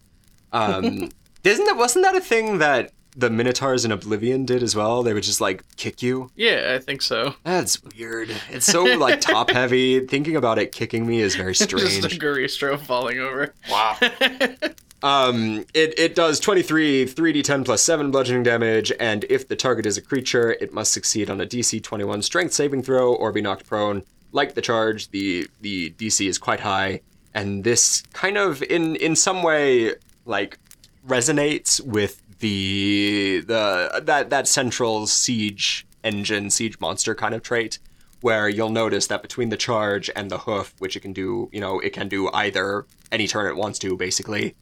Um, 0.53 1.11
isn't 1.45 1.65
that 1.65 1.77
wasn't 1.77 2.05
that 2.05 2.17
a 2.17 2.21
thing 2.21 2.59
that 2.59 2.93
the 3.17 3.31
Minotaurs 3.31 3.85
in 3.85 3.93
Oblivion 3.93 4.45
did 4.45 4.63
as 4.63 4.75
well? 4.75 5.03
They 5.03 5.15
would 5.15 5.23
just 5.23 5.41
like 5.41 5.63
kick 5.77 6.03
you. 6.03 6.31
Yeah, 6.35 6.75
I 6.75 6.79
think 6.79 7.03
so. 7.03 7.35
That's 7.45 7.83
weird. 7.83 8.31
It's 8.51 8.67
so 8.67 8.85
like 8.85 9.21
top 9.21 9.51
heavy. 9.51 10.01
Thinking 10.07 10.37
about 10.37 10.59
it 10.59 10.73
kicking 10.73 11.07
me 11.07 11.21
is 11.21 11.37
very 11.37 11.55
strange. 11.55 12.03
Just 12.03 12.05
a. 12.05 12.19
Goristro 12.19 12.79
falling 12.79 13.19
over. 13.21 13.55
Wow. 13.71 13.97
Um, 15.03 15.67
it, 15.75 15.99
it 15.99 16.15
does 16.15 16.41
23 16.41 17.07
3d10 17.07 17.65
plus 17.65 17.83
7 17.83 18.11
bludgeoning 18.11 18.43
damage, 18.43 18.93
and 18.99 19.25
if 19.29 19.47
the 19.47 19.57
target 19.57 19.87
is 19.87 19.97
a 19.97 20.03
creature, 20.03 20.53
it 20.53 20.73
must 20.73 20.93
succeed 20.93 21.29
on 21.31 21.41
a 21.41 21.47
DC 21.47 21.83
21 21.83 22.23
strength 22.23 22.55
saving 22.55 22.83
throw 22.83 23.15
or 23.15 23.33
be 23.33 23.41
knocked 23.43 23.67
prone. 23.67 24.03
Like 24.33 24.55
the 24.55 24.63
charge, 24.63 25.11
the 25.11 25.47
the 25.61 25.91
DC 25.91 26.27
is 26.29 26.39
quite 26.39 26.61
high, 26.61 27.01
and 27.35 27.63
this 27.65 28.03
kind 28.13 28.37
of 28.37 28.63
in 28.63 28.97
in 28.97 29.15
some 29.15 29.43
way 29.43 29.95
like 30.25 30.59
resonates 31.07 31.81
with 31.81 32.23
the 32.41 33.43
the 33.47 34.03
that 34.05 34.31
that 34.31 34.49
central 34.49 35.07
siege 35.07 35.87
engine 36.05 36.51
siege 36.51 36.79
monster 36.81 37.15
kind 37.15 37.35
of 37.35 37.43
trait 37.43 37.79
where 38.21 38.49
you'll 38.49 38.71
notice 38.71 39.07
that 39.07 39.23
between 39.23 39.49
the 39.49 39.57
charge 39.57 40.11
and 40.15 40.31
the 40.31 40.39
hoof 40.39 40.75
which 40.79 40.97
it 40.97 41.01
can 41.01 41.13
do 41.13 41.49
you 41.53 41.61
know 41.61 41.81
it 41.81 41.93
can 41.93 42.09
do 42.09 42.29
either 42.33 42.85
any 43.11 43.27
turn 43.27 43.47
it 43.47 43.57
wants 43.57 43.79
to 43.79 43.97
basically 43.97 44.55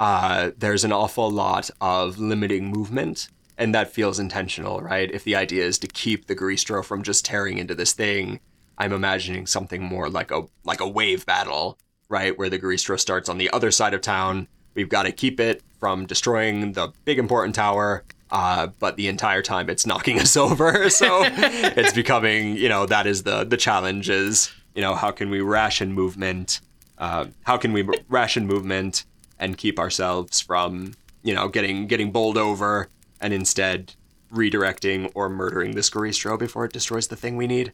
uh, 0.00 0.50
there's 0.56 0.84
an 0.84 0.92
awful 0.92 1.30
lot 1.30 1.70
of 1.80 2.18
limiting 2.18 2.68
movement, 2.68 3.28
and 3.56 3.74
that 3.74 3.92
feels 3.92 4.18
intentional, 4.18 4.80
right? 4.80 5.10
If 5.10 5.24
the 5.24 5.34
idea 5.36 5.64
is 5.64 5.78
to 5.78 5.88
keep 5.88 6.26
the 6.26 6.36
Goristro 6.36 6.84
from 6.84 7.02
just 7.02 7.24
tearing 7.24 7.58
into 7.58 7.74
this 7.74 7.92
thing, 7.92 8.40
I'm 8.78 8.92
imagining 8.92 9.46
something 9.46 9.82
more 9.82 10.08
like 10.08 10.30
a 10.30 10.44
like 10.64 10.80
a 10.80 10.88
wave 10.88 11.26
battle, 11.26 11.78
right? 12.08 12.38
Where 12.38 12.48
the 12.48 12.58
Goristro 12.58 12.98
starts 12.98 13.28
on 13.28 13.38
the 13.38 13.50
other 13.50 13.70
side 13.70 13.94
of 13.94 14.00
town. 14.00 14.46
We've 14.74 14.88
got 14.88 15.02
to 15.02 15.12
keep 15.12 15.40
it 15.40 15.62
from 15.80 16.06
destroying 16.06 16.72
the 16.72 16.92
big 17.04 17.18
important 17.18 17.56
tower, 17.56 18.04
uh, 18.30 18.68
but 18.78 18.96
the 18.96 19.08
entire 19.08 19.42
time 19.42 19.68
it's 19.68 19.84
knocking 19.84 20.20
us 20.20 20.36
over. 20.36 20.88
So 20.90 21.22
it's 21.24 21.92
becoming, 21.92 22.56
you 22.56 22.68
know, 22.68 22.86
that 22.86 23.08
is 23.08 23.24
the 23.24 23.42
the 23.42 23.56
challenge 23.56 24.08
is, 24.08 24.52
you 24.76 24.82
know, 24.82 24.94
how 24.94 25.10
can 25.10 25.28
we 25.28 25.40
ration 25.40 25.92
movement? 25.92 26.60
Uh, 26.98 27.26
how 27.42 27.56
can 27.56 27.72
we 27.72 27.88
ration 28.08 28.46
movement 28.46 29.04
and 29.38 29.56
keep 29.56 29.78
ourselves 29.78 30.40
from, 30.40 30.94
you 31.22 31.34
know, 31.34 31.48
getting 31.48 31.86
getting 31.86 32.10
bowled 32.12 32.36
over 32.36 32.88
and 33.20 33.32
instead 33.32 33.94
redirecting 34.32 35.10
or 35.14 35.28
murdering 35.28 35.72
this 35.72 35.90
Goristro 35.90 36.38
before 36.38 36.64
it 36.64 36.72
destroys 36.72 37.08
the 37.08 37.16
thing 37.16 37.36
we 37.36 37.46
need. 37.46 37.72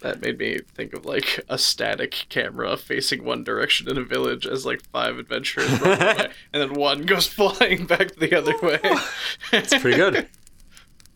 That 0.00 0.20
made 0.20 0.38
me 0.38 0.60
think 0.74 0.92
of 0.92 1.06
like 1.06 1.40
a 1.48 1.56
static 1.56 2.26
camera 2.28 2.76
facing 2.76 3.24
one 3.24 3.44
direction 3.44 3.88
in 3.88 3.96
a 3.96 4.04
village 4.04 4.46
as 4.46 4.66
like 4.66 4.82
five 4.92 5.18
adventurers 5.18 5.80
run 5.80 6.02
away, 6.02 6.28
and 6.52 6.62
then 6.62 6.74
one 6.74 7.02
goes 7.02 7.26
flying 7.26 7.86
back 7.86 8.14
the 8.16 8.34
other 8.36 8.54
way. 8.62 8.78
It's 9.52 9.76
pretty 9.78 9.96
good. 9.96 10.28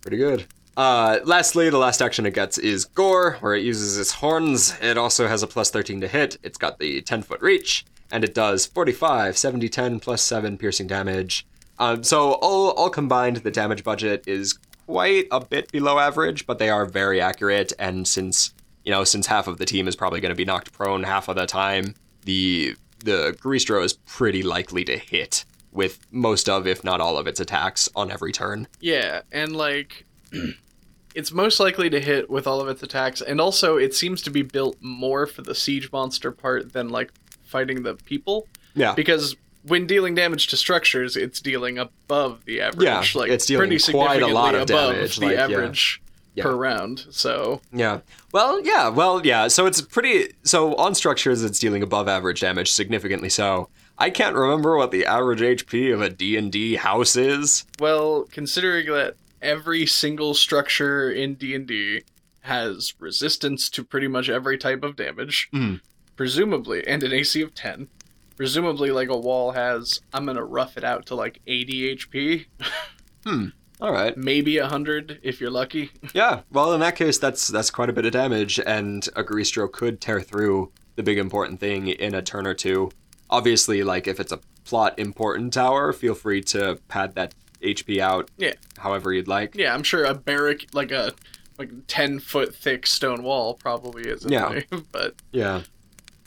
pretty 0.00 0.16
good. 0.16 0.46
Uh, 0.76 1.18
lastly, 1.24 1.68
the 1.68 1.76
last 1.76 2.00
action 2.00 2.24
it 2.24 2.32
gets 2.32 2.56
is 2.56 2.86
Gore, 2.86 3.36
where 3.40 3.54
it 3.54 3.62
uses 3.62 3.98
its 3.98 4.12
horns. 4.12 4.74
It 4.80 4.96
also 4.96 5.28
has 5.28 5.42
a 5.42 5.46
plus 5.46 5.70
13 5.70 6.00
to 6.00 6.08
hit. 6.08 6.38
It's 6.42 6.56
got 6.56 6.78
the 6.78 7.02
10 7.02 7.20
foot 7.22 7.42
reach, 7.42 7.84
and 8.10 8.24
it 8.24 8.34
does 8.34 8.66
45, 8.66 9.36
70, 9.36 9.68
10, 9.68 10.00
plus 10.00 10.22
7 10.22 10.58
piercing 10.58 10.86
damage. 10.86 11.46
Um, 11.78 12.02
so, 12.02 12.32
all, 12.34 12.70
all 12.72 12.90
combined, 12.90 13.38
the 13.38 13.50
damage 13.50 13.84
budget 13.84 14.24
is 14.26 14.58
quite 14.86 15.26
a 15.30 15.40
bit 15.40 15.70
below 15.72 15.98
average, 15.98 16.46
but 16.46 16.58
they 16.58 16.68
are 16.68 16.84
very 16.84 17.20
accurate. 17.20 17.72
And 17.78 18.06
since, 18.06 18.52
you 18.84 18.92
know, 18.92 19.04
since 19.04 19.26
half 19.26 19.46
of 19.46 19.58
the 19.58 19.64
team 19.64 19.88
is 19.88 19.96
probably 19.96 20.20
going 20.20 20.30
to 20.30 20.36
be 20.36 20.44
knocked 20.44 20.72
prone 20.72 21.04
half 21.04 21.28
of 21.28 21.36
the 21.36 21.46
time, 21.46 21.94
the, 22.24 22.76
the 23.04 23.36
Goristro 23.40 23.82
is 23.82 23.94
pretty 23.94 24.42
likely 24.42 24.84
to 24.84 24.98
hit 24.98 25.44
with 25.72 26.00
most 26.10 26.48
of, 26.48 26.66
if 26.66 26.84
not 26.84 27.00
all 27.00 27.16
of 27.16 27.26
its 27.26 27.40
attacks 27.40 27.88
on 27.94 28.10
every 28.10 28.32
turn. 28.32 28.66
Yeah, 28.80 29.22
and 29.32 29.54
like 29.56 30.04
it's 31.14 31.32
most 31.32 31.60
likely 31.60 31.90
to 31.90 32.00
hit 32.00 32.30
with 32.30 32.46
all 32.46 32.60
of 32.60 32.68
its 32.68 32.82
attacks, 32.82 33.20
and 33.20 33.40
also 33.40 33.76
it 33.76 33.94
seems 33.94 34.22
to 34.22 34.30
be 34.30 34.42
built 34.42 34.76
more 34.80 35.26
for 35.26 35.42
the 35.42 35.54
siege 35.54 35.90
monster 35.92 36.32
part 36.32 36.72
than 36.72 36.88
like 36.88 37.12
fighting 37.50 37.82
the 37.82 37.94
people. 37.94 38.46
Yeah. 38.74 38.94
Because 38.94 39.36
when 39.64 39.86
dealing 39.86 40.14
damage 40.14 40.46
to 40.48 40.56
structures, 40.56 41.16
it's 41.16 41.40
dealing 41.40 41.76
above 41.78 42.44
the 42.46 42.60
average. 42.62 42.84
Yeah, 42.84 43.04
like 43.20 43.30
it's 43.30 43.44
dealing 43.46 43.68
pretty 43.68 43.92
quite 43.92 44.22
a 44.22 44.26
lot 44.28 44.54
of 44.54 44.62
above 44.62 44.94
damage, 44.94 45.16
the 45.16 45.26
like, 45.26 45.36
yeah. 45.36 45.42
average 45.44 46.00
Yeah. 46.34 46.44
per 46.44 46.54
round. 46.54 47.04
So 47.10 47.60
Yeah. 47.72 48.00
Well, 48.32 48.64
yeah. 48.64 48.88
Well, 48.88 49.20
yeah. 49.26 49.48
So 49.48 49.66
it's 49.66 49.82
pretty. 49.82 50.32
So 50.44 50.74
on 50.76 50.94
structures, 50.94 51.42
it's 51.42 51.58
dealing 51.58 51.82
above 51.82 52.08
average 52.08 52.40
damage, 52.40 52.70
significantly 52.70 53.28
so. 53.28 53.68
I 53.98 54.08
can't 54.08 54.34
remember 54.34 54.76
what 54.78 54.92
the 54.92 55.04
average 55.04 55.40
HP 55.40 55.92
of 55.92 56.00
a 56.00 56.08
D 56.08 56.36
and 56.38 56.50
D 56.50 56.76
house 56.76 57.16
is. 57.16 57.66
well, 57.78 58.26
considering 58.30 58.86
that 58.86 59.16
every 59.42 59.84
single 59.84 60.32
structure 60.32 61.10
in 61.10 61.34
D 61.34 61.54
and 61.54 61.66
D 61.66 62.02
has 62.42 62.94
resistance 62.98 63.68
to 63.70 63.84
pretty 63.84 64.08
much 64.08 64.30
every 64.30 64.56
type 64.56 64.82
of 64.82 64.96
damage, 64.96 65.50
Mm. 65.52 65.80
Presumably, 66.20 66.86
and 66.86 67.02
an 67.02 67.14
AC 67.14 67.40
of 67.40 67.54
ten. 67.54 67.88
Presumably, 68.36 68.90
like 68.90 69.08
a 69.08 69.16
wall 69.16 69.52
has, 69.52 70.02
I'm 70.12 70.26
gonna 70.26 70.44
rough 70.44 70.76
it 70.76 70.84
out 70.84 71.06
to 71.06 71.14
like 71.14 71.40
80 71.46 71.96
HP, 71.96 72.44
hmm. 73.24 73.46
All 73.80 73.90
right. 73.90 74.14
maybe 74.18 74.60
100 74.60 75.20
if 75.22 75.40
you're 75.40 75.50
lucky. 75.50 75.92
Yeah. 76.12 76.42
Well, 76.52 76.74
in 76.74 76.80
that 76.80 76.94
case, 76.94 77.16
that's 77.16 77.48
that's 77.48 77.70
quite 77.70 77.88
a 77.88 77.94
bit 77.94 78.04
of 78.04 78.12
damage, 78.12 78.60
and 78.66 79.08
a 79.16 79.24
Goristro 79.24 79.72
could 79.72 80.02
tear 80.02 80.20
through 80.20 80.70
the 80.96 81.02
big 81.02 81.16
important 81.16 81.58
thing 81.58 81.88
in 81.88 82.14
a 82.14 82.20
turn 82.20 82.46
or 82.46 82.52
two. 82.52 82.90
Obviously, 83.30 83.82
like 83.82 84.06
if 84.06 84.20
it's 84.20 84.30
a 84.30 84.40
plot 84.64 84.98
important 84.98 85.54
tower, 85.54 85.90
feel 85.94 86.14
free 86.14 86.42
to 86.42 86.78
pad 86.88 87.14
that 87.14 87.34
HP 87.62 87.98
out. 87.98 88.30
Yeah. 88.36 88.52
However 88.76 89.14
you'd 89.14 89.26
like. 89.26 89.56
Yeah, 89.56 89.72
I'm 89.72 89.84
sure 89.84 90.04
a 90.04 90.12
barrack, 90.12 90.66
like 90.74 90.92
a 90.92 91.14
like 91.58 91.70
10 91.86 92.18
foot 92.18 92.54
thick 92.54 92.86
stone 92.86 93.22
wall, 93.22 93.54
probably 93.54 94.02
isn't. 94.02 94.30
Yeah. 94.30 94.60
but 94.92 95.14
Yeah. 95.32 95.62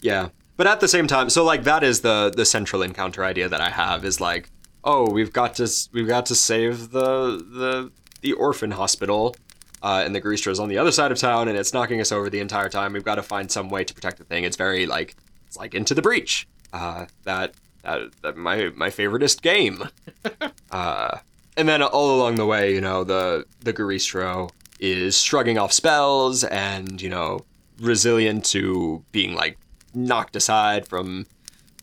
Yeah. 0.04 0.30
But 0.56 0.68
at 0.68 0.82
the 0.82 0.88
same 0.88 1.08
time, 1.08 1.30
so 1.30 1.44
like 1.44 1.64
that 1.64 1.84
is 1.84 2.02
the 2.02 2.32
the 2.36 2.46
central 2.46 2.84
encounter 2.84 3.24
idea 3.24 3.50
that 3.50 3.62
I 3.62 3.70
have 3.70 4.06
is 4.06 4.22
like, 4.22 4.50
oh, 4.84 5.10
we've 5.10 5.34
got 5.34 5.56
to 5.56 5.68
we've 5.92 6.08
got 6.08 6.28
to 6.28 6.36
save 6.36 6.92
the 6.92 7.38
the 7.38 7.92
the 8.22 8.34
orphan 8.34 8.72
hospital. 8.72 9.36
Uh, 9.82 10.02
and 10.06 10.16
the 10.16 10.22
Goristro's 10.22 10.62
on 10.62 10.70
the 10.70 10.78
other 10.78 10.94
side 10.94 11.12
of 11.12 11.18
town, 11.18 11.50
and 11.50 11.58
it's 11.58 11.74
knocking 11.74 12.00
us 12.00 12.14
over 12.14 12.30
the 12.30 12.40
entire 12.40 12.70
time. 12.70 12.94
We've 12.94 13.04
got 13.04 13.16
to 13.16 13.22
find 13.22 13.52
some 13.52 13.68
way 13.68 13.84
to 13.84 13.94
protect 13.94 14.18
the 14.18 14.24
thing. 14.24 14.46
It's 14.46 14.56
very 14.56 14.86
like 14.86 15.16
it's 15.46 15.58
like 15.58 15.76
into 15.76 15.94
the 15.94 16.02
breach. 16.02 16.48
Uh, 16.72 17.08
that 17.24 17.56
that, 17.82 18.02
that 18.22 18.38
my 18.38 18.72
my 18.76 18.90
favoriteest 18.90 19.42
game. 19.42 19.84
uh, 20.72 21.18
and 21.58 21.68
then 21.68 21.82
all 21.82 22.16
along 22.16 22.36
the 22.36 22.46
way, 22.46 22.74
you 22.74 22.80
know, 22.80 23.04
the 23.04 23.46
the 23.60 23.74
Goristro 23.74 24.52
is 24.80 25.22
shrugging 25.22 25.58
off 25.58 25.74
spells 25.74 26.46
and 26.46 27.02
you 27.02 27.10
know 27.10 27.42
resilient 27.80 28.46
to 28.46 29.04
being 29.12 29.34
like 29.36 29.58
knocked 29.94 30.36
aside 30.36 30.88
from 30.88 31.26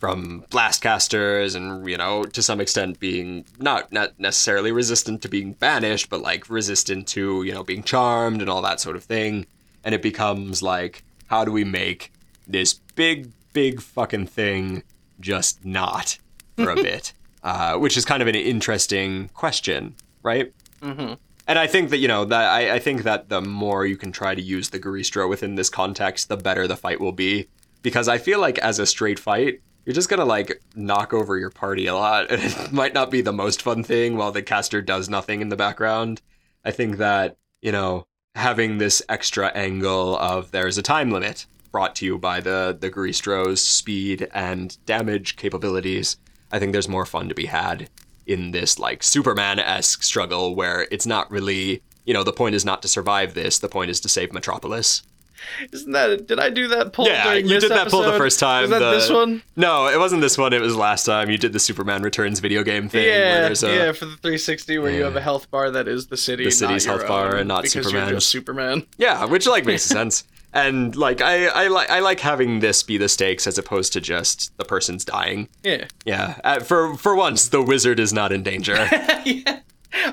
from 0.01 0.43
blastcasters 0.49 1.55
and 1.55 1.87
you 1.87 1.95
know 1.95 2.23
to 2.23 2.41
some 2.41 2.59
extent 2.59 2.99
being 2.99 3.45
not 3.59 3.93
not 3.93 4.19
necessarily 4.19 4.71
resistant 4.71 5.21
to 5.21 5.29
being 5.29 5.53
banished 5.53 6.09
but 6.09 6.21
like 6.21 6.49
resistant 6.49 7.07
to 7.07 7.43
you 7.43 7.53
know 7.53 7.63
being 7.63 7.83
charmed 7.83 8.41
and 8.41 8.49
all 8.49 8.63
that 8.63 8.79
sort 8.79 8.95
of 8.95 9.03
thing 9.03 9.45
and 9.83 9.93
it 9.93 10.01
becomes 10.01 10.63
like 10.63 11.03
how 11.27 11.45
do 11.45 11.51
we 11.51 11.63
make 11.63 12.11
this 12.47 12.73
big 12.95 13.31
big 13.53 13.79
fucking 13.79 14.25
thing 14.25 14.81
just 15.19 15.63
not 15.63 16.17
for 16.55 16.71
a 16.71 16.75
bit 16.89 17.13
uh, 17.43 17.77
which 17.77 17.95
is 17.95 18.03
kind 18.03 18.23
of 18.23 18.27
an 18.27 18.33
interesting 18.33 19.29
question 19.35 19.93
right 20.23 20.51
mhm. 20.81 21.15
and 21.47 21.59
I 21.59 21.67
think 21.67 21.91
that 21.91 21.99
you 21.99 22.07
know 22.07 22.25
that 22.25 22.49
I, 22.49 22.73
I 22.73 22.79
think 22.79 23.03
that 23.03 23.29
the 23.29 23.39
more 23.39 23.85
you 23.85 23.97
can 23.97 24.11
try 24.11 24.33
to 24.33 24.41
use 24.41 24.69
the 24.69 24.79
Goristro 24.79 25.29
within 25.29 25.55
this 25.55 25.69
context, 25.69 26.27
the 26.27 26.37
better 26.37 26.67
the 26.67 26.75
fight 26.75 26.99
will 26.99 27.11
be. 27.11 27.47
Because 27.81 28.07
I 28.07 28.17
feel 28.17 28.39
like 28.39 28.57
as 28.59 28.79
a 28.79 28.85
straight 28.85 29.19
fight, 29.19 29.61
you're 29.85 29.93
just 29.93 30.09
gonna 30.09 30.25
like 30.25 30.61
knock 30.75 31.13
over 31.13 31.37
your 31.37 31.49
party 31.49 31.87
a 31.87 31.95
lot, 31.95 32.29
and 32.31 32.41
it 32.41 32.71
might 32.71 32.93
not 32.93 33.11
be 33.11 33.21
the 33.21 33.33
most 33.33 33.61
fun 33.61 33.83
thing 33.83 34.17
while 34.17 34.31
the 34.31 34.41
caster 34.41 34.81
does 34.81 35.09
nothing 35.09 35.41
in 35.41 35.49
the 35.49 35.55
background. 35.55 36.21
I 36.63 36.71
think 36.71 36.97
that 36.97 37.37
you 37.61 37.71
know 37.71 38.05
having 38.35 38.77
this 38.77 39.01
extra 39.09 39.47
angle 39.47 40.17
of 40.17 40.51
there's 40.51 40.77
a 40.77 40.81
time 40.81 41.11
limit 41.11 41.45
brought 41.71 41.95
to 41.95 42.05
you 42.05 42.17
by 42.17 42.39
the 42.39 42.77
the 42.79 42.89
Goristro's 42.89 43.63
speed 43.63 44.27
and 44.33 44.77
damage 44.85 45.35
capabilities. 45.35 46.17
I 46.51 46.59
think 46.59 46.73
there's 46.73 46.89
more 46.89 47.05
fun 47.05 47.29
to 47.29 47.35
be 47.35 47.45
had 47.45 47.89
in 48.27 48.51
this 48.51 48.77
like 48.77 49.03
Superman-esque 49.03 50.03
struggle 50.03 50.55
where 50.55 50.87
it's 50.91 51.05
not 51.05 51.31
really, 51.31 51.81
you 52.05 52.13
know, 52.13 52.23
the 52.23 52.33
point 52.33 52.55
is 52.55 52.65
not 52.65 52.81
to 52.81 52.87
survive 52.87 53.33
this, 53.33 53.59
the 53.59 53.69
point 53.69 53.89
is 53.89 53.99
to 54.01 54.09
save 54.09 54.33
Metropolis. 54.33 55.01
Isn't 55.71 55.91
that? 55.91 56.27
Did 56.27 56.39
I 56.39 56.49
do 56.49 56.67
that 56.69 56.93
pull? 56.93 57.05
Yeah, 57.07 57.33
you 57.33 57.59
did 57.59 57.69
that 57.71 57.89
pull 57.89 58.01
the 58.03 58.13
first 58.17 58.39
time, 58.39 58.63
Was 58.63 58.69
that 58.71 58.79
the- 58.79 58.91
this 58.91 59.09
one? 59.09 59.43
No, 59.55 59.87
it 59.87 59.97
wasn't 59.99 60.21
this 60.21 60.37
one, 60.37 60.53
it 60.53 60.61
was 60.61 60.75
last 60.75 61.05
time. 61.05 61.29
You 61.29 61.37
did 61.37 61.53
the 61.53 61.59
Superman 61.59 62.01
Returns 62.01 62.39
video 62.39 62.63
game 62.63 62.89
thing 62.89 63.05
Yeah, 63.05 63.47
a 63.47 63.49
yeah, 63.49 63.91
for 63.91 64.05
the 64.05 64.15
360, 64.17 64.77
where 64.79 64.91
you 64.91 65.03
have 65.03 65.15
a 65.15 65.21
health 65.21 65.49
bar 65.51 65.71
that 65.71 65.87
is 65.87 66.07
the 66.07 66.17
city, 66.17 66.45
The 66.45 66.51
city's 66.51 66.85
health 66.85 67.07
bar 67.07 67.35
and 67.35 67.47
not 67.47 67.63
just 67.65 68.29
Superman. 68.29 68.85
Yeah, 68.97 69.25
which 69.25 69.47
like 69.47 69.65
makes 69.65 69.83
sense. 69.97 70.23
And 70.53 70.95
like 70.97 71.21
I, 71.21 71.45
I 71.47 71.67
like 71.67 71.89
I 71.89 71.99
like 72.01 72.19
having 72.19 72.59
this 72.59 72.83
be 72.83 72.97
the 72.97 73.07
stakes 73.07 73.47
as 73.47 73.57
opposed 73.57 73.93
to 73.93 74.01
just 74.01 74.51
the 74.57 74.65
person's 74.65 75.05
dying. 75.05 75.47
Yeah, 75.63 75.85
Yeah, 76.03 76.39
uh, 76.43 76.59
for 76.59 76.97
for 76.97 77.15
once 77.15 77.47
the 77.47 77.61
wizard 77.61 78.01
is 78.01 78.11
not 78.11 78.33
in 78.33 78.43
danger. 78.43 78.75
yeah. 79.25 79.59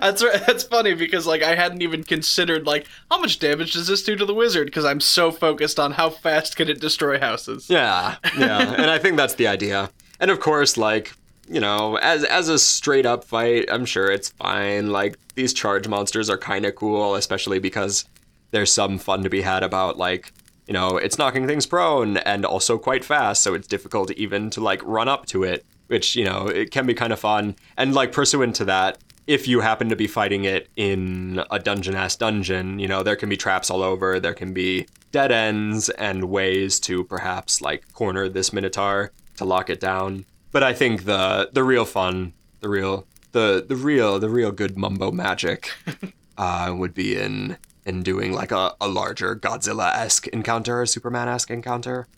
That's. 0.01 0.23
That's 0.47 0.65
funny 0.65 0.95
because 0.95 1.27
like 1.27 1.43
I 1.43 1.55
hadn't 1.55 1.83
even 1.83 2.05
considered 2.05 2.67
like 2.67 2.87
how 3.11 3.21
much 3.21 3.39
damage 3.39 3.75
does 3.75 3.87
this 3.87 4.03
do 4.03 4.17
to 4.17 4.25
the 4.25 4.35
wizard 4.35 4.67
because 4.67 4.85
I'm 4.85 5.01
so 5.01 5.31
focused 5.31 5.79
on 5.79 5.93
how 5.93 6.11
fast 6.11 6.57
can 6.57 6.69
it 6.69 6.81
destroy 6.81 7.19
houses. 7.21 7.69
Yeah, 7.69 8.17
yeah, 8.39 8.75
and 8.75 8.91
I 8.91 8.99
think 8.99 9.17
that's 9.17 9.35
the 9.35 9.47
idea. 9.47 9.91
And 10.21 10.31
of 10.31 10.41
course, 10.41 10.77
like 10.77 11.13
you 11.49 11.61
know, 11.61 11.97
as 11.97 12.25
as 12.25 12.49
a 12.49 12.59
straight 12.59 13.07
up 13.07 13.25
fight, 13.25 13.67
I'm 13.71 13.85
sure 13.85 14.11
it's 14.11 14.31
fine. 14.31 14.91
Like 14.91 15.19
these 15.35 15.53
charge 15.53 15.89
monsters 15.89 16.29
are 16.31 16.39
kind 16.39 16.65
of 16.65 16.75
cool, 16.75 17.15
especially 17.15 17.59
because 17.59 18.05
there's 18.51 18.73
some 18.73 18.99
fun 18.99 19.23
to 19.23 19.31
be 19.31 19.43
had 19.43 19.63
about 19.63 19.99
like 19.99 20.33
you 20.67 20.75
know 20.75 20.97
it's 20.97 21.19
knocking 21.19 21.47
things 21.47 21.67
prone 21.67 22.17
and 22.19 22.45
also 22.45 22.79
quite 22.79 23.05
fast, 23.05 23.43
so 23.43 23.55
it's 23.55 23.67
difficult 23.69 24.11
even 24.13 24.51
to 24.51 24.61
like 24.61 24.83
run 24.85 25.09
up 25.09 25.27
to 25.27 25.45
it, 25.45 25.65
which 25.89 26.17
you 26.17 26.25
know 26.25 26.47
it 26.47 26.71
can 26.71 26.87
be 26.87 26.95
kind 26.95 27.13
of 27.13 27.21
fun. 27.21 27.57
And 27.77 27.95
like 27.95 28.13
pursuant 28.13 28.57
to 28.57 28.65
that. 28.67 28.99
If 29.29 29.47
you 29.47 29.61
happen 29.61 29.91
to 29.91 29.95
be 29.95 30.07
fighting 30.07 30.45
it 30.45 30.71
in 30.75 31.45
a 31.51 31.59
dungeon 31.59 31.95
ass 31.95 32.17
dungeon, 32.17 32.79
you 32.79 32.89
know, 32.89 33.03
there 33.03 33.15
can 33.15 33.29
be 33.29 33.37
traps 33.37 33.69
all 33.69 33.83
over, 33.83 34.19
there 34.19 34.33
can 34.33 34.55
be 34.55 34.87
dead 35.13 35.31
ends 35.31 35.91
and 35.91 36.31
ways 36.31 36.81
to 36.81 37.05
perhaps 37.05 37.61
like 37.61 37.93
corner 37.93 38.31
this 38.31 38.55
minotaur 38.55 39.13
to 39.37 39.45
lock 39.45 39.69
it 39.69 39.81
down. 39.81 40.25
But 40.51 40.63
I 40.63 40.73
think 40.73 41.05
the 41.05 41.51
the 41.53 41.63
real 41.63 41.85
fun, 41.85 42.33
the 42.61 42.71
real 42.71 43.07
the 43.33 43.63
the 43.69 43.77
real 43.77 44.19
the 44.19 44.31
real 44.31 44.51
good 44.51 44.79
mumbo 44.79 45.13
magic 45.13 45.75
uh, 46.39 46.75
would 46.75 46.95
be 46.95 47.15
in 47.15 47.59
in 47.85 48.03
doing 48.03 48.33
like 48.33 48.51
a, 48.51 48.77
a 48.81 48.89
larger 48.89 49.37
Godzilla 49.37 49.95
esque 49.95 50.27
encounter, 50.29 50.81
a 50.81 50.87
Superman 50.87 51.29
esque 51.29 51.51
encounter, 51.51 52.09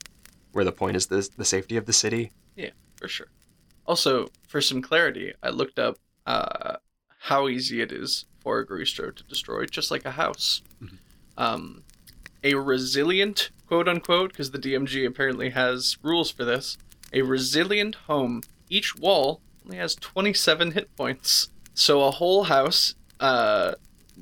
where 0.53 0.65
the 0.65 0.71
point 0.71 0.97
is 0.97 1.09
the 1.09 1.29
the 1.37 1.45
safety 1.45 1.77
of 1.77 1.87
the 1.87 1.93
city. 1.93 2.31
Yeah, 2.55 2.71
for 2.95 3.09
sure. 3.09 3.33
Also, 3.85 4.29
for 4.47 4.61
some 4.61 4.81
clarity, 4.81 5.35
I 5.43 5.49
looked 5.49 5.81
up 5.81 5.99
uh, 6.25 6.77
how 7.25 7.49
easy 7.49 7.81
it 7.81 7.93
is 7.93 8.25
for 8.41 8.59
a 8.59 8.67
Goristro 8.67 9.15
to 9.15 9.23
destroy, 9.25 9.67
just 9.67 9.91
like 9.91 10.05
a 10.05 10.13
house. 10.13 10.63
Um, 11.37 11.83
a 12.43 12.55
resilient, 12.55 13.51
quote 13.67 13.89
unquote, 13.89 14.33
because 14.33 14.51
the 14.51 14.59
DMG 14.59 15.07
apparently 15.07 15.51
has 15.51 15.97
rules 16.03 16.31
for 16.31 16.45
this, 16.45 16.79
a 17.13 17.23
resilient 17.23 17.95
home, 18.07 18.43
each 18.69 18.97
wall 18.97 19.41
only 19.65 19.77
has 19.79 19.95
27 19.97 20.73
hit 20.73 20.95
points. 20.97 21.51
So 21.75 22.03
a 22.07 22.11
whole 22.11 22.45
house 22.45 22.95
uh, 23.21 23.75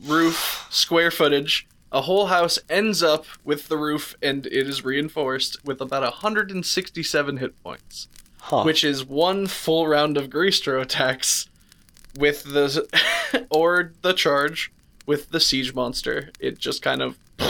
roof, 0.05 0.66
square 0.70 1.11
footage. 1.11 1.66
A 1.92 2.03
whole 2.03 2.26
house 2.26 2.59
ends 2.68 3.03
up 3.03 3.24
with 3.44 3.68
the 3.68 3.78
roof, 3.78 4.14
and 4.20 4.44
it 4.46 4.68
is 4.68 4.84
reinforced 4.84 5.64
with 5.64 5.80
about 5.80 6.03
167 6.03 7.36
hit 7.38 7.62
points, 7.62 8.09
Huh. 8.40 8.62
which 8.64 8.82
is 8.84 9.05
one 9.05 9.46
full 9.46 9.86
round 9.88 10.16
of 10.16 10.28
Goristro 10.28 10.82
attacks 10.82 11.49
with 12.17 12.45
the 12.45 13.47
or 13.51 13.93
the 14.03 14.13
charge 14.13 14.73
with 15.07 15.31
the 15.31 15.41
siege 15.41 15.75
monster. 15.75 16.31
It 16.41 16.59
just 16.59 16.83
kind 16.83 17.03
of 17.03 17.19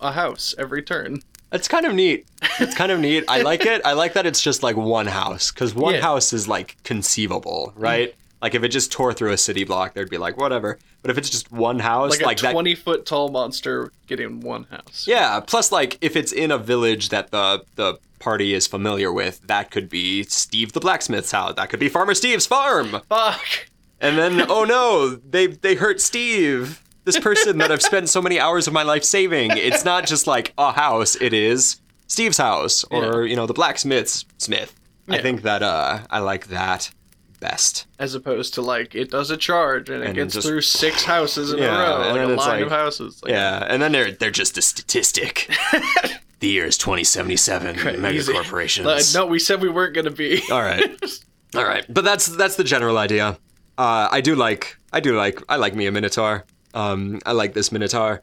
a 0.00 0.12
house 0.12 0.54
every 0.58 0.82
turn. 0.82 1.22
It's 1.50 1.68
kind 1.68 1.86
of 1.86 1.94
neat. 1.94 2.26
It's 2.60 2.74
kind 2.74 2.92
of 2.92 3.00
neat. 3.00 3.24
I 3.26 3.40
like 3.40 3.64
it. 3.64 3.80
I 3.84 3.94
like 3.94 4.12
that 4.12 4.26
it's 4.26 4.42
just 4.42 4.62
like 4.62 4.76
one 4.76 5.06
house 5.06 5.50
because 5.50 5.74
one 5.74 5.94
Yeah. 5.94 6.02
house 6.02 6.32
is 6.34 6.46
like 6.46 6.76
conceivable, 6.84 7.72
mm. 7.76 7.82
right? 7.82 8.14
Like 8.42 8.54
if 8.54 8.62
it 8.62 8.68
just 8.68 8.92
tore 8.92 9.14
through 9.14 9.32
a 9.32 9.38
city 9.38 9.64
block, 9.64 9.94
there'd 9.94 10.10
be 10.10 10.18
like 10.18 10.36
whatever. 10.36 10.78
But 11.02 11.10
if 11.10 11.16
it's 11.18 11.30
just 11.30 11.50
one 11.50 11.78
house, 11.78 12.10
Like, 12.10 12.26
like, 12.26 12.38
a 12.40 12.42
that, 12.42 12.52
20 12.52 12.74
foot 12.74 13.06
tall 13.06 13.30
monster 13.30 13.90
getting 14.06 14.40
one 14.40 14.64
house. 14.64 15.06
yeah. 15.08 15.40
Plus, 15.40 15.72
like 15.72 15.96
if 16.02 16.16
it's 16.16 16.32
in 16.32 16.50
a 16.50 16.58
village 16.58 17.08
that 17.08 17.30
the 17.30 17.64
the 17.76 17.98
party 18.18 18.52
is 18.52 18.66
familiar 18.66 19.10
with, 19.12 19.40
that 19.46 19.70
could 19.70 19.88
be 19.88 20.24
Steve 20.24 20.72
the 20.72 20.80
blacksmith's 20.80 21.30
house. 21.32 21.54
That 21.56 21.70
could 21.70 21.80
be 21.80 21.88
Farmer 21.88 22.14
Steve's 22.14 22.46
farm. 22.46 23.00
Fuck. 23.08 23.68
And 24.00 24.16
then, 24.18 24.46
oh 24.48 24.64
no, 24.64 25.16
they 25.16 25.46
they 25.48 25.74
hurt 25.74 26.00
Steve. 26.00 26.82
This 27.04 27.18
person 27.18 27.56
that 27.58 27.72
I've 27.72 27.80
spent 27.82 28.08
so 28.10 28.20
many 28.20 28.38
hours 28.38 28.66
of 28.66 28.74
my 28.74 28.82
life 28.82 29.02
saving. 29.02 29.52
It's 29.52 29.84
not 29.84 30.06
just 30.06 30.26
like 30.26 30.52
a 30.58 30.72
house, 30.72 31.16
it 31.16 31.32
is 31.32 31.80
Steve's 32.06 32.36
house 32.36 32.84
or, 32.90 33.24
you 33.24 33.34
know, 33.34 33.46
the 33.46 33.54
blacksmith's 33.54 34.26
smith. 34.36 34.74
I 35.08 35.18
think 35.22 35.40
that 35.42 35.62
uh 35.62 36.00
I 36.10 36.18
like 36.18 36.48
that 36.48 36.90
best. 37.40 37.86
As 37.98 38.14
opposed 38.14 38.52
to 38.54 38.62
like 38.62 38.94
it 38.94 39.10
does 39.10 39.30
a 39.30 39.38
charge 39.38 39.88
and 39.88 40.04
it 40.04 40.12
gets 40.14 40.34
just- 40.34 40.46
through 40.46 40.60
six 40.60 41.04
houses 41.04 41.50
in 41.52 41.58
Yeah, 41.60 41.76
a 41.76 41.78
row, 41.78 42.02
and 42.02 42.12
like 42.14 42.22
a 42.24 42.40
line 42.40 42.48
like- 42.58 42.64
of 42.66 42.70
houses. 42.70 43.22
Like, 43.22 43.30
Yeah, 43.32 43.64
and 43.66 43.80
then 43.80 43.92
they're 43.92 44.10
they're 44.12 44.30
just 44.30 44.58
a 44.58 44.62
statistic. 44.62 45.48
the 46.40 46.48
year 46.48 46.66
is 46.66 46.76
2077. 46.76 48.00
Mega 48.02 48.22
corporations. 48.32 48.86
Uh, 48.86 49.20
no, 49.20 49.26
we 49.26 49.38
said 49.38 49.62
we 49.62 49.70
weren't 49.70 49.94
gonna 49.94 50.10
be. 50.10 50.42
All 50.50 50.60
right. 50.62 50.90
All 51.54 51.64
right. 51.64 51.86
But 51.88 52.04
that's 52.04 52.26
that's 52.26 52.56
the 52.56 52.64
general 52.64 52.98
idea. 52.98 53.38
Uh, 53.78 54.08
I 54.10 54.20
do 54.20 54.34
like 54.34 54.76
I 54.92 55.00
do 55.00 55.16
like 55.16 55.40
I 55.48 55.56
like 55.56 55.74
me 55.74 55.86
a 55.86 55.92
Minotaur. 55.92 56.44
Um, 56.74 57.20
I 57.24 57.32
like 57.32 57.54
this 57.54 57.70
Minotaur. 57.72 58.22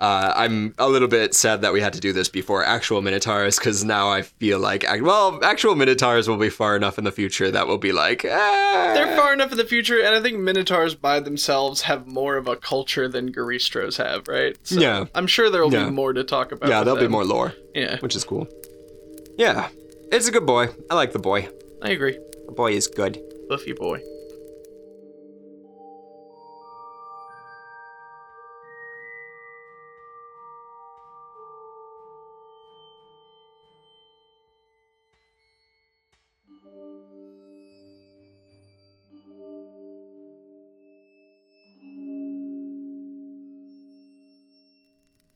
Uh, 0.00 0.32
I'm 0.34 0.74
a 0.78 0.88
little 0.88 1.06
bit 1.08 1.34
sad 1.34 1.62
that 1.62 1.72
we 1.72 1.80
had 1.80 1.92
to 1.92 2.00
do 2.00 2.12
this 2.12 2.28
before 2.28 2.64
actual 2.64 3.00
Minotaurs 3.00 3.58
because 3.58 3.84
now 3.84 4.08
I 4.08 4.22
feel 4.22 4.58
like 4.58 4.84
well, 5.00 5.38
actual 5.44 5.74
Minotaurs 5.76 6.28
will 6.28 6.36
be 6.36 6.48
far 6.50 6.74
enough 6.76 6.98
in 6.98 7.04
the 7.04 7.12
future 7.12 7.50
that 7.50 7.66
will 7.68 7.78
be 7.78 7.92
like 7.92 8.24
eh. 8.24 8.94
They're 8.94 9.16
far 9.16 9.32
enough 9.32 9.50
in 9.52 9.56
the 9.58 9.64
future, 9.64 10.00
and 10.00 10.14
I 10.14 10.20
think 10.20 10.38
Minotaurs 10.38 10.94
by 10.94 11.20
themselves 11.20 11.82
have 11.82 12.06
more 12.06 12.36
of 12.36 12.46
a 12.48 12.56
culture 12.56 13.08
than 13.08 13.32
Goristros 13.32 13.96
have, 13.96 14.26
right? 14.28 14.56
So 14.64 14.80
Yeah. 14.80 15.04
I'm 15.14 15.26
sure 15.28 15.48
there 15.50 15.62
will 15.62 15.72
Yeah. 15.72 15.84
be 15.86 15.90
more 15.90 16.12
to 16.12 16.24
talk 16.24 16.52
about. 16.52 16.68
yeah, 16.68 16.82
there'll 16.84 17.00
be 17.00 17.08
more 17.08 17.24
lore, 17.24 17.54
Yeah, 17.74 17.98
which 18.00 18.14
is 18.16 18.24
cool. 18.24 18.46
Yeah, 19.38 19.68
it's 20.12 20.28
a 20.28 20.32
good 20.32 20.46
boy. 20.46 20.68
I 20.90 20.94
like 20.94 21.12
the 21.12 21.18
boy. 21.20 21.48
I 21.82 21.90
agree. 21.90 22.18
The 22.46 22.52
boy 22.52 22.72
is 22.72 22.86
good. 22.88 23.20
Buffy 23.48 23.72
boy. 23.72 24.00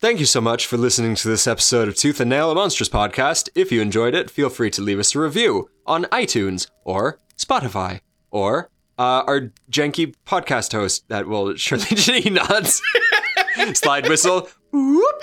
Thank 0.09 0.19
you 0.19 0.25
so 0.25 0.41
much 0.41 0.65
for 0.65 0.75
listening 0.75 1.13
to 1.13 1.27
this 1.27 1.45
episode 1.45 1.87
of 1.87 1.95
Tooth 1.95 2.19
and 2.19 2.31
Nail, 2.31 2.49
a 2.49 2.55
Monsters 2.55 2.89
podcast. 2.89 3.47
If 3.53 3.71
you 3.71 3.79
enjoyed 3.79 4.15
it, 4.15 4.31
feel 4.31 4.49
free 4.49 4.71
to 4.71 4.81
leave 4.81 4.97
us 4.97 5.13
a 5.13 5.19
review 5.19 5.69
on 5.85 6.05
iTunes 6.05 6.67
or 6.83 7.19
Spotify 7.37 7.99
or 8.31 8.71
uh, 8.97 9.21
our 9.27 9.51
janky 9.69 10.15
podcast 10.25 10.71
host 10.71 11.07
that 11.09 11.27
will 11.27 11.55
surely 11.57 11.85
he 12.21 12.31
nods. 12.31 12.81
Slide 13.75 14.09
whistle. 14.09 14.49
Whoop. 14.71 15.21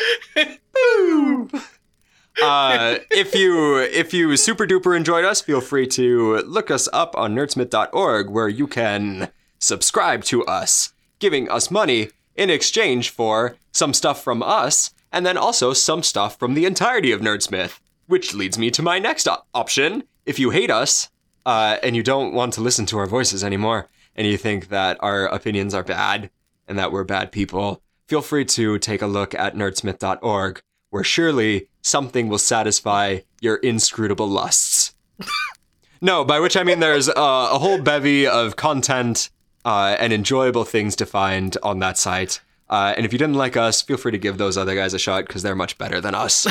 Uh, 2.40 2.98
if 3.10 3.34
you 3.34 3.78
if 3.78 4.14
you 4.14 4.36
super 4.36 4.68
duper 4.68 4.96
enjoyed 4.96 5.24
us, 5.24 5.40
feel 5.40 5.60
free 5.60 5.88
to 5.88 6.36
look 6.42 6.70
us 6.70 6.88
up 6.92 7.16
on 7.16 7.34
nerdsmith.org 7.34 8.30
where 8.30 8.48
you 8.48 8.68
can 8.68 9.32
subscribe 9.58 10.22
to 10.22 10.44
us, 10.44 10.92
giving 11.18 11.50
us 11.50 11.72
money 11.72 12.10
in 12.36 12.50
exchange 12.50 13.10
for 13.10 13.56
some 13.72 13.94
stuff 13.94 14.22
from 14.22 14.42
us 14.42 14.94
and 15.12 15.24
then 15.24 15.36
also 15.36 15.72
some 15.72 16.02
stuff 16.02 16.38
from 16.38 16.54
the 16.54 16.66
entirety 16.66 17.12
of 17.12 17.20
Nerdsmith. 17.20 17.78
Which 18.06 18.34
leads 18.34 18.58
me 18.58 18.70
to 18.70 18.82
my 18.82 18.98
next 18.98 19.26
op- 19.26 19.46
option. 19.54 20.04
If 20.26 20.38
you 20.38 20.50
hate 20.50 20.70
us 20.70 21.10
uh, 21.44 21.78
and 21.82 21.96
you 21.96 22.02
don't 22.02 22.34
want 22.34 22.52
to 22.54 22.60
listen 22.60 22.86
to 22.86 22.98
our 22.98 23.06
voices 23.06 23.42
anymore, 23.42 23.88
and 24.14 24.26
you 24.26 24.36
think 24.36 24.68
that 24.68 24.96
our 25.00 25.26
opinions 25.26 25.74
are 25.74 25.82
bad 25.82 26.30
and 26.68 26.78
that 26.78 26.92
we're 26.92 27.04
bad 27.04 27.32
people, 27.32 27.82
feel 28.06 28.22
free 28.22 28.44
to 28.44 28.78
take 28.78 29.02
a 29.02 29.06
look 29.06 29.34
at 29.34 29.54
nerdsmith.org, 29.54 30.62
where 30.90 31.04
surely 31.04 31.68
something 31.82 32.28
will 32.28 32.38
satisfy 32.38 33.20
your 33.40 33.56
inscrutable 33.56 34.28
lusts. 34.28 34.94
no, 36.00 36.24
by 36.24 36.40
which 36.40 36.56
I 36.56 36.62
mean 36.62 36.80
there's 36.80 37.08
uh, 37.08 37.12
a 37.16 37.58
whole 37.58 37.80
bevy 37.80 38.26
of 38.26 38.56
content 38.56 39.30
uh, 39.66 39.96
and 39.98 40.12
enjoyable 40.12 40.64
things 40.64 40.96
to 40.96 41.04
find 41.04 41.56
on 41.62 41.80
that 41.80 41.98
site. 41.98 42.40
Uh, 42.70 42.94
and 42.96 43.04
if 43.04 43.12
you 43.12 43.18
didn't 43.18 43.34
like 43.34 43.56
us, 43.56 43.82
feel 43.82 43.96
free 43.96 44.12
to 44.12 44.18
give 44.18 44.38
those 44.38 44.56
other 44.56 44.74
guys 44.74 44.94
a 44.94 44.98
shot 44.98 45.26
because 45.26 45.42
they're 45.42 45.54
much 45.56 45.76
better 45.76 46.00
than 46.00 46.14
us. 46.14 46.46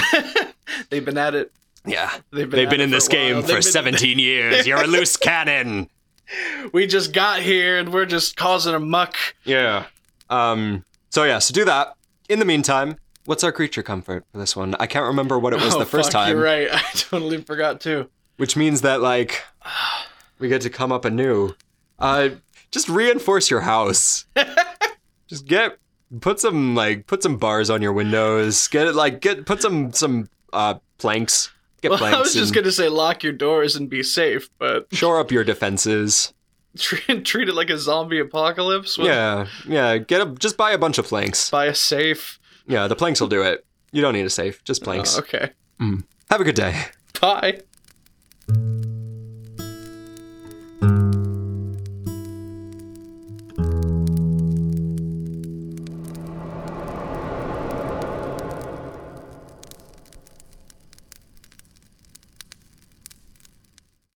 They've 0.89 1.03
been 1.03 1.18
at 1.18 1.34
it. 1.36 1.51
yeah. 1.86 2.11
They've 2.32 2.49
been, 2.49 2.59
They've 2.59 2.70
been 2.70 2.82
in 2.82 2.91
this 2.91 3.07
game 3.07 3.38
They've 3.38 3.45
for 3.45 3.53
been- 3.53 3.61
17 3.63 4.20
years. 4.32 4.68
You're 4.68 4.84
a 4.84 4.88
loose 4.88 5.18
cannon. 5.18 5.89
We 6.74 6.88
just 6.88 7.13
got 7.13 7.41
here 7.43 7.78
and 7.78 7.93
we're 7.93 8.07
just 8.07 8.36
causing 8.36 8.74
a 8.74 8.80
muck. 8.80 9.16
Yeah. 9.43 9.86
Um. 10.28 10.84
So 11.11 11.24
yeah. 11.24 11.38
So 11.38 11.53
do 11.53 11.63
that. 11.66 11.93
In 12.30 12.39
the 12.39 12.45
meantime, 12.45 12.97
what's 13.26 13.43
our 13.43 13.51
creature 13.51 13.84
comfort 13.84 14.26
for 14.32 14.39
this 14.39 14.55
one? 14.55 14.76
I 14.80 14.88
can't 14.88 15.05
remember 15.05 15.38
what 15.38 15.53
it 15.53 15.61
was 15.61 15.76
oh, 15.76 15.80
the 15.80 15.86
first 15.86 16.11
fuck, 16.11 16.24
time, 16.24 16.32
You're 16.36 16.43
right. 16.43 16.68
I 16.74 16.82
totally 16.95 17.41
forgot 17.43 17.80
too. 17.80 18.09
which 18.38 18.57
means 18.57 18.82
that 18.82 19.01
like 19.01 19.43
we 20.39 20.47
get 20.49 20.61
to 20.61 20.72
come 20.72 20.91
up 20.91 21.05
anew. 21.05 21.53
Uh, 21.99 22.30
just 22.76 22.89
reinforce 22.89 23.49
your 23.49 23.61
house. 23.61 24.26
just 25.28 25.45
get 25.47 25.78
put 26.21 26.39
some 26.39 26.76
like 26.76 27.07
put 27.07 27.23
some 27.23 27.38
bars 27.38 27.69
on 27.69 27.82
your 27.82 27.93
windows. 27.93 28.67
Get 28.67 28.86
it 28.86 28.93
like 28.95 29.21
get 29.21 29.45
put 29.45 29.61
some 29.61 29.93
some 29.93 30.28
uh 30.53 30.76
planks. 30.99 31.51
Get 31.82 31.89
Well, 31.91 31.97
planks. 31.99 32.17
I 32.17 32.19
was 32.19 32.34
just 32.34 32.53
gonna 32.53 32.71
say 32.71 32.89
lock 32.89 33.23
your 33.23 33.34
doors 33.34 33.76
and 33.78 33.89
be 33.89 34.03
safe, 34.03 34.49
but 34.59 34.88
shore 34.93 35.19
up 35.19 35.32
your 35.32 35.43
defenses. 35.45 36.34
treat, 36.78 37.23
treat 37.23 37.47
it 37.47 37.55
like 37.55 37.69
a 37.69 37.78
zombie 37.78 38.19
apocalypse. 38.19 38.97
with- 38.97 39.07
Yeah, 39.07 39.47
yeah. 39.67 39.97
Get 39.97 40.21
a 40.21 40.26
just 40.34 40.57
buy 40.57 40.71
a 40.73 40.78
bunch 40.78 40.97
of 40.97 41.05
planks. 41.05 41.49
Buy 41.49 41.65
a 41.67 41.76
safe. 41.76 42.39
Yeah, 42.67 42.88
the 42.88 42.95
planks 42.95 43.21
will 43.21 43.30
do 43.30 43.41
it. 43.41 43.65
You 43.93 44.01
don't 44.01 44.13
need 44.13 44.26
a 44.26 44.30
safe, 44.30 44.61
just 44.65 44.84
planks. 44.84 45.15
Oh, 45.15 45.19
okay. 45.19 45.51
Have 46.30 46.41
a 46.41 46.43
good 46.43 46.55
day. 46.55 46.84
Bye. 47.21 47.61